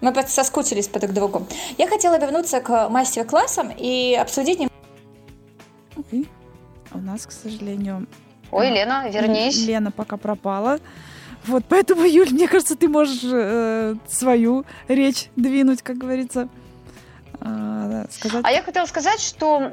Мы 0.00 0.14
соскучились 0.28 0.86
по 0.86 1.00
друг 1.00 1.12
другу. 1.12 1.48
Я 1.76 1.88
хотела 1.88 2.20
вернуться 2.20 2.60
к 2.60 2.88
мастер-классам 2.88 3.72
и 3.76 4.14
обсудить... 4.14 4.60
И 6.12 6.28
у 6.92 6.98
нас, 6.98 7.26
к 7.26 7.32
сожалению... 7.32 8.06
Ой, 8.52 8.70
Лена, 8.70 9.08
вернись. 9.08 9.56
Лена 9.66 9.90
пока 9.90 10.16
пропала. 10.16 10.78
Вот, 11.46 11.64
поэтому, 11.68 12.04
Юль, 12.04 12.30
мне 12.30 12.46
кажется, 12.46 12.76
ты 12.76 12.88
можешь 12.88 13.24
э, 13.24 13.96
свою 14.06 14.64
речь 14.86 15.30
двинуть, 15.34 15.82
как 15.82 15.98
говорится. 15.98 16.48
Э, 17.40 18.06
сказать. 18.10 18.44
А 18.44 18.52
я 18.52 18.62
хотела 18.62 18.86
сказать, 18.86 19.20
что 19.20 19.72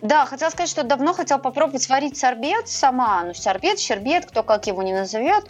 да, 0.00 0.26
хотела 0.26 0.50
сказать, 0.50 0.70
что 0.70 0.84
давно 0.84 1.12
хотела 1.12 1.38
попробовать 1.38 1.82
сварить 1.82 2.16
сорбет 2.16 2.68
сама. 2.68 3.24
Ну, 3.24 3.34
сорбет, 3.34 3.80
щербет, 3.80 4.26
кто 4.26 4.42
как 4.44 4.66
его 4.66 4.82
не 4.82 4.92
назовет. 4.92 5.44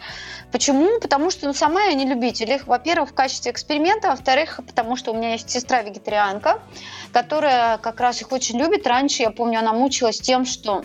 Почему? 0.52 1.00
Потому 1.00 1.30
что 1.30 1.46
ну, 1.46 1.52
сама 1.52 1.82
я 1.82 1.94
не 1.94 2.06
любитель 2.06 2.50
их. 2.50 2.66
Во-первых, 2.66 3.10
в 3.10 3.14
качестве 3.14 3.52
эксперимента. 3.52 4.08
Во-вторых, 4.08 4.60
потому 4.66 4.96
что 4.96 5.12
у 5.12 5.14
меня 5.14 5.32
есть 5.32 5.50
сестра-вегетарианка, 5.50 6.60
которая 7.12 7.76
как 7.78 8.00
раз 8.00 8.22
их 8.22 8.32
очень 8.32 8.58
любит. 8.58 8.86
Раньше, 8.86 9.22
я 9.22 9.30
помню, 9.30 9.58
она 9.58 9.74
мучилась 9.74 10.18
тем, 10.18 10.46
что 10.46 10.84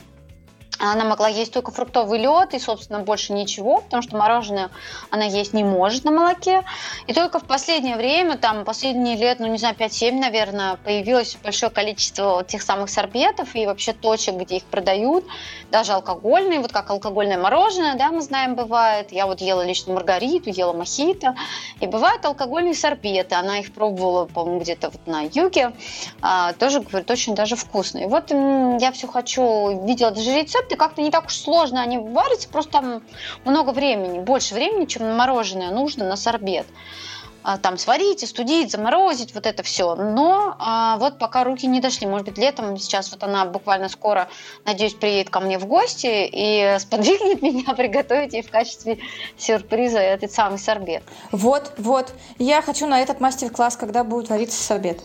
она 0.92 1.06
могла 1.06 1.28
есть 1.28 1.54
только 1.54 1.72
фруктовый 1.72 2.20
лед 2.20 2.54
и, 2.54 2.60
собственно, 2.60 3.00
больше 3.00 3.34
ничего, 3.34 3.82
потому 3.82 4.02
что 4.04 4.18
мороженое 4.18 4.70
она 5.10 5.26
есть 5.26 5.54
не 5.54 5.64
может 5.64 6.04
на 6.04 6.12
молоке. 6.12 6.64
И 7.08 7.14
только 7.14 7.40
в 7.40 7.46
последнее 7.46 7.96
время, 7.96 8.38
там, 8.38 8.66
последние 8.66 9.16
лет, 9.16 9.40
ну, 9.40 9.48
не 9.48 9.58
знаю, 9.58 9.76
5-7, 9.76 10.20
наверное, 10.20 10.76
появилось 10.78 11.38
большое 11.44 11.72
количество 11.72 12.44
тех 12.44 12.62
самых 12.62 12.90
сорбетов 12.90 13.56
и 13.56 13.66
вообще 13.66 13.94
точек, 13.94 14.36
где 14.36 14.58
их 14.58 14.64
продают, 14.64 15.26
даже 15.72 15.94
алкогольные, 15.94 16.60
вот 16.60 16.72
как 16.72 16.90
алкогольное 16.90 17.38
мороженое, 17.38 17.96
да, 17.96 18.12
мы 18.12 18.22
знаем, 18.22 18.56
бывает. 18.56 19.12
Я 19.12 19.26
вот 19.26 19.42
ела 19.42 19.66
лично 19.66 19.94
маргариту, 19.94 20.50
ела 20.50 20.74
мохито. 20.74 21.36
И 21.80 21.88
бывают 21.88 22.26
алкогольные 22.26 22.74
сорбеты. 22.74 23.36
Она 23.36 23.60
их 23.60 23.74
пробовала, 23.74 24.26
по-моему, 24.26 24.60
где-то 24.60 24.90
вот 24.90 25.08
на 25.08 25.22
юге. 25.22 25.74
А, 26.22 26.54
тоже, 26.54 26.82
говорит, 26.82 27.10
очень 27.10 27.36
даже 27.36 27.56
вкусные. 27.56 28.08
Вот 28.08 28.32
я 28.32 28.92
все 28.92 29.08
хочу, 29.08 29.86
видела 29.86 30.12
даже 30.12 30.34
рецепт, 30.34 30.73
рецепты 30.74 30.78
как-то 30.78 31.02
не 31.02 31.12
так 31.12 31.26
уж 31.26 31.36
сложно, 31.36 31.82
они 31.82 31.98
варятся, 31.98 32.50
просто 32.50 32.72
там 32.72 33.02
много 33.46 33.72
времени, 33.72 34.20
больше 34.20 34.54
времени, 34.56 34.86
чем 34.86 35.04
на 35.04 35.16
мороженое 35.16 35.72
нужно 35.72 36.06
на 36.06 36.16
сорбет. 36.16 36.66
А, 37.46 37.58
там 37.58 37.78
сварить, 37.78 38.24
остудить, 38.24 38.72
заморозить, 38.72 39.34
вот 39.36 39.46
это 39.46 39.64
все. 39.64 39.96
Но 39.96 40.56
а, 40.60 40.96
вот 40.98 41.20
пока 41.20 41.44
руки 41.44 41.68
не 41.68 41.82
дошли. 41.82 42.08
Может 42.08 42.26
быть, 42.26 42.38
летом 42.38 42.78
сейчас 42.78 43.12
вот 43.12 43.22
она 43.22 43.44
буквально 43.44 43.90
скоро, 43.90 44.30
надеюсь, 44.64 44.94
приедет 44.94 45.30
ко 45.30 45.42
мне 45.42 45.60
в 45.60 45.66
гости 45.66 46.30
и 46.32 46.78
сподвигнет 46.80 47.42
меня 47.42 47.74
приготовить 47.74 48.32
ей 48.32 48.44
в 48.44 48.50
качестве 48.50 49.00
сюрприза 49.38 50.00
этот 50.00 50.32
самый 50.32 50.58
сорбет. 50.58 51.04
Вот, 51.34 51.74
вот. 51.78 52.14
Я 52.40 52.62
хочу 52.62 52.88
на 52.88 53.02
этот 53.02 53.20
мастер-класс, 53.20 53.76
когда 53.76 54.06
будет 54.06 54.30
вариться 54.30 54.64
сорбет. 54.64 55.02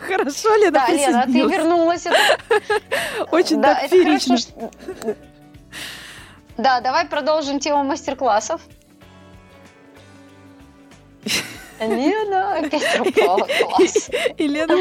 Хорошо, 0.00 0.54
Лена, 0.56 0.70
Да, 0.70 0.88
Лена, 0.88 1.24
ты 1.26 1.32
вернулась. 1.32 2.06
Очень 3.30 3.60
да, 3.60 3.74
так 3.74 3.90
феерично. 3.90 4.38
Да, 6.56 6.80
давай 6.80 7.06
продолжим 7.06 7.58
тему 7.60 7.84
мастер-классов. 7.84 8.60
Лена 11.86 12.56
опять 12.56 12.82
пропала. 12.96 13.46
Класс. 13.60 14.10
И 14.36 14.46
Лена 14.46 14.74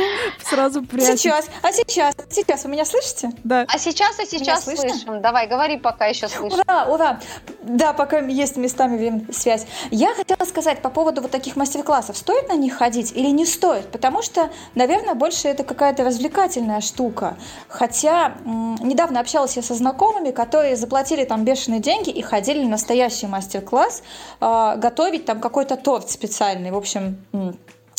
сразу 0.44 0.84
прячет. 0.84 1.20
Сейчас, 1.20 1.50
а 1.62 1.72
сейчас, 1.72 2.16
сейчас, 2.30 2.64
вы 2.64 2.72
меня 2.72 2.86
слышите? 2.86 3.32
Да. 3.44 3.66
А 3.68 3.78
сейчас, 3.78 4.20
а 4.20 4.26
сейчас 4.26 4.64
слышим. 4.66 5.22
Давай, 5.22 5.48
говори, 5.48 5.78
пока 5.78 6.08
еще 6.08 6.28
слышим. 6.28 6.60
Ура, 6.60 6.86
ура. 6.86 7.20
Да, 7.62 7.94
пока 7.94 8.20
есть 8.20 8.58
местами 8.58 9.26
связь. 9.32 9.66
Я 9.92 10.14
хотела 10.14 10.46
сказать 10.46 10.82
по 10.82 10.90
поводу 10.90 11.22
вот 11.22 11.32
таких 11.32 11.56
мастер-классов. 11.56 12.18
Стоит 12.18 12.50
на 12.50 12.56
них 12.56 12.76
ходить 12.76 13.12
или 13.14 13.28
не 13.28 13.46
стоит? 13.46 13.92
Потому 13.92 14.22
что, 14.22 14.50
наверное, 14.76 15.14
больше 15.14 15.48
это 15.48 15.64
какая-то 15.64 16.04
развлекательная 16.04 16.82
штука. 16.82 17.38
Хотя 17.68 18.34
недавно 18.46 19.20
общалась 19.20 19.56
я 19.56 19.62
со 19.62 19.76
знакомыми, 19.76 20.32
которые 20.32 20.76
заплатили 20.76 21.24
там 21.24 21.46
бешеные 21.46 21.80
деньги 21.80 22.10
и 22.10 22.22
ходили 22.22 22.64
на 22.64 22.72
настоящий 22.82 23.28
мастер-класс, 23.28 24.04
э, 24.42 24.74
готовить 24.78 25.26
там 25.26 25.40
какой-то 25.40 25.76
торт 25.76 26.10
специальный. 26.10 26.72
В 26.72 26.78
общем, 26.78 26.91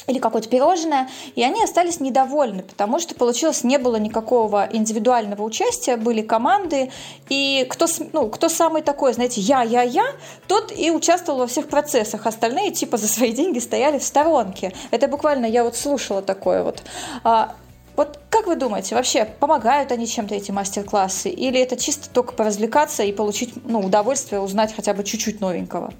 или 0.08 0.18
какое-то 0.18 0.48
пирожное, 0.48 1.08
и 1.36 1.42
они 1.42 1.62
остались 1.62 2.00
недовольны, 2.00 2.62
потому 2.62 2.98
что 2.98 3.14
получилось 3.14 3.62
не 3.62 3.78
было 3.78 3.96
никакого 3.96 4.68
индивидуального 4.72 5.42
участия, 5.42 5.96
были 5.96 6.22
команды, 6.22 6.90
и 7.28 7.66
кто, 7.68 7.86
ну, 8.12 8.28
кто 8.28 8.48
самый 8.48 8.82
такой, 8.82 9.12
знаете, 9.12 9.40
я, 9.40 9.62
я, 9.62 9.82
я, 9.82 10.04
тот 10.48 10.72
и 10.76 10.90
участвовал 10.90 11.40
во 11.40 11.46
всех 11.46 11.68
процессах, 11.68 12.26
остальные 12.26 12.72
типа 12.72 12.96
за 12.96 13.06
свои 13.06 13.32
деньги 13.32 13.60
стояли 13.60 13.98
в 13.98 14.04
сторонке. 14.04 14.72
Это 14.90 15.06
буквально 15.06 15.46
я 15.46 15.62
вот 15.62 15.76
слушала 15.76 16.20
такое 16.20 16.64
вот. 16.64 16.82
А, 17.22 17.54
вот 17.94 18.18
как 18.28 18.46
вы 18.46 18.56
думаете, 18.56 18.94
вообще 18.94 19.24
помогают 19.24 19.92
они 19.92 20.06
чем-то 20.06 20.34
эти 20.34 20.50
мастер-классы, 20.50 21.28
или 21.30 21.60
это 21.60 21.76
чисто 21.76 22.10
только 22.10 22.32
поразвлекаться 22.32 23.04
и 23.04 23.12
получить 23.12 23.52
ну, 23.64 23.80
удовольствие, 23.80 24.40
узнать 24.40 24.74
хотя 24.74 24.94
бы 24.94 25.04
чуть-чуть 25.04 25.40
новенького? 25.40 25.92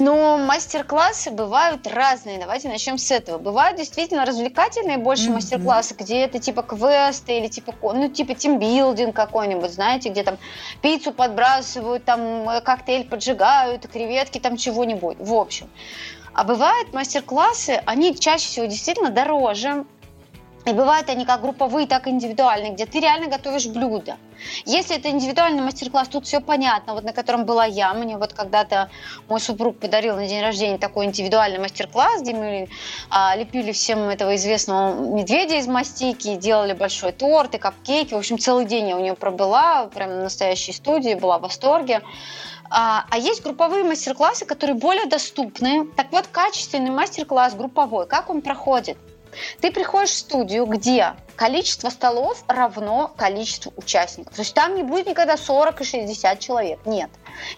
Ну, 0.00 0.38
мастер-классы 0.38 1.30
бывают 1.30 1.86
разные. 1.86 2.38
Давайте 2.38 2.68
начнем 2.68 2.96
с 2.96 3.10
этого. 3.10 3.36
Бывают 3.36 3.76
действительно 3.76 4.24
развлекательные 4.24 4.96
больше 4.96 5.28
mm-hmm. 5.28 5.34
мастер-классы, 5.34 5.94
где 5.94 6.20
это 6.22 6.38
типа 6.38 6.62
квесты 6.62 7.36
или 7.36 7.48
типа, 7.48 7.74
ну, 7.82 8.08
типа 8.08 8.34
тимбилдинг 8.34 9.14
какой-нибудь, 9.14 9.70
знаете, 9.70 10.08
где 10.08 10.22
там 10.22 10.38
пиццу 10.80 11.12
подбрасывают, 11.12 12.06
там 12.06 12.48
э, 12.48 12.62
коктейль 12.62 13.06
поджигают, 13.06 13.86
креветки 13.88 14.38
там 14.38 14.56
чего-нибудь. 14.56 15.18
В 15.20 15.34
общем. 15.34 15.68
А 16.32 16.44
бывают 16.44 16.94
мастер-классы, 16.94 17.82
они 17.84 18.18
чаще 18.18 18.46
всего 18.46 18.64
действительно 18.64 19.10
дороже, 19.10 19.84
и 20.66 20.72
бывают 20.72 21.08
они 21.08 21.24
как 21.24 21.40
групповые, 21.40 21.86
так 21.86 22.06
и 22.06 22.10
индивидуальные, 22.10 22.72
где 22.72 22.84
ты 22.84 23.00
реально 23.00 23.28
готовишь 23.28 23.66
блюдо. 23.66 24.16
Если 24.66 24.96
это 24.96 25.08
индивидуальный 25.10 25.62
мастер-класс, 25.62 26.08
тут 26.08 26.26
все 26.26 26.40
понятно, 26.40 26.94
вот 26.94 27.04
на 27.04 27.12
котором 27.12 27.44
была 27.44 27.64
я. 27.64 27.92
Мне 27.94 28.18
вот 28.18 28.34
когда-то 28.34 28.90
мой 29.28 29.40
супруг 29.40 29.78
подарил 29.78 30.16
на 30.16 30.26
день 30.26 30.42
рождения 30.42 30.78
такой 30.78 31.06
индивидуальный 31.06 31.58
мастер-класс, 31.58 32.22
где 32.22 32.34
мы 32.34 32.68
а, 33.10 33.34
лепили 33.36 33.72
всем 33.72 34.00
этого 34.00 34.36
известного 34.36 34.94
медведя 35.16 35.56
из 35.56 35.66
мастики, 35.66 36.36
делали 36.36 36.74
большой 36.74 37.12
торт 37.12 37.54
и 37.54 37.58
капкейки. 37.58 38.14
В 38.14 38.18
общем, 38.18 38.38
целый 38.38 38.66
день 38.66 38.88
я 38.88 38.96
у 38.96 39.00
нее 39.00 39.14
пробыла, 39.14 39.86
прям 39.94 40.10
на 40.10 40.22
настоящей 40.24 40.72
студии, 40.72 41.14
была 41.14 41.38
в 41.38 41.42
восторге. 41.42 42.02
А, 42.70 43.04
а 43.10 43.18
есть 43.18 43.42
групповые 43.42 43.82
мастер-классы, 43.84 44.44
которые 44.44 44.76
более 44.76 45.06
доступны. 45.06 45.86
Так 45.96 46.12
вот, 46.12 46.26
качественный 46.28 46.90
мастер-класс 46.90 47.54
групповой, 47.54 48.06
как 48.06 48.30
он 48.30 48.42
проходит? 48.42 48.96
Ты 49.60 49.70
приходишь 49.70 50.10
в 50.10 50.18
студию, 50.18 50.66
где 50.66 51.14
количество 51.40 51.88
столов 51.88 52.44
равно 52.48 53.10
количеству 53.16 53.72
участников. 53.78 54.34
То 54.34 54.42
есть 54.42 54.54
там 54.54 54.74
не 54.74 54.82
будет 54.82 55.06
никогда 55.06 55.38
40 55.38 55.80
и 55.80 55.84
60 55.84 56.38
человек. 56.38 56.80
Нет. 56.84 57.08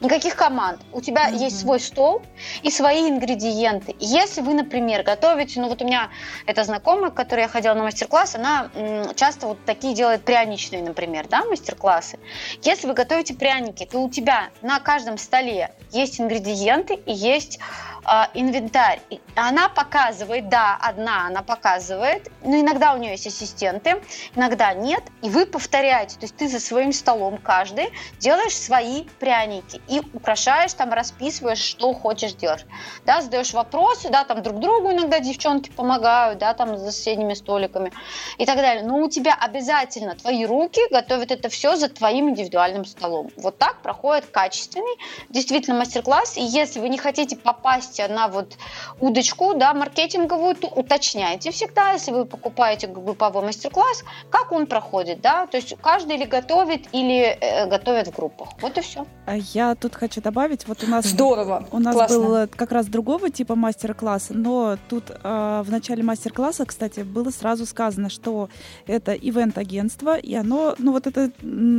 Никаких 0.01 0.37
команд. 0.37 0.81
У 0.93 1.01
тебя 1.01 1.29
mm-hmm. 1.29 1.39
есть 1.39 1.61
свой 1.61 1.81
стол 1.81 2.23
и 2.62 2.70
свои 2.70 3.09
ингредиенты. 3.11 3.97
Если 3.99 4.41
вы, 4.41 4.55
например, 4.55 5.03
готовите, 5.03 5.61
ну 5.61 5.68
вот 5.68 5.83
у 5.83 5.85
меня 5.85 6.11
эта 6.47 6.62
знакомая, 6.62 7.11
к 7.11 7.14
которой 7.14 7.41
я 7.41 7.49
ходила 7.49 7.75
на 7.75 7.83
мастер-класс, 7.83 8.37
она 8.37 8.70
м, 8.77 9.14
часто 9.16 9.49
вот 9.49 9.64
такие 9.64 9.95
делает 9.95 10.25
пряничные, 10.25 10.83
например, 10.83 11.27
да, 11.27 11.45
мастер-классы. 11.45 12.20
Если 12.62 12.87
вы 12.87 12.95
готовите 12.95 13.35
пряники, 13.35 13.85
то 13.85 13.99
у 13.99 14.09
тебя 14.09 14.51
на 14.62 14.79
каждом 14.79 15.18
столе 15.18 15.73
есть 15.91 16.20
ингредиенты 16.20 16.95
и 16.95 17.12
есть 17.12 17.59
э, 18.07 18.25
инвентарь. 18.35 19.01
Она 19.35 19.69
показывает, 19.69 20.49
да, 20.49 20.79
одна 20.81 21.27
она 21.27 21.43
показывает, 21.43 22.31
но 22.43 22.59
иногда 22.59 22.95
у 22.95 22.99
нее 22.99 23.13
есть 23.13 23.27
ассистенты, 23.27 24.03
иногда 24.35 24.75
нет, 24.75 25.03
и 25.23 25.29
вы 25.29 25.47
повторяете. 25.47 26.17
То 26.19 26.25
есть 26.25 26.37
ты 26.37 26.49
за 26.49 26.61
своим 26.61 26.93
столом 26.93 27.39
каждый 27.39 27.91
делаешь 28.19 28.57
свои 28.57 29.05
пряники 29.21 29.81
и 29.89 30.01
украшаешь, 30.13 30.73
там 30.75 30.93
расписываешь, 30.93 31.59
что 31.59 31.93
хочешь 31.93 32.35
делать. 32.35 32.67
Да, 33.05 33.21
задаешь 33.21 33.53
вопросы, 33.53 34.09
да, 34.11 34.25
там 34.25 34.43
друг 34.43 34.61
другу 34.61 34.93
иногда 34.93 35.21
девчонки 35.21 35.71
помогают, 35.71 36.39
да, 36.39 36.55
там 36.55 36.77
за 36.77 36.91
соседними 36.91 37.35
столиками 37.35 37.93
и 38.39 38.47
так 38.47 38.57
далее. 38.57 38.85
Но 38.85 38.99
у 38.99 39.09
тебя 39.09 39.37
обязательно 39.39 40.15
твои 40.15 40.45
руки 40.45 40.81
готовят 40.91 41.31
это 41.31 41.49
все 41.49 41.77
за 41.77 41.89
твоим 41.89 42.31
индивидуальным 42.31 42.85
столом. 42.85 43.31
Вот 43.37 43.59
так 43.59 43.83
проходит 43.83 44.27
качественный, 44.27 44.97
действительно 45.29 45.77
мастер-класс. 45.79 46.37
И 46.37 46.43
если 46.43 46.81
вы 46.81 46.89
не 46.89 46.99
хотите 46.99 47.37
попасть 47.37 47.91
попасть 47.93 48.11
на 48.11 48.28
вот 48.28 48.57
удочку, 49.01 49.55
да, 49.55 49.74
маркетинговую, 49.74 50.55
то 50.55 50.68
уточняйте 50.68 51.51
всегда, 51.51 51.93
если 51.93 52.12
вы 52.12 52.24
покупаете 52.24 52.86
групповой 52.86 53.43
мастер-класс, 53.43 54.05
как 54.30 54.53
он 54.53 54.66
проходит, 54.66 55.20
да, 55.20 55.47
то 55.47 55.57
есть 55.57 55.74
каждый 55.82 56.16
или 56.16 56.24
готовит, 56.24 56.88
или 56.93 57.38
э, 57.40 57.68
готовит 57.68 58.09
в 58.09 58.16
группах. 58.16 58.49
Вот 58.61 58.78
и 58.78 58.80
все. 58.80 59.07
А 59.26 59.36
я 59.36 59.74
тут 59.74 59.95
хочу 59.95 60.20
добавить, 60.20 60.66
вот 60.68 60.84
у 60.84 60.86
нас... 60.86 61.07
Здорово! 61.07 61.66
У 61.72 61.78
нас 61.78 61.95
Классно. 61.95 62.18
был 62.18 62.49
как 62.49 62.72
раз 62.72 62.86
другого 62.86 63.30
типа 63.30 63.55
мастер-класс, 63.55 64.28
но 64.30 64.76
тут 64.88 65.11
э, 65.11 65.62
в 65.64 65.70
начале 65.70 66.03
мастер-класса, 66.03 66.64
кстати, 66.64 67.01
было 67.01 67.30
сразу 67.30 67.66
сказано, 67.66 68.11
что 68.11 68.49
это 68.86 69.12
ивент-агентство, 69.12 70.16
и 70.16 70.34
оно, 70.34 70.74
ну 70.78 70.93
вот 70.93 71.07
это 71.07 71.30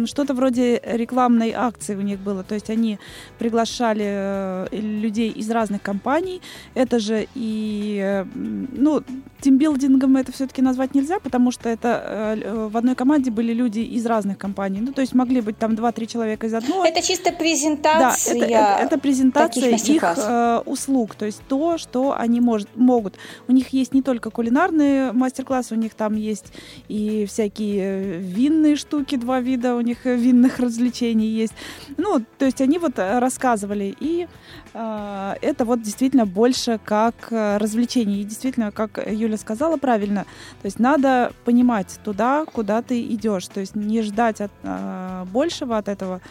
что-то 0.07 0.33
вроде 0.33 0.81
рекламной 0.83 1.51
акции 1.51 1.95
у 1.95 2.01
них 2.01 2.19
было, 2.19 2.43
то 2.43 2.55
есть 2.55 2.69
они 2.69 2.99
приглашали 3.39 4.05
э, 4.05 4.67
людей 4.71 5.29
из 5.29 5.49
разных 5.49 5.81
компаний, 5.81 6.02
компаний. 6.03 6.41
Это 6.75 6.99
же 6.99 7.27
и, 7.35 8.25
ну, 8.35 9.03
тимбилдингом 9.41 10.17
это 10.17 10.31
все-таки 10.31 10.61
назвать 10.61 10.95
нельзя, 10.95 11.19
потому 11.19 11.51
что 11.51 11.69
это 11.69 12.37
э, 12.37 12.67
в 12.71 12.77
одной 12.77 12.95
команде 12.95 13.31
были 13.31 13.53
люди 13.53 13.79
из 13.79 14.05
разных 14.05 14.37
компаний. 14.37 14.79
Ну, 14.81 14.93
то 14.93 15.01
есть 15.01 15.13
могли 15.13 15.41
быть 15.41 15.57
там 15.57 15.73
2-3 15.73 16.05
человека 16.07 16.47
из 16.47 16.53
одной. 16.53 16.89
Это 16.89 17.01
чисто 17.01 17.31
презентация. 17.33 18.39
Да, 18.39 18.45
это, 18.45 18.53
это, 18.53 18.85
это 18.85 18.99
презентация 18.99 19.75
их 19.75 20.03
э, 20.03 20.61
услуг, 20.65 21.15
то 21.15 21.25
есть 21.25 21.41
то, 21.47 21.77
что 21.77 22.15
они 22.17 22.41
может, 22.41 22.69
могут. 22.75 23.17
У 23.47 23.51
них 23.51 23.69
есть 23.73 23.93
не 23.93 24.01
только 24.01 24.29
кулинарные 24.29 25.11
мастер-классы, 25.11 25.75
у 25.75 25.77
них 25.77 25.93
там 25.93 26.15
есть 26.15 26.53
и 26.87 27.25
всякие 27.25 28.19
винные 28.19 28.75
штуки, 28.75 29.15
два 29.15 29.41
вида 29.41 29.75
у 29.75 29.81
них 29.81 30.05
винных 30.05 30.59
развлечений 30.59 31.27
есть. 31.27 31.53
Ну, 31.97 32.21
то 32.37 32.45
есть 32.45 32.61
они 32.61 32.77
вот 32.77 32.93
рассказывали. 32.97 33.95
И 33.99 34.23
э, 34.23 34.27
это 34.73 35.65
вот 35.65 35.81
действительно 35.81 36.25
больше 36.25 36.79
как 36.83 37.31
э, 37.31 37.57
развлечение. 37.57 38.21
И 38.21 38.23
действительно, 38.23 38.71
как 38.71 38.99
Юля 39.07 39.37
сказала 39.37 39.77
правильно, 39.77 40.23
то 40.61 40.65
есть 40.65 40.79
надо 40.79 41.31
понимать 41.45 41.99
туда, 42.03 42.45
куда 42.45 42.81
ты 42.81 43.01
идешь. 43.01 43.47
То 43.47 43.59
есть 43.59 43.75
не 43.75 44.01
ждать 44.01 44.41
от, 44.41 44.51
а, 44.63 45.25
большего 45.25 45.77
от 45.77 45.87
этого, 45.87 46.21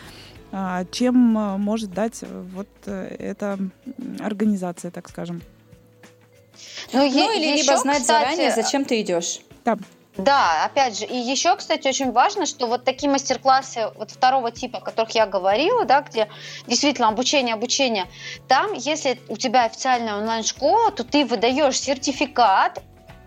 а, 0.51 0.85
чем 0.91 1.15
может 1.15 1.93
дать 1.93 2.25
вот 2.55 2.69
э, 2.87 3.17
эта 3.19 3.59
организация, 4.19 4.91
так 4.91 5.09
скажем. 5.09 5.41
Ну, 6.93 7.09
ну 7.09 7.33
или 7.33 7.53
еще, 7.53 7.63
либо 7.63 7.79
знать 7.79 8.03
кстати, 8.03 8.25
заранее, 8.25 8.53
зачем 8.55 8.85
ты 8.85 9.01
идешь. 9.01 9.41
Да. 9.65 9.79
Да, 10.17 10.65
опять 10.67 10.99
же, 10.99 11.07
и 11.07 11.17
еще, 11.17 11.57
кстати, 11.57 11.89
очень 11.89 12.13
важно, 12.13 12.45
что 12.45 12.67
вот 12.67 12.85
такие 12.85 13.11
мастер-классы 13.11 13.91
вот 13.97 14.11
второго 14.11 14.51
типа, 14.51 14.79
о 14.79 14.81
которых 14.83 15.15
я 15.15 15.25
говорила, 15.25 15.87
да, 15.87 16.03
где 16.03 16.29
действительно 16.67 17.09
обучение, 17.09 17.55
обучение, 17.55 18.07
там, 18.47 18.75
если 18.75 19.19
у 19.29 19.37
тебя 19.39 19.65
официальная 19.65 20.17
онлайн-школа, 20.17 20.91
то 20.93 21.03
ты 21.03 21.25
выдаешь 21.25 21.81
сертификат 21.81 22.83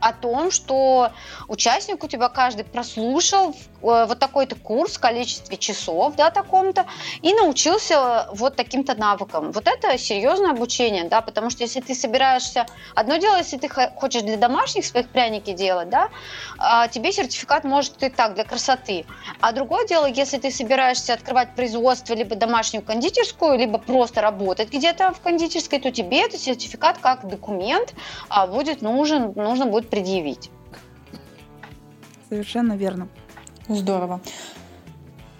о 0.06 0.14
том, 0.14 0.52
что 0.52 1.12
участник 1.48 2.04
у 2.04 2.08
тебя 2.08 2.30
каждый 2.30 2.64
прослушал 2.64 3.50
э, 3.50 3.56
вот 3.82 4.20
такой-то 4.20 4.56
курс 4.56 4.98
в 4.98 5.00
количестве 5.00 5.58
часов, 5.58 6.16
да, 6.16 6.30
таком-то, 6.30 6.86
и 7.24 7.34
научился 7.34 8.28
вот 8.32 8.56
таким-то 8.56 8.94
навыкам. 8.94 9.52
Вот 9.52 9.68
это 9.68 9.98
серьезное 9.98 10.52
обучение, 10.52 11.06
да, 11.06 11.22
потому 11.22 11.50
что 11.50 11.64
если 11.64 11.82
ты 11.82 11.96
собираешься... 11.96 12.68
Одно 12.94 13.18
дело, 13.18 13.38
если 13.38 13.58
ты 13.58 13.68
хочешь 13.68 14.22
для 14.22 14.38
домашних 14.38 14.86
своих 14.86 15.10
пряники 15.10 15.54
делать, 15.54 15.90
да, 15.90 16.10
а 16.60 16.88
тебе 16.88 17.12
сертификат 17.12 17.64
может 17.64 18.04
и 18.04 18.10
так, 18.10 18.36
для 18.36 18.44
красоты. 18.44 19.06
А 19.42 19.54
другое 19.54 19.88
дело, 19.88 20.06
если 20.06 20.38
ты 20.38 20.52
собираешься 20.52 21.14
открывать 21.14 21.56
производство, 21.56 22.14
либо 22.14 22.36
домашнюю 22.36 22.84
кондитерскую, 22.84 23.58
либо 23.58 23.80
просто 23.80 24.22
работать 24.22 24.72
где-то 24.72 25.14
в 25.14 25.22
кондитерской, 25.22 25.80
то 25.80 25.92
тебе 25.92 26.22
этот 26.22 26.40
сертификат 26.42 27.00
как 27.00 27.28
документ 27.28 27.96
а, 28.30 28.46
будет 28.46 28.84
нужен, 28.84 29.34
нужно 29.36 29.66
будет 29.66 29.95
предъявить. 29.96 30.52
Совершенно 32.28 32.74
верно. 32.74 33.08
Здорово. 33.70 34.20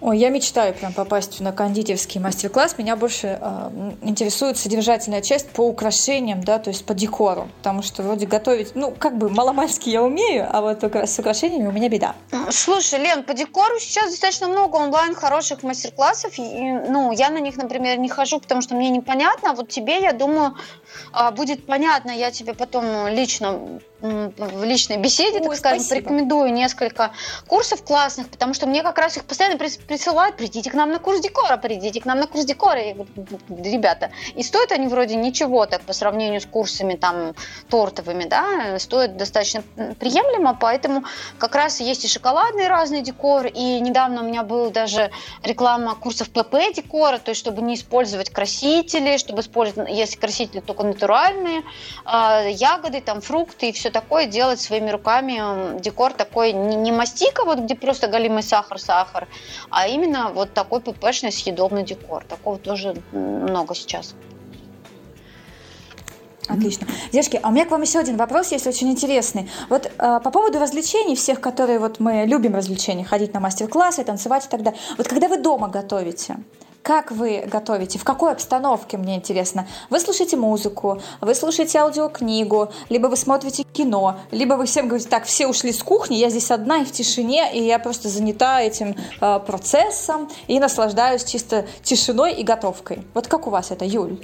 Ой, 0.00 0.18
я 0.18 0.28
мечтаю 0.28 0.74
прям 0.74 0.92
попасть 0.92 1.40
на 1.40 1.52
кондитерский 1.52 2.20
мастер-класс. 2.20 2.76
Меня 2.78 2.96
больше 2.96 3.38
э, 3.40 3.70
интересует 4.02 4.56
содержательная 4.56 5.22
часть 5.22 5.48
по 5.50 5.62
украшениям, 5.62 6.44
да, 6.44 6.58
то 6.58 6.68
есть 6.68 6.86
по 6.86 6.94
декору. 6.94 7.48
Потому 7.58 7.82
что 7.82 8.02
вроде 8.02 8.26
готовить, 8.26 8.74
ну, 8.74 8.92
как 8.92 9.16
бы 9.18 9.28
маломальски 9.30 9.88
я 9.88 10.02
умею, 10.02 10.48
а 10.50 10.60
вот 10.60 10.84
с 10.84 11.18
украшениями 11.18 11.68
у 11.68 11.72
меня 11.72 11.88
беда. 11.88 12.14
Слушай, 12.50 13.00
Лен, 13.00 13.24
по 13.24 13.34
декору 13.34 13.78
сейчас 13.78 14.10
достаточно 14.10 14.48
много 14.48 14.76
онлайн 14.76 15.14
хороших 15.14 15.62
мастер-классов. 15.62 16.38
И, 16.38 16.42
ну, 16.42 17.12
я 17.12 17.30
на 17.30 17.38
них, 17.38 17.56
например, 17.56 17.98
не 17.98 18.08
хожу, 18.08 18.38
потому 18.38 18.60
что 18.60 18.74
мне 18.74 18.90
непонятно. 18.90 19.50
А 19.50 19.54
вот 19.54 19.70
тебе, 19.70 20.00
я 20.00 20.12
думаю, 20.12 20.54
будет 21.32 21.66
понятно. 21.66 22.10
Я 22.10 22.30
тебе 22.30 22.54
потом 22.54 23.08
лично 23.08 23.80
в 24.00 24.64
личной 24.64 24.98
беседе, 24.98 25.38
так 25.38 25.48
Ой, 25.48 25.56
скажем, 25.56 25.80
спасибо. 25.80 26.04
порекомендую 26.06 26.52
несколько 26.52 27.12
курсов 27.46 27.82
классных, 27.82 28.28
потому 28.28 28.52
что 28.52 28.66
мне 28.66 28.82
как 28.82 28.98
раз 28.98 29.16
их 29.16 29.24
постоянно 29.24 29.56
присылают, 29.56 30.36
придите 30.36 30.70
к 30.70 30.74
нам 30.74 30.90
на 30.90 30.98
курс 30.98 31.20
декора, 31.20 31.56
придите 31.56 32.02
к 32.02 32.04
нам 32.04 32.20
на 32.20 32.26
курс 32.26 32.44
декора. 32.44 32.82
Я 32.82 32.94
говорю, 32.94 33.10
ребята, 33.48 34.10
и 34.34 34.42
стоят 34.42 34.72
они 34.72 34.86
вроде 34.88 35.16
ничего 35.16 35.64
так 35.64 35.80
по 35.82 35.94
сравнению 35.94 36.42
с 36.42 36.46
курсами 36.46 36.94
там 36.94 37.34
тортовыми, 37.70 38.24
да, 38.24 38.78
стоят 38.78 39.16
достаточно 39.16 39.62
приемлемо, 39.98 40.56
поэтому 40.60 41.04
как 41.38 41.54
раз 41.54 41.80
есть 41.80 42.04
и 42.04 42.08
шоколадный 42.08 42.68
разный 42.68 43.00
декор, 43.00 43.46
и 43.46 43.80
недавно 43.80 44.22
у 44.22 44.24
меня 44.26 44.42
был 44.42 44.70
даже 44.70 45.10
реклама 45.42 45.94
курсов 45.94 46.28
ПП 46.28 46.56
декора, 46.74 47.18
то 47.18 47.30
есть 47.30 47.40
чтобы 47.40 47.62
не 47.62 47.74
использовать 47.74 48.28
красители, 48.28 49.16
чтобы 49.16 49.40
использовать, 49.40 49.90
если 49.90 50.18
красители 50.18 50.60
только 50.60 50.82
натуральные, 50.86 51.62
э, 52.04 52.50
ягоды, 52.52 53.00
там 53.00 53.20
фрукты 53.20 53.68
и 53.68 53.72
все 53.72 53.90
такое, 53.90 54.26
делать 54.26 54.60
своими 54.60 54.90
руками 54.90 55.80
декор 55.80 56.12
такой 56.12 56.52
не, 56.52 56.76
не 56.76 56.92
мастика, 56.92 57.44
вот 57.44 57.58
где 57.58 57.74
просто 57.74 58.08
голимый 58.08 58.42
сахар-сахар, 58.42 59.28
а 59.70 59.88
именно 59.88 60.30
вот 60.32 60.54
такой 60.54 60.80
ППшный 60.80 61.32
съедобный 61.32 61.84
декор. 61.84 62.24
Такого 62.24 62.58
тоже 62.58 62.94
много 63.12 63.74
сейчас. 63.74 64.14
Отлично. 66.48 66.86
Девушки, 67.12 67.40
а 67.42 67.48
у 67.48 67.52
меня 67.52 67.64
к 67.64 67.70
вам 67.70 67.82
еще 67.82 67.98
один 67.98 68.16
вопрос 68.16 68.52
есть 68.52 68.66
очень 68.66 68.88
интересный. 68.90 69.50
Вот 69.68 69.86
э, 69.86 70.20
по 70.22 70.30
поводу 70.30 70.60
развлечений 70.60 71.16
всех, 71.16 71.40
которые 71.40 71.78
вот 71.78 71.98
мы 71.98 72.24
любим 72.26 72.54
развлечения, 72.54 73.04
ходить 73.04 73.34
на 73.34 73.40
мастер-классы, 73.40 74.04
танцевать 74.04 74.46
и 74.46 74.48
так 74.48 74.62
далее. 74.62 74.80
Вот 74.96 75.08
когда 75.08 75.28
вы 75.28 75.38
дома 75.38 75.68
готовите, 75.68 76.36
как 76.86 77.10
вы 77.10 77.42
готовите? 77.50 77.98
В 77.98 78.04
какой 78.04 78.30
обстановке, 78.30 78.96
мне 78.96 79.16
интересно? 79.16 79.66
Вы 79.90 79.98
слушаете 79.98 80.36
музыку, 80.36 81.02
вы 81.20 81.34
слушаете 81.34 81.80
аудиокнигу, 81.80 82.68
либо 82.90 83.08
вы 83.08 83.16
смотрите 83.16 83.64
кино, 83.64 84.20
либо 84.30 84.54
вы 84.54 84.66
всем 84.66 84.86
говорите, 84.86 85.10
так, 85.10 85.24
все 85.24 85.48
ушли 85.48 85.72
с 85.72 85.82
кухни, 85.82 86.14
я 86.14 86.30
здесь 86.30 86.52
одна 86.52 86.78
и 86.78 86.84
в 86.84 86.92
тишине, 86.92 87.50
и 87.52 87.60
я 87.60 87.80
просто 87.80 88.08
занята 88.08 88.62
этим 88.62 88.94
э, 89.20 89.40
процессом 89.44 90.28
и 90.46 90.60
наслаждаюсь 90.60 91.24
чисто 91.24 91.66
тишиной 91.82 92.34
и 92.34 92.44
готовкой. 92.44 93.04
Вот 93.14 93.26
как 93.26 93.48
у 93.48 93.50
вас 93.50 93.72
это, 93.72 93.84
Юль? 93.84 94.20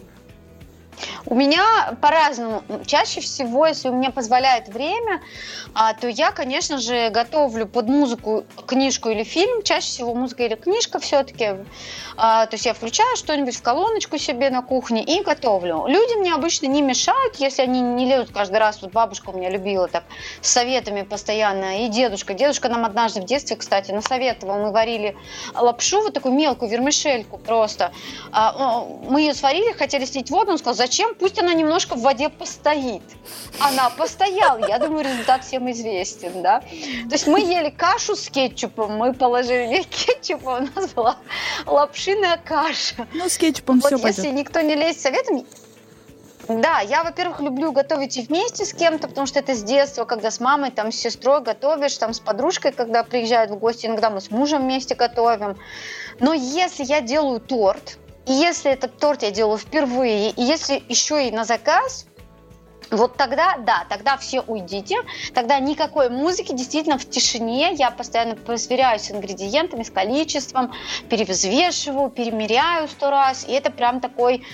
У 1.26 1.34
меня 1.34 1.97
по-разному. 2.01 2.62
Чаще 2.86 3.20
всего, 3.20 3.66
если 3.66 3.88
у 3.88 3.93
меня 3.93 4.11
позволяет 4.11 4.68
время, 4.68 5.22
а, 5.74 5.95
то 5.95 6.09
я, 6.09 6.30
конечно 6.32 6.78
же, 6.78 7.11
готовлю 7.11 7.66
под 7.66 7.88
музыку 7.88 8.45
книжку 8.66 9.09
или 9.09 9.24
фильм. 9.24 9.62
Чаще 9.62 9.86
всего 9.86 10.14
музыка 10.14 10.45
или 10.45 10.55
книжка 10.55 10.99
все-таки. 10.99 11.57
А, 12.16 12.47
то 12.47 12.55
есть 12.55 12.66
я 12.66 12.74
включаю 12.74 13.16
что-нибудь 13.16 13.57
в 13.57 13.62
колоночку 13.62 14.18
себе 14.18 14.51
на 14.51 14.62
кухне 14.62 15.03
и 15.03 15.22
готовлю. 15.22 15.86
Люди 15.86 16.18
мне 16.18 16.34
обычно 16.34 16.66
не 16.66 16.82
мешают, 16.82 17.36
если 17.36 17.62
они 17.62 17.80
не 17.80 18.07
лезут 18.07 18.32
каждый 18.32 18.59
раз. 18.59 18.82
Вот 18.82 18.93
бабушка 18.93 19.30
у 19.30 19.36
меня 19.36 19.51
любила 19.51 19.88
так 19.88 20.05
с 20.40 20.51
советами 20.51 21.03
постоянно. 21.03 21.84
И 21.84 21.88
дедушка. 21.88 22.34
Дедушка 22.34 22.68
нам 22.68 22.84
однажды 22.84 23.20
в 23.20 23.24
детстве, 23.24 23.57
кстати, 23.57 23.93
насоветовал. 23.93 24.59
Мы 24.59 24.72
варили 24.72 25.16
лапшу, 25.55 26.03
вот 26.03 26.14
такую 26.14 26.34
мелкую 26.34 26.70
вермишельку 26.70 27.38
просто. 27.38 27.93
А, 28.32 28.84
мы 29.09 29.20
ее 29.20 29.34
сварили, 29.34 29.72
хотели 29.72 30.05
слить 30.05 30.30
воду. 30.30 30.53
Он 30.53 30.59
сказал, 30.59 30.74
зачем? 30.83 31.14
Пусть 31.14 31.39
она 31.39 31.55
немножко 31.55 31.95
в 31.95 32.01
воде 32.01 32.28
постоит. 32.28 33.03
Она 33.61 33.91
постояла. 33.91 34.66
Я 34.68 34.78
думаю, 34.78 35.05
результат 35.05 35.45
всем 35.45 35.70
известен, 35.70 36.43
да. 36.43 36.61
То 36.61 37.12
есть 37.12 37.26
мы 37.28 37.41
ели 37.41 37.70
кашу 37.70 38.16
с 38.16 38.28
кетчупом, 38.28 38.97
мы 38.97 39.12
положили 39.14 39.83
кетчуп, 39.83 40.49
а 40.49 40.57
у 40.57 40.80
нас 40.80 40.91
была 40.91 41.16
лапшиная 41.66 42.37
каша. 42.37 43.07
Ну, 43.14 43.28
с 43.28 43.39
кетчупом 43.39 43.78
вот 43.78 43.93
все 43.93 44.07
если 44.07 44.22
пойдет. 44.22 44.41
никто 44.41 44.61
не 44.61 44.74
лезет 44.74 45.01
советами, 45.01 45.45
да, 46.49 46.80
я, 46.80 47.05
во-первых, 47.05 47.41
люблю 47.41 47.70
готовить 47.70 48.16
и 48.16 48.22
вместе 48.22 48.64
с 48.64 48.74
кем-то, 48.74 49.07
потому 49.07 49.28
что 49.28 49.39
это 49.39 49.55
с 49.55 49.62
детства, 49.62 50.05
когда 50.05 50.33
с 50.33 50.41
мамой, 50.41 50.72
там, 50.72 50.91
с 50.91 50.97
сестрой 50.97 51.41
готовишь, 51.41 51.97
там, 51.97 52.12
с 52.12 52.18
подружкой, 52.18 52.72
когда 52.72 53.05
приезжают 53.05 53.53
в 53.53 53.59
гости, 53.59 53.87
иногда 53.87 54.11
мы 54.11 54.20
с 54.20 54.30
мужем 54.30 54.62
вместе 54.62 54.97
готовим. 54.97 55.57
Но 56.18 56.33
если 56.33 56.85
я 56.85 57.01
делаю 57.01 57.39
торт, 57.39 57.99
и 58.27 58.33
если 58.33 58.70
этот 58.70 58.99
торт 58.99 59.23
я 59.23 59.31
делаю 59.31 59.59
впервые, 59.59 60.31
и 60.31 60.43
если 60.43 60.83
еще 60.89 61.29
и 61.29 61.31
на 61.33 61.45
заказ, 61.45 62.07
вот 62.91 63.16
тогда, 63.16 63.57
да, 63.57 63.87
тогда 63.89 64.16
все 64.18 64.43
уйдите, 64.43 64.97
тогда 65.35 65.59
никакой 65.59 66.11
музыки, 66.11 66.53
действительно 66.53 66.99
в 66.99 67.09
тишине, 67.09 67.73
я 67.73 67.91
постоянно 67.91 68.37
сверяюсь 68.59 69.03
с 69.03 69.11
ингредиентами, 69.11 69.83
с 69.83 69.91
количеством, 69.91 70.73
перевзвешиваю, 71.09 72.11
перемеряю 72.11 72.89
сто 72.89 73.11
раз, 73.11 73.47
и 73.49 73.53
это 73.53 73.70
прям 73.70 74.01
такой 74.01 74.45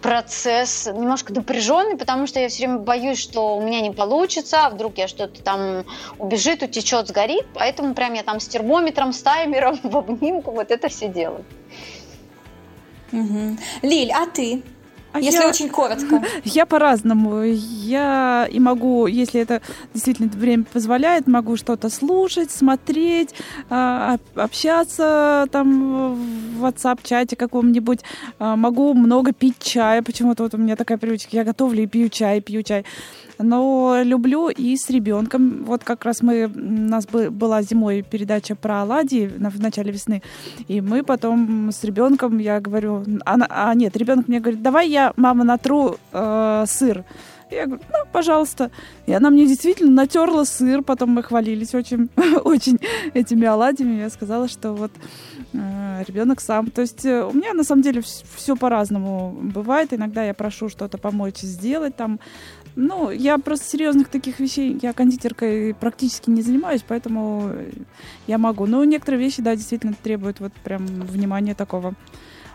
процесс 0.00 0.86
немножко 0.86 1.32
напряженный, 1.32 1.96
потому 1.96 2.26
что 2.26 2.40
я 2.40 2.48
все 2.48 2.66
время 2.66 2.80
боюсь, 2.80 3.18
что 3.18 3.56
у 3.56 3.62
меня 3.62 3.80
не 3.80 3.92
получится, 3.92 4.66
а 4.66 4.70
вдруг 4.70 4.98
я 4.98 5.06
что-то 5.06 5.42
там 5.42 5.84
убежит, 6.18 6.62
утечет, 6.62 7.08
сгорит, 7.08 7.46
поэтому 7.54 7.94
прям 7.94 8.14
я 8.14 8.22
там 8.22 8.40
с 8.40 8.48
термометром, 8.48 9.12
с 9.12 9.22
таймером 9.22 9.78
в 9.82 9.96
обнимку 9.96 10.50
вот 10.50 10.70
это 10.70 10.88
все 10.88 11.08
делаю. 11.08 11.44
Угу. 13.12 13.56
Лиль, 13.82 14.10
а 14.12 14.26
ты? 14.26 14.62
А 15.12 15.20
если 15.20 15.42
я, 15.42 15.48
очень 15.48 15.68
коротко. 15.68 16.24
Я 16.44 16.64
по-разному. 16.64 17.42
Я 17.42 18.48
и 18.50 18.58
могу, 18.58 19.06
если 19.06 19.42
это 19.42 19.60
действительно 19.92 20.28
время 20.28 20.64
позволяет, 20.64 21.26
могу 21.26 21.56
что-то 21.56 21.90
слушать, 21.90 22.50
смотреть, 22.50 23.34
а, 23.68 24.16
общаться 24.34 25.46
там 25.52 26.14
в 26.56 26.64
WhatsApp-чате 26.64 27.36
каком-нибудь. 27.36 28.00
А, 28.38 28.56
могу 28.56 28.94
много 28.94 29.32
пить 29.32 29.58
чая. 29.58 30.02
Почему-то 30.02 30.44
вот 30.44 30.54
у 30.54 30.58
меня 30.58 30.76
такая 30.76 30.96
привычка. 30.96 31.36
Я 31.36 31.44
готовлю 31.44 31.82
и 31.82 31.86
пью 31.86 32.08
чай, 32.08 32.40
пью 32.40 32.62
чай 32.62 32.86
но 33.42 34.02
люблю 34.02 34.48
и 34.48 34.76
с 34.76 34.90
ребенком. 34.90 35.64
Вот 35.64 35.84
как 35.84 36.04
раз 36.04 36.22
мы, 36.22 36.46
у 36.46 36.50
нас 36.54 37.06
была 37.06 37.62
зимой 37.62 38.02
передача 38.02 38.54
про 38.54 38.82
оладьи 38.82 39.26
в 39.26 39.60
начале 39.60 39.92
весны, 39.92 40.22
и 40.68 40.80
мы 40.80 41.02
потом 41.02 41.70
с 41.72 41.84
ребенком, 41.84 42.38
я 42.38 42.60
говорю, 42.60 43.04
она, 43.24 43.46
а 43.48 43.74
нет, 43.74 43.96
ребенок 43.96 44.28
мне 44.28 44.40
говорит, 44.40 44.62
давай 44.62 44.88
я, 44.88 45.12
мама, 45.16 45.44
натру 45.44 45.96
э, 46.12 46.64
сыр. 46.66 47.04
Я 47.52 47.66
говорю, 47.66 47.82
ну, 47.90 47.98
пожалуйста. 48.10 48.70
И 49.06 49.12
она 49.12 49.28
мне 49.30 49.46
действительно 49.46 49.90
натерла 49.90 50.44
сыр, 50.44 50.82
потом 50.82 51.10
мы 51.10 51.22
хвалились 51.22 51.74
очень, 51.74 52.08
очень 52.44 52.78
этими 53.12 53.46
оладьями. 53.46 54.00
Я 54.00 54.10
сказала, 54.10 54.48
что 54.48 54.72
вот 54.72 54.90
э, 55.52 56.04
ребенок 56.08 56.40
сам. 56.40 56.70
То 56.70 56.80
есть 56.80 57.04
э, 57.04 57.22
у 57.22 57.32
меня 57.32 57.52
на 57.52 57.62
самом 57.64 57.82
деле 57.82 58.02
все 58.36 58.56
по-разному 58.56 59.36
бывает. 59.38 59.92
Иногда 59.92 60.24
я 60.24 60.32
прошу 60.32 60.70
что-то 60.70 60.96
помочь 60.96 61.40
сделать 61.40 61.94
там. 61.94 62.20
Ну, 62.74 63.10
я 63.10 63.36
просто 63.38 63.66
серьезных 63.66 64.08
таких 64.08 64.40
вещей, 64.40 64.78
я 64.80 64.92
кондитеркой 64.92 65.74
практически 65.74 66.30
не 66.30 66.42
занимаюсь, 66.42 66.82
поэтому 66.86 67.52
я 68.26 68.38
могу. 68.38 68.66
Но 68.66 68.82
некоторые 68.84 69.20
вещи, 69.20 69.42
да, 69.42 69.54
действительно 69.54 69.94
требуют 69.94 70.40
вот 70.40 70.52
прям 70.64 70.86
внимания 70.86 71.54
такого 71.54 71.94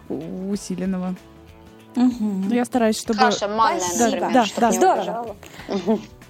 усиленного. 0.09 1.15
Угу. 1.95 2.53
Я 2.53 2.65
стараюсь, 2.65 2.99
чтобы... 2.99 3.20
Каша 3.20 3.47
манная, 3.47 3.82
да, 3.97 4.30
да, 4.30 4.45
да, 4.55 4.72
здорово. 4.72 5.36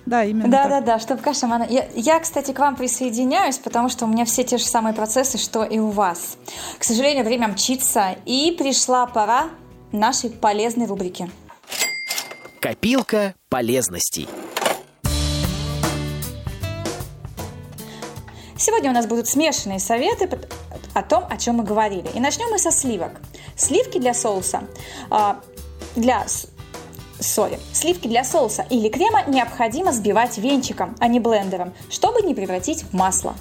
Да, 0.06 0.24
именно 0.24 0.48
Да, 0.48 0.64
так. 0.64 0.70
да, 0.70 0.82
да, 0.82 1.00
чтобы 1.00 1.22
каша 1.22 1.48
манная. 1.48 1.68
Я, 1.68 1.86
я, 1.94 2.20
кстати, 2.20 2.54
к 2.54 2.60
вам 2.60 2.78
присоединяюсь, 2.78 3.58
потому 3.58 3.90
что 3.90 4.06
у 4.06 4.08
меня 4.08 4.24
все 4.24 4.46
те 4.46 4.58
же 4.58 4.64
самые 4.64 4.94
процессы, 4.94 5.38
что 5.38 5.66
и 5.66 5.80
у 5.80 5.90
вас. 5.90 6.38
К 6.80 6.84
сожалению, 6.86 7.26
время 7.26 7.50
мчится, 7.50 8.16
и 8.26 8.56
пришла 8.58 9.06
пора 9.06 9.50
нашей 9.92 10.30
полезной 10.30 10.86
рубрики. 10.86 11.30
Копилка 12.60 13.36
полезностей. 13.50 14.28
Сегодня 18.58 18.90
у 18.90 18.94
нас 18.94 19.06
будут 19.06 19.28
смешанные 19.28 19.80
советы 19.80 20.28
о 20.96 21.04
том, 21.04 21.24
о 21.30 21.38
чем 21.38 21.58
мы 21.58 21.64
говорили. 21.64 22.10
И 22.16 22.20
начнем 22.20 22.50
мы 22.50 22.58
со 22.58 22.72
сливок. 22.72 23.22
Сливки 23.56 24.00
для 24.00 24.16
соуса. 24.16 24.64
А, 25.12 25.40
для 25.96 26.26
сори. 27.20 27.60
Сливки 27.74 28.08
для 28.08 28.24
соуса 28.24 28.66
или 28.72 28.90
крема 28.90 29.24
необходимо 29.28 29.92
взбивать 29.92 30.40
венчиком, 30.40 30.96
а 31.00 31.08
не 31.08 31.20
блендером, 31.20 31.76
чтобы 31.92 32.24
не 32.24 32.34
превратить 32.34 32.84
в 32.84 32.94
масло. 32.94 33.36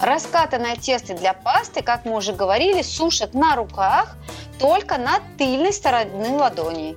Раскатанное 0.00 0.76
тесто 0.76 1.14
для 1.14 1.34
пасты, 1.34 1.82
как 1.82 2.06
мы 2.06 2.16
уже 2.16 2.32
говорили, 2.32 2.80
сушат 2.80 3.34
на 3.34 3.56
руках 3.56 4.16
только 4.58 4.98
на 4.98 5.20
тыльной 5.38 5.72
стороне 5.72 6.30
ладони. 6.30 6.96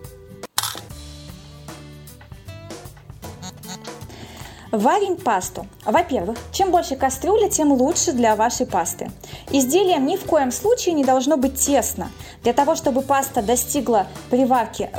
Варим 4.72 5.18
пасту. 5.18 5.66
Во-первых, 5.84 6.38
чем 6.52 6.70
больше 6.70 6.96
кастрюля, 6.96 7.50
тем 7.50 7.72
лучше 7.72 8.12
для 8.12 8.36
вашей 8.36 8.68
пасты. 8.68 9.12
Изделием 9.52 10.06
ни 10.06 10.16
в 10.16 10.26
коем 10.26 10.52
случае 10.52 10.94
не 10.94 11.04
должно 11.04 11.38
быть 11.38 11.60
тесно. 11.60 12.12
Для 12.44 12.54
того, 12.54 12.76
чтобы 12.76 13.02
паста 13.02 13.42
достигла 13.42 14.06
при 14.30 14.46
варке 14.46 14.92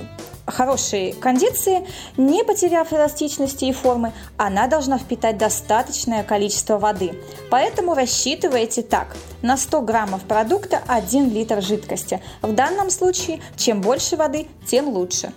хорошей 0.51 1.13
кондиции, 1.13 1.87
не 2.17 2.45
потеряв 2.45 2.93
эластичности 2.93 3.65
и 3.67 3.73
формы, 3.73 4.13
она 4.37 4.67
должна 4.67 4.99
впитать 4.99 5.39
достаточное 5.39 6.23
количество 6.25 6.79
воды. 6.79 7.19
Поэтому 7.51 7.95
рассчитывайте 7.95 8.83
так. 8.83 9.17
На 9.43 9.57
100 9.57 9.81
граммов 9.83 10.23
продукта 10.23 10.83
1 10.87 11.31
литр 11.31 11.63
жидкости. 11.63 12.23
В 12.43 12.53
данном 12.53 12.91
случае, 12.91 13.41
чем 13.57 13.81
больше 13.81 14.17
воды, 14.17 14.49
тем 14.67 14.89
лучше. 14.89 15.33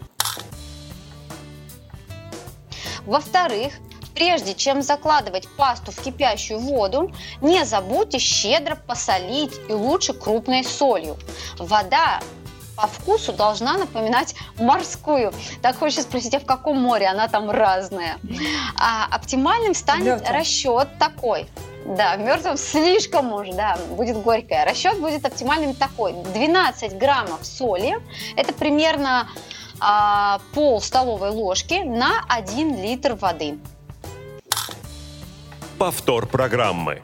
Во-вторых, 3.05 3.73
прежде 4.13 4.53
чем 4.53 4.81
закладывать 4.81 5.47
пасту 5.57 5.91
в 5.91 6.01
кипящую 6.01 6.59
воду, 6.59 7.11
не 7.41 7.65
забудьте 7.65 8.19
щедро 8.19 8.75
посолить 8.75 9.53
и 9.67 9.73
лучше 9.73 10.13
крупной 10.13 10.63
солью. 10.63 11.17
Вода 11.57 12.21
по 12.75 12.87
вкусу 12.87 13.33
должна 13.33 13.77
напоминать 13.77 14.35
морскую. 14.57 15.33
Так 15.61 15.77
хочется 15.77 16.03
спросить, 16.03 16.33
а 16.33 16.39
в 16.39 16.45
каком 16.45 16.79
море 16.81 17.07
она 17.07 17.27
там 17.27 17.49
разная? 17.49 18.17
А 18.75 19.05
оптимальным 19.11 19.73
станет 19.73 20.05
Мертвым. 20.05 20.35
расчет 20.35 20.87
такой. 20.97 21.47
Да, 21.85 22.15
в 22.15 22.19
мертвом 22.21 22.57
слишком 22.57 23.33
уж, 23.33 23.49
да, 23.49 23.77
будет 23.91 24.17
горькое. 24.21 24.63
Расчет 24.63 24.99
будет 24.99 25.25
оптимальным 25.25 25.75
такой. 25.75 26.13
12 26.33 26.97
граммов 26.97 27.45
соли, 27.45 27.97
это 28.37 28.53
примерно 28.53 29.27
а, 29.79 30.39
пол 30.53 30.81
столовой 30.81 31.31
ложки 31.31 31.83
на 31.83 32.23
1 32.29 32.81
литр 32.81 33.15
воды. 33.15 33.57
Повтор 35.77 36.25
программы. 36.25 37.01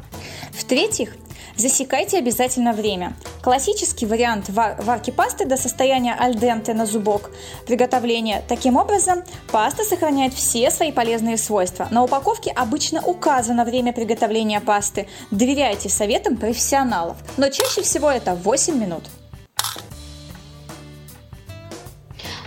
В-третьих, 0.53 1.15
засекайте 1.59 2.17
обязательно 2.17 2.73
время. 2.73 3.13
Классический 3.41 4.05
вариант 4.05 4.49
ва- 4.49 4.75
варки 4.79 5.11
пасты 5.11 5.45
до 5.45 5.57
состояния 5.57 6.15
альденте 6.15 6.73
на 6.73 6.85
зубок 6.85 7.31
приготовления. 7.67 8.43
Таким 8.47 8.77
образом, 8.77 9.23
паста 9.51 9.83
сохраняет 9.83 10.33
все 10.33 10.71
свои 10.71 10.91
полезные 10.91 11.37
свойства. 11.37 11.87
На 11.91 12.03
упаковке 12.03 12.51
обычно 12.51 13.01
указано 13.01 13.65
время 13.65 13.93
приготовления 13.93 14.61
пасты. 14.61 15.07
Доверяйте 15.31 15.89
советам 15.89 16.37
профессионалов. 16.37 17.17
Но 17.37 17.49
чаще 17.49 17.81
всего 17.81 18.09
это 18.09 18.35
8 18.35 18.79
минут. 18.79 19.03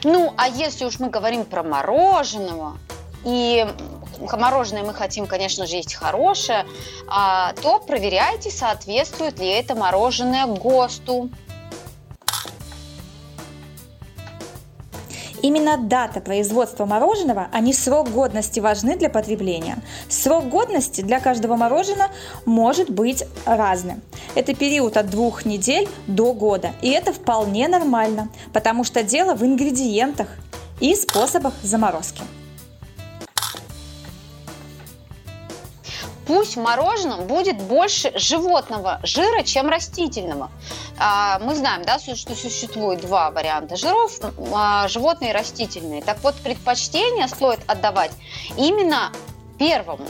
Ну, 0.04 0.34
а 0.36 0.48
если 0.48 0.84
уж 0.84 0.98
мы 0.98 1.10
говорим 1.10 1.44
про 1.44 1.62
мороженого, 1.62 2.78
и 3.24 3.66
мороженое 4.38 4.82
мы 4.82 4.94
хотим, 4.94 5.26
конечно 5.26 5.66
же, 5.66 5.76
есть 5.76 5.94
хорошее, 5.94 6.66
а, 7.08 7.52
то 7.62 7.78
проверяйте, 7.78 8.50
соответствует 8.50 9.38
ли 9.38 9.48
это 9.48 9.74
мороженое 9.74 10.46
ГОСТу. 10.46 11.30
Именно 15.42 15.76
дата 15.76 16.20
производства 16.20 16.86
мороженого, 16.86 17.48
а 17.52 17.60
не 17.60 17.72
срок 17.72 18.10
годности 18.10 18.60
важны 18.60 18.96
для 18.96 19.10
потребления. 19.10 19.78
Срок 20.08 20.48
годности 20.48 21.00
для 21.00 21.18
каждого 21.18 21.56
мороженого 21.56 22.10
может 22.46 22.88
быть 22.88 23.24
разным. 23.44 24.02
Это 24.36 24.54
период 24.54 24.96
от 24.96 25.10
двух 25.10 25.44
недель 25.44 25.88
до 26.06 26.32
года. 26.32 26.70
И 26.80 26.90
это 26.90 27.12
вполне 27.12 27.66
нормально, 27.66 28.28
потому 28.52 28.84
что 28.84 29.02
дело 29.02 29.34
в 29.34 29.42
ингредиентах 29.42 30.28
и 30.80 30.94
способах 30.94 31.54
заморозки. 31.62 32.22
Пусть 36.32 36.56
в 36.56 36.60
мороженом 36.60 37.26
будет 37.26 37.60
больше 37.60 38.10
животного 38.18 39.00
жира, 39.02 39.42
чем 39.42 39.68
растительного. 39.68 40.50
А, 40.98 41.38
Мы 41.40 41.54
знаем, 41.54 41.82
да, 41.84 41.98
что 41.98 42.34
существует 42.34 43.02
два 43.02 43.30
варианта 43.30 43.76
жиров, 43.76 44.18
а, 44.54 44.88
животные 44.88 45.32
и 45.32 45.34
растительные. 45.34 46.00
Так 46.00 46.22
вот, 46.22 46.34
предпочтение 46.36 47.28
стоит 47.28 47.60
отдавать 47.66 48.12
именно 48.56 49.12
первому. 49.58 50.06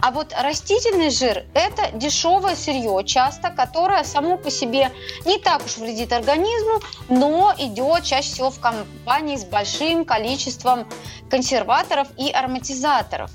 А 0.00 0.10
вот 0.10 0.34
растительный 0.38 1.10
жир– 1.10 1.44
это 1.54 1.90
дешевое 1.96 2.56
сырье 2.56 3.02
часто, 3.04 3.50
которое 3.50 4.04
само 4.04 4.36
по 4.36 4.50
себе 4.50 4.92
не 5.24 5.38
так 5.38 5.64
уж 5.64 5.76
вредит 5.76 6.12
организму, 6.12 6.80
но 7.08 7.54
идет 7.58 8.04
чаще 8.04 8.32
всего 8.32 8.50
в 8.50 8.60
компании 8.60 9.36
с 9.36 9.44
большим 9.44 10.04
количеством 10.04 10.88
консерваторов 11.30 12.08
и 12.18 12.30
ароматизаторов. 12.30 13.30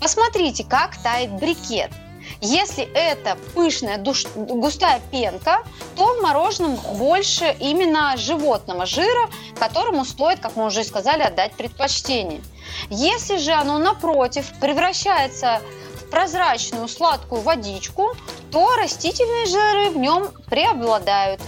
Посмотрите, 0.00 0.64
как 0.64 0.96
тает 1.02 1.30
брикет. 1.32 1.90
Если 2.40 2.84
это 2.94 3.36
пышная 3.54 3.98
душ- 3.98 4.28
густая 4.34 5.00
пенка, 5.10 5.62
то 5.96 6.14
в 6.14 6.22
мороженом 6.22 6.76
больше 6.94 7.54
именно 7.58 8.16
животного 8.16 8.86
жира, 8.86 9.28
которому 9.58 10.04
стоит, 10.04 10.40
как 10.40 10.56
мы 10.56 10.66
уже 10.66 10.84
сказали, 10.84 11.22
отдать 11.22 11.52
предпочтение. 11.52 12.40
Если 12.88 13.36
же 13.36 13.52
оно, 13.52 13.78
напротив, 13.78 14.46
превращается 14.60 15.60
прозрачную 16.10 16.88
сладкую 16.88 17.42
водичку, 17.42 18.08
то 18.50 18.74
растительные 18.76 19.46
жиры 19.46 19.90
в 19.90 19.96
нем 19.96 20.28
преобладают. 20.48 21.40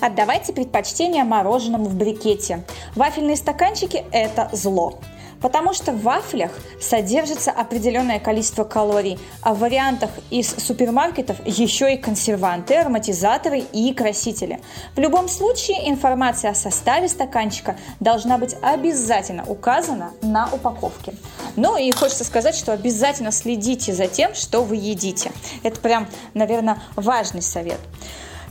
Отдавайте 0.00 0.52
предпочтение 0.52 1.24
мороженому 1.24 1.86
в 1.86 1.94
брикете. 1.94 2.64
Вафельные 2.94 3.36
стаканчики– 3.36 4.04
это 4.12 4.48
зло. 4.52 5.00
Потому 5.40 5.72
что 5.72 5.92
в 5.92 6.02
вафлях 6.02 6.52
содержится 6.80 7.50
определенное 7.50 8.18
количество 8.18 8.64
калорий, 8.64 9.18
а 9.42 9.54
в 9.54 9.60
вариантах 9.60 10.10
из 10.30 10.50
супермаркетов 10.50 11.36
еще 11.46 11.94
и 11.94 11.96
консерванты, 11.96 12.74
ароматизаторы 12.74 13.60
и 13.60 13.92
красители. 13.94 14.60
В 14.96 15.00
любом 15.00 15.28
случае 15.28 15.88
информация 15.88 16.50
о 16.50 16.54
составе 16.54 17.08
стаканчика 17.08 17.76
должна 18.00 18.38
быть 18.38 18.56
обязательно 18.62 19.44
указана 19.46 20.12
на 20.22 20.48
упаковке. 20.52 21.14
Ну 21.56 21.76
и 21.76 21.90
хочется 21.92 22.24
сказать, 22.24 22.54
что 22.54 22.72
обязательно 22.72 23.32
следите 23.32 23.92
за 23.92 24.06
тем, 24.06 24.34
что 24.34 24.62
вы 24.62 24.76
едите. 24.76 25.30
Это 25.62 25.80
прям, 25.80 26.08
наверное, 26.34 26.82
важный 26.96 27.42
совет. 27.42 27.78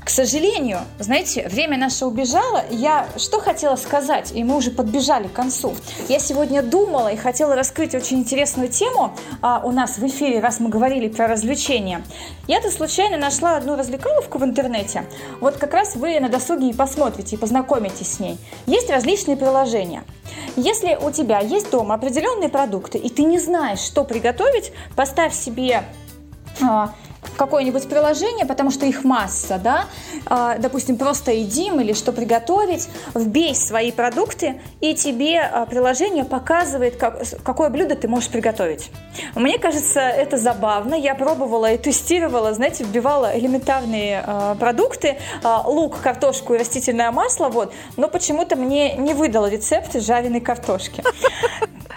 К 0.07 0.09
сожалению, 0.09 0.79
знаете, 0.99 1.49
время 1.49 1.77
наше 1.77 2.05
убежало. 2.05 2.63
Я 2.71 3.09
что 3.17 3.41
хотела 3.41 3.75
сказать, 3.75 4.31
и 4.33 4.41
мы 4.41 4.55
уже 4.55 4.71
подбежали 4.71 5.27
к 5.27 5.33
концу. 5.33 5.75
Я 6.07 6.19
сегодня 6.19 6.63
думала 6.63 7.09
и 7.09 7.17
хотела 7.17 7.57
раскрыть 7.57 7.93
очень 7.93 8.19
интересную 8.19 8.69
тему 8.69 9.13
а, 9.41 9.61
у 9.65 9.73
нас 9.73 9.97
в 9.97 10.07
эфире, 10.07 10.39
раз 10.39 10.61
мы 10.61 10.69
говорили 10.69 11.09
про 11.09 11.27
развлечения. 11.27 12.01
Я-то 12.47 12.71
случайно 12.71 13.17
нашла 13.17 13.57
одну 13.57 13.75
развлекаловку 13.75 14.37
в 14.37 14.45
интернете. 14.45 15.03
Вот 15.41 15.57
как 15.57 15.73
раз 15.73 15.97
вы 15.97 16.21
на 16.21 16.29
досуге 16.29 16.69
и 16.69 16.73
посмотрите, 16.73 17.35
и 17.35 17.37
познакомитесь 17.37 18.13
с 18.13 18.19
ней. 18.21 18.37
Есть 18.65 18.89
различные 18.89 19.35
приложения. 19.35 20.05
Если 20.55 20.95
у 20.95 21.11
тебя 21.11 21.39
есть 21.41 21.69
дома 21.69 21.95
определенные 21.95 22.47
продукты, 22.47 22.97
и 22.97 23.09
ты 23.09 23.23
не 23.23 23.39
знаешь, 23.39 23.79
что 23.79 24.05
приготовить, 24.05 24.71
поставь 24.95 25.33
себе 25.35 25.83
а, 26.61 26.93
какое-нибудь 27.37 27.87
приложение, 27.87 28.45
потому 28.45 28.71
что 28.71 28.85
их 28.85 29.03
масса, 29.03 29.59
да, 29.63 29.85
А, 30.29 30.57
допустим, 30.57 30.97
просто 30.97 31.31
едим 31.31 31.79
или 31.79 31.93
что 31.93 32.11
приготовить, 32.11 32.89
вбей 33.15 33.55
свои 33.55 33.91
продукты, 33.91 34.61
и 34.81 34.93
тебе 34.93 35.39
а, 35.39 35.65
приложение 35.65 36.25
показывает, 36.25 36.97
какое 36.97 37.69
блюдо 37.69 37.95
ты 37.95 38.07
можешь 38.07 38.29
приготовить. 38.29 38.91
Мне 39.35 39.57
кажется, 39.57 40.01
это 40.01 40.37
забавно. 40.37 40.95
Я 40.95 41.15
пробовала 41.15 41.71
и 41.71 41.77
тестировала, 41.77 42.53
знаете, 42.53 42.83
вбивала 42.83 43.37
элементарные 43.37 44.23
а, 44.25 44.55
продукты, 44.55 45.17
лук, 45.65 46.01
картошку 46.01 46.55
и 46.55 46.57
растительное 46.57 47.11
масло, 47.11 47.49
вот, 47.49 47.73
но 47.95 48.09
почему-то 48.09 48.55
мне 48.55 48.93
не 48.95 49.13
выдал 49.13 49.47
рецепт 49.47 49.93
жареной 50.01 50.41
картошки. 50.41 51.03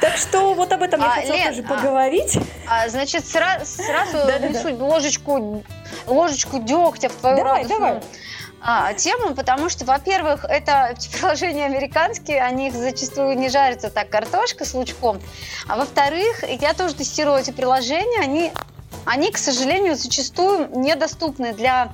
Так 0.01 0.17
что 0.17 0.55
вот 0.55 0.73
об 0.73 0.83
этом 0.83 1.01
я 1.01 1.07
А, 1.09 1.11
хотела 1.11 1.37
Лен, 1.37 1.47
тоже 1.49 1.63
а- 1.69 1.75
поговорить. 1.77 2.39
А, 2.69 2.89
значит, 2.89 3.25
сра- 3.25 3.65
сразу 3.65 4.13
Да-да-да. 4.27 4.49
внесу 4.49 4.77
ложечку, 4.85 5.63
ложечку 6.07 6.59
дегтя 6.61 7.09
в 7.09 7.13
твою 7.15 7.37
Давай, 7.37 7.63
радостную 7.63 7.81
давай. 7.81 8.03
а, 8.63 8.95
тему, 8.95 9.35
потому 9.35 9.69
что, 9.69 9.85
во-первых, 9.85 10.45
это 10.45 10.95
приложения 11.13 11.67
американские, 11.67 12.43
они 12.43 12.69
их 12.69 12.75
зачастую 12.75 13.37
не 13.39 13.49
жарятся 13.51 13.91
так 13.91 14.09
картошка 14.09 14.65
с 14.65 14.73
лучком, 14.75 15.21
а 15.69 15.77
во-вторых, 15.77 16.45
я 16.49 16.73
тоже 16.75 16.95
тестировала 16.95 17.39
эти 17.39 17.51
приложения, 17.51 18.21
они 18.21 18.53
они, 19.05 19.31
к 19.31 19.39
сожалению, 19.39 19.97
зачастую 19.97 20.69
недоступны 20.79 21.53
для 21.53 21.93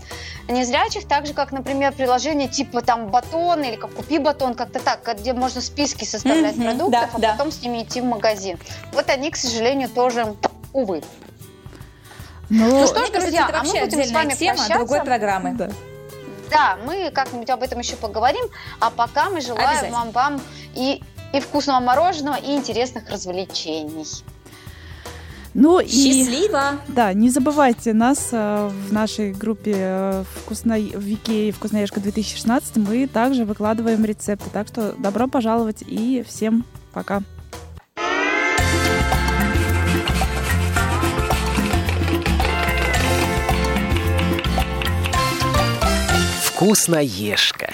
незрячих, 0.48 1.06
так 1.08 1.26
же, 1.26 1.34
как, 1.34 1.52
например, 1.52 1.92
приложения 1.92 2.48
типа 2.48 2.82
там 2.82 3.08
батон 3.08 3.62
или 3.62 3.76
как 3.76 3.92
купи 3.92 4.18
батон, 4.18 4.54
как-то 4.54 4.80
так, 4.80 5.00
где 5.18 5.32
можно 5.32 5.60
списки 5.60 6.04
составлять 6.04 6.56
Мгм, 6.56 6.64
продуктов, 6.66 6.90
да, 6.90 7.10
а 7.14 7.18
да. 7.18 7.32
потом 7.32 7.52
с 7.52 7.60
ними 7.62 7.82
идти 7.82 8.00
в 8.00 8.04
магазин. 8.04 8.58
Вот 8.92 9.08
они, 9.10 9.30
к 9.30 9.36
сожалению, 9.36 9.88
тоже, 9.88 10.34
увы. 10.72 11.02
Ну, 12.48 12.80
Ну 12.80 12.86
что 12.86 13.04
ж, 13.06 13.10
друзья, 13.10 13.46
это 13.48 13.58
а 13.60 13.62
мы 13.64 13.68
вообще 13.70 13.84
будем 13.84 14.04
с 14.04 14.10
вами 14.12 14.34
тема 14.34 14.54
прощаться. 14.54 14.74
другой 14.78 15.02
программы. 15.02 15.52
да. 15.52 15.70
Да, 16.48 16.78
мы 16.84 17.10
как-нибудь 17.10 17.50
об 17.50 17.60
этом 17.64 17.80
еще 17.80 17.96
поговорим. 17.96 18.44
А 18.78 18.90
пока 18.90 19.30
мы 19.30 19.40
желаем 19.40 19.90
вам, 19.92 20.10
вам 20.12 20.40
и 20.74 21.02
и 21.32 21.40
вкусного 21.40 21.80
мороженого, 21.80 22.36
и 22.36 22.54
интересных 22.54 23.10
развлечений. 23.10 24.06
Ну 25.58 25.80
Счастливо! 25.80 26.74
И, 26.86 26.92
да, 26.92 27.14
не 27.14 27.30
забывайте 27.30 27.94
нас 27.94 28.28
э, 28.30 28.68
в 28.68 28.92
нашей 28.92 29.32
группе 29.32 29.72
э, 29.74 30.24
вкусно... 30.34 30.74
в 30.74 31.00
Вике 31.00 31.50
«Вкусноежка 31.50 31.98
2016». 31.98 32.78
Мы 32.78 33.06
также 33.06 33.46
выкладываем 33.46 34.04
рецепты. 34.04 34.50
Так 34.52 34.68
что 34.68 34.92
добро 34.98 35.28
пожаловать 35.28 35.82
и 35.86 36.22
всем 36.28 36.66
пока! 36.92 37.22
Вкусноежка. 46.42 47.72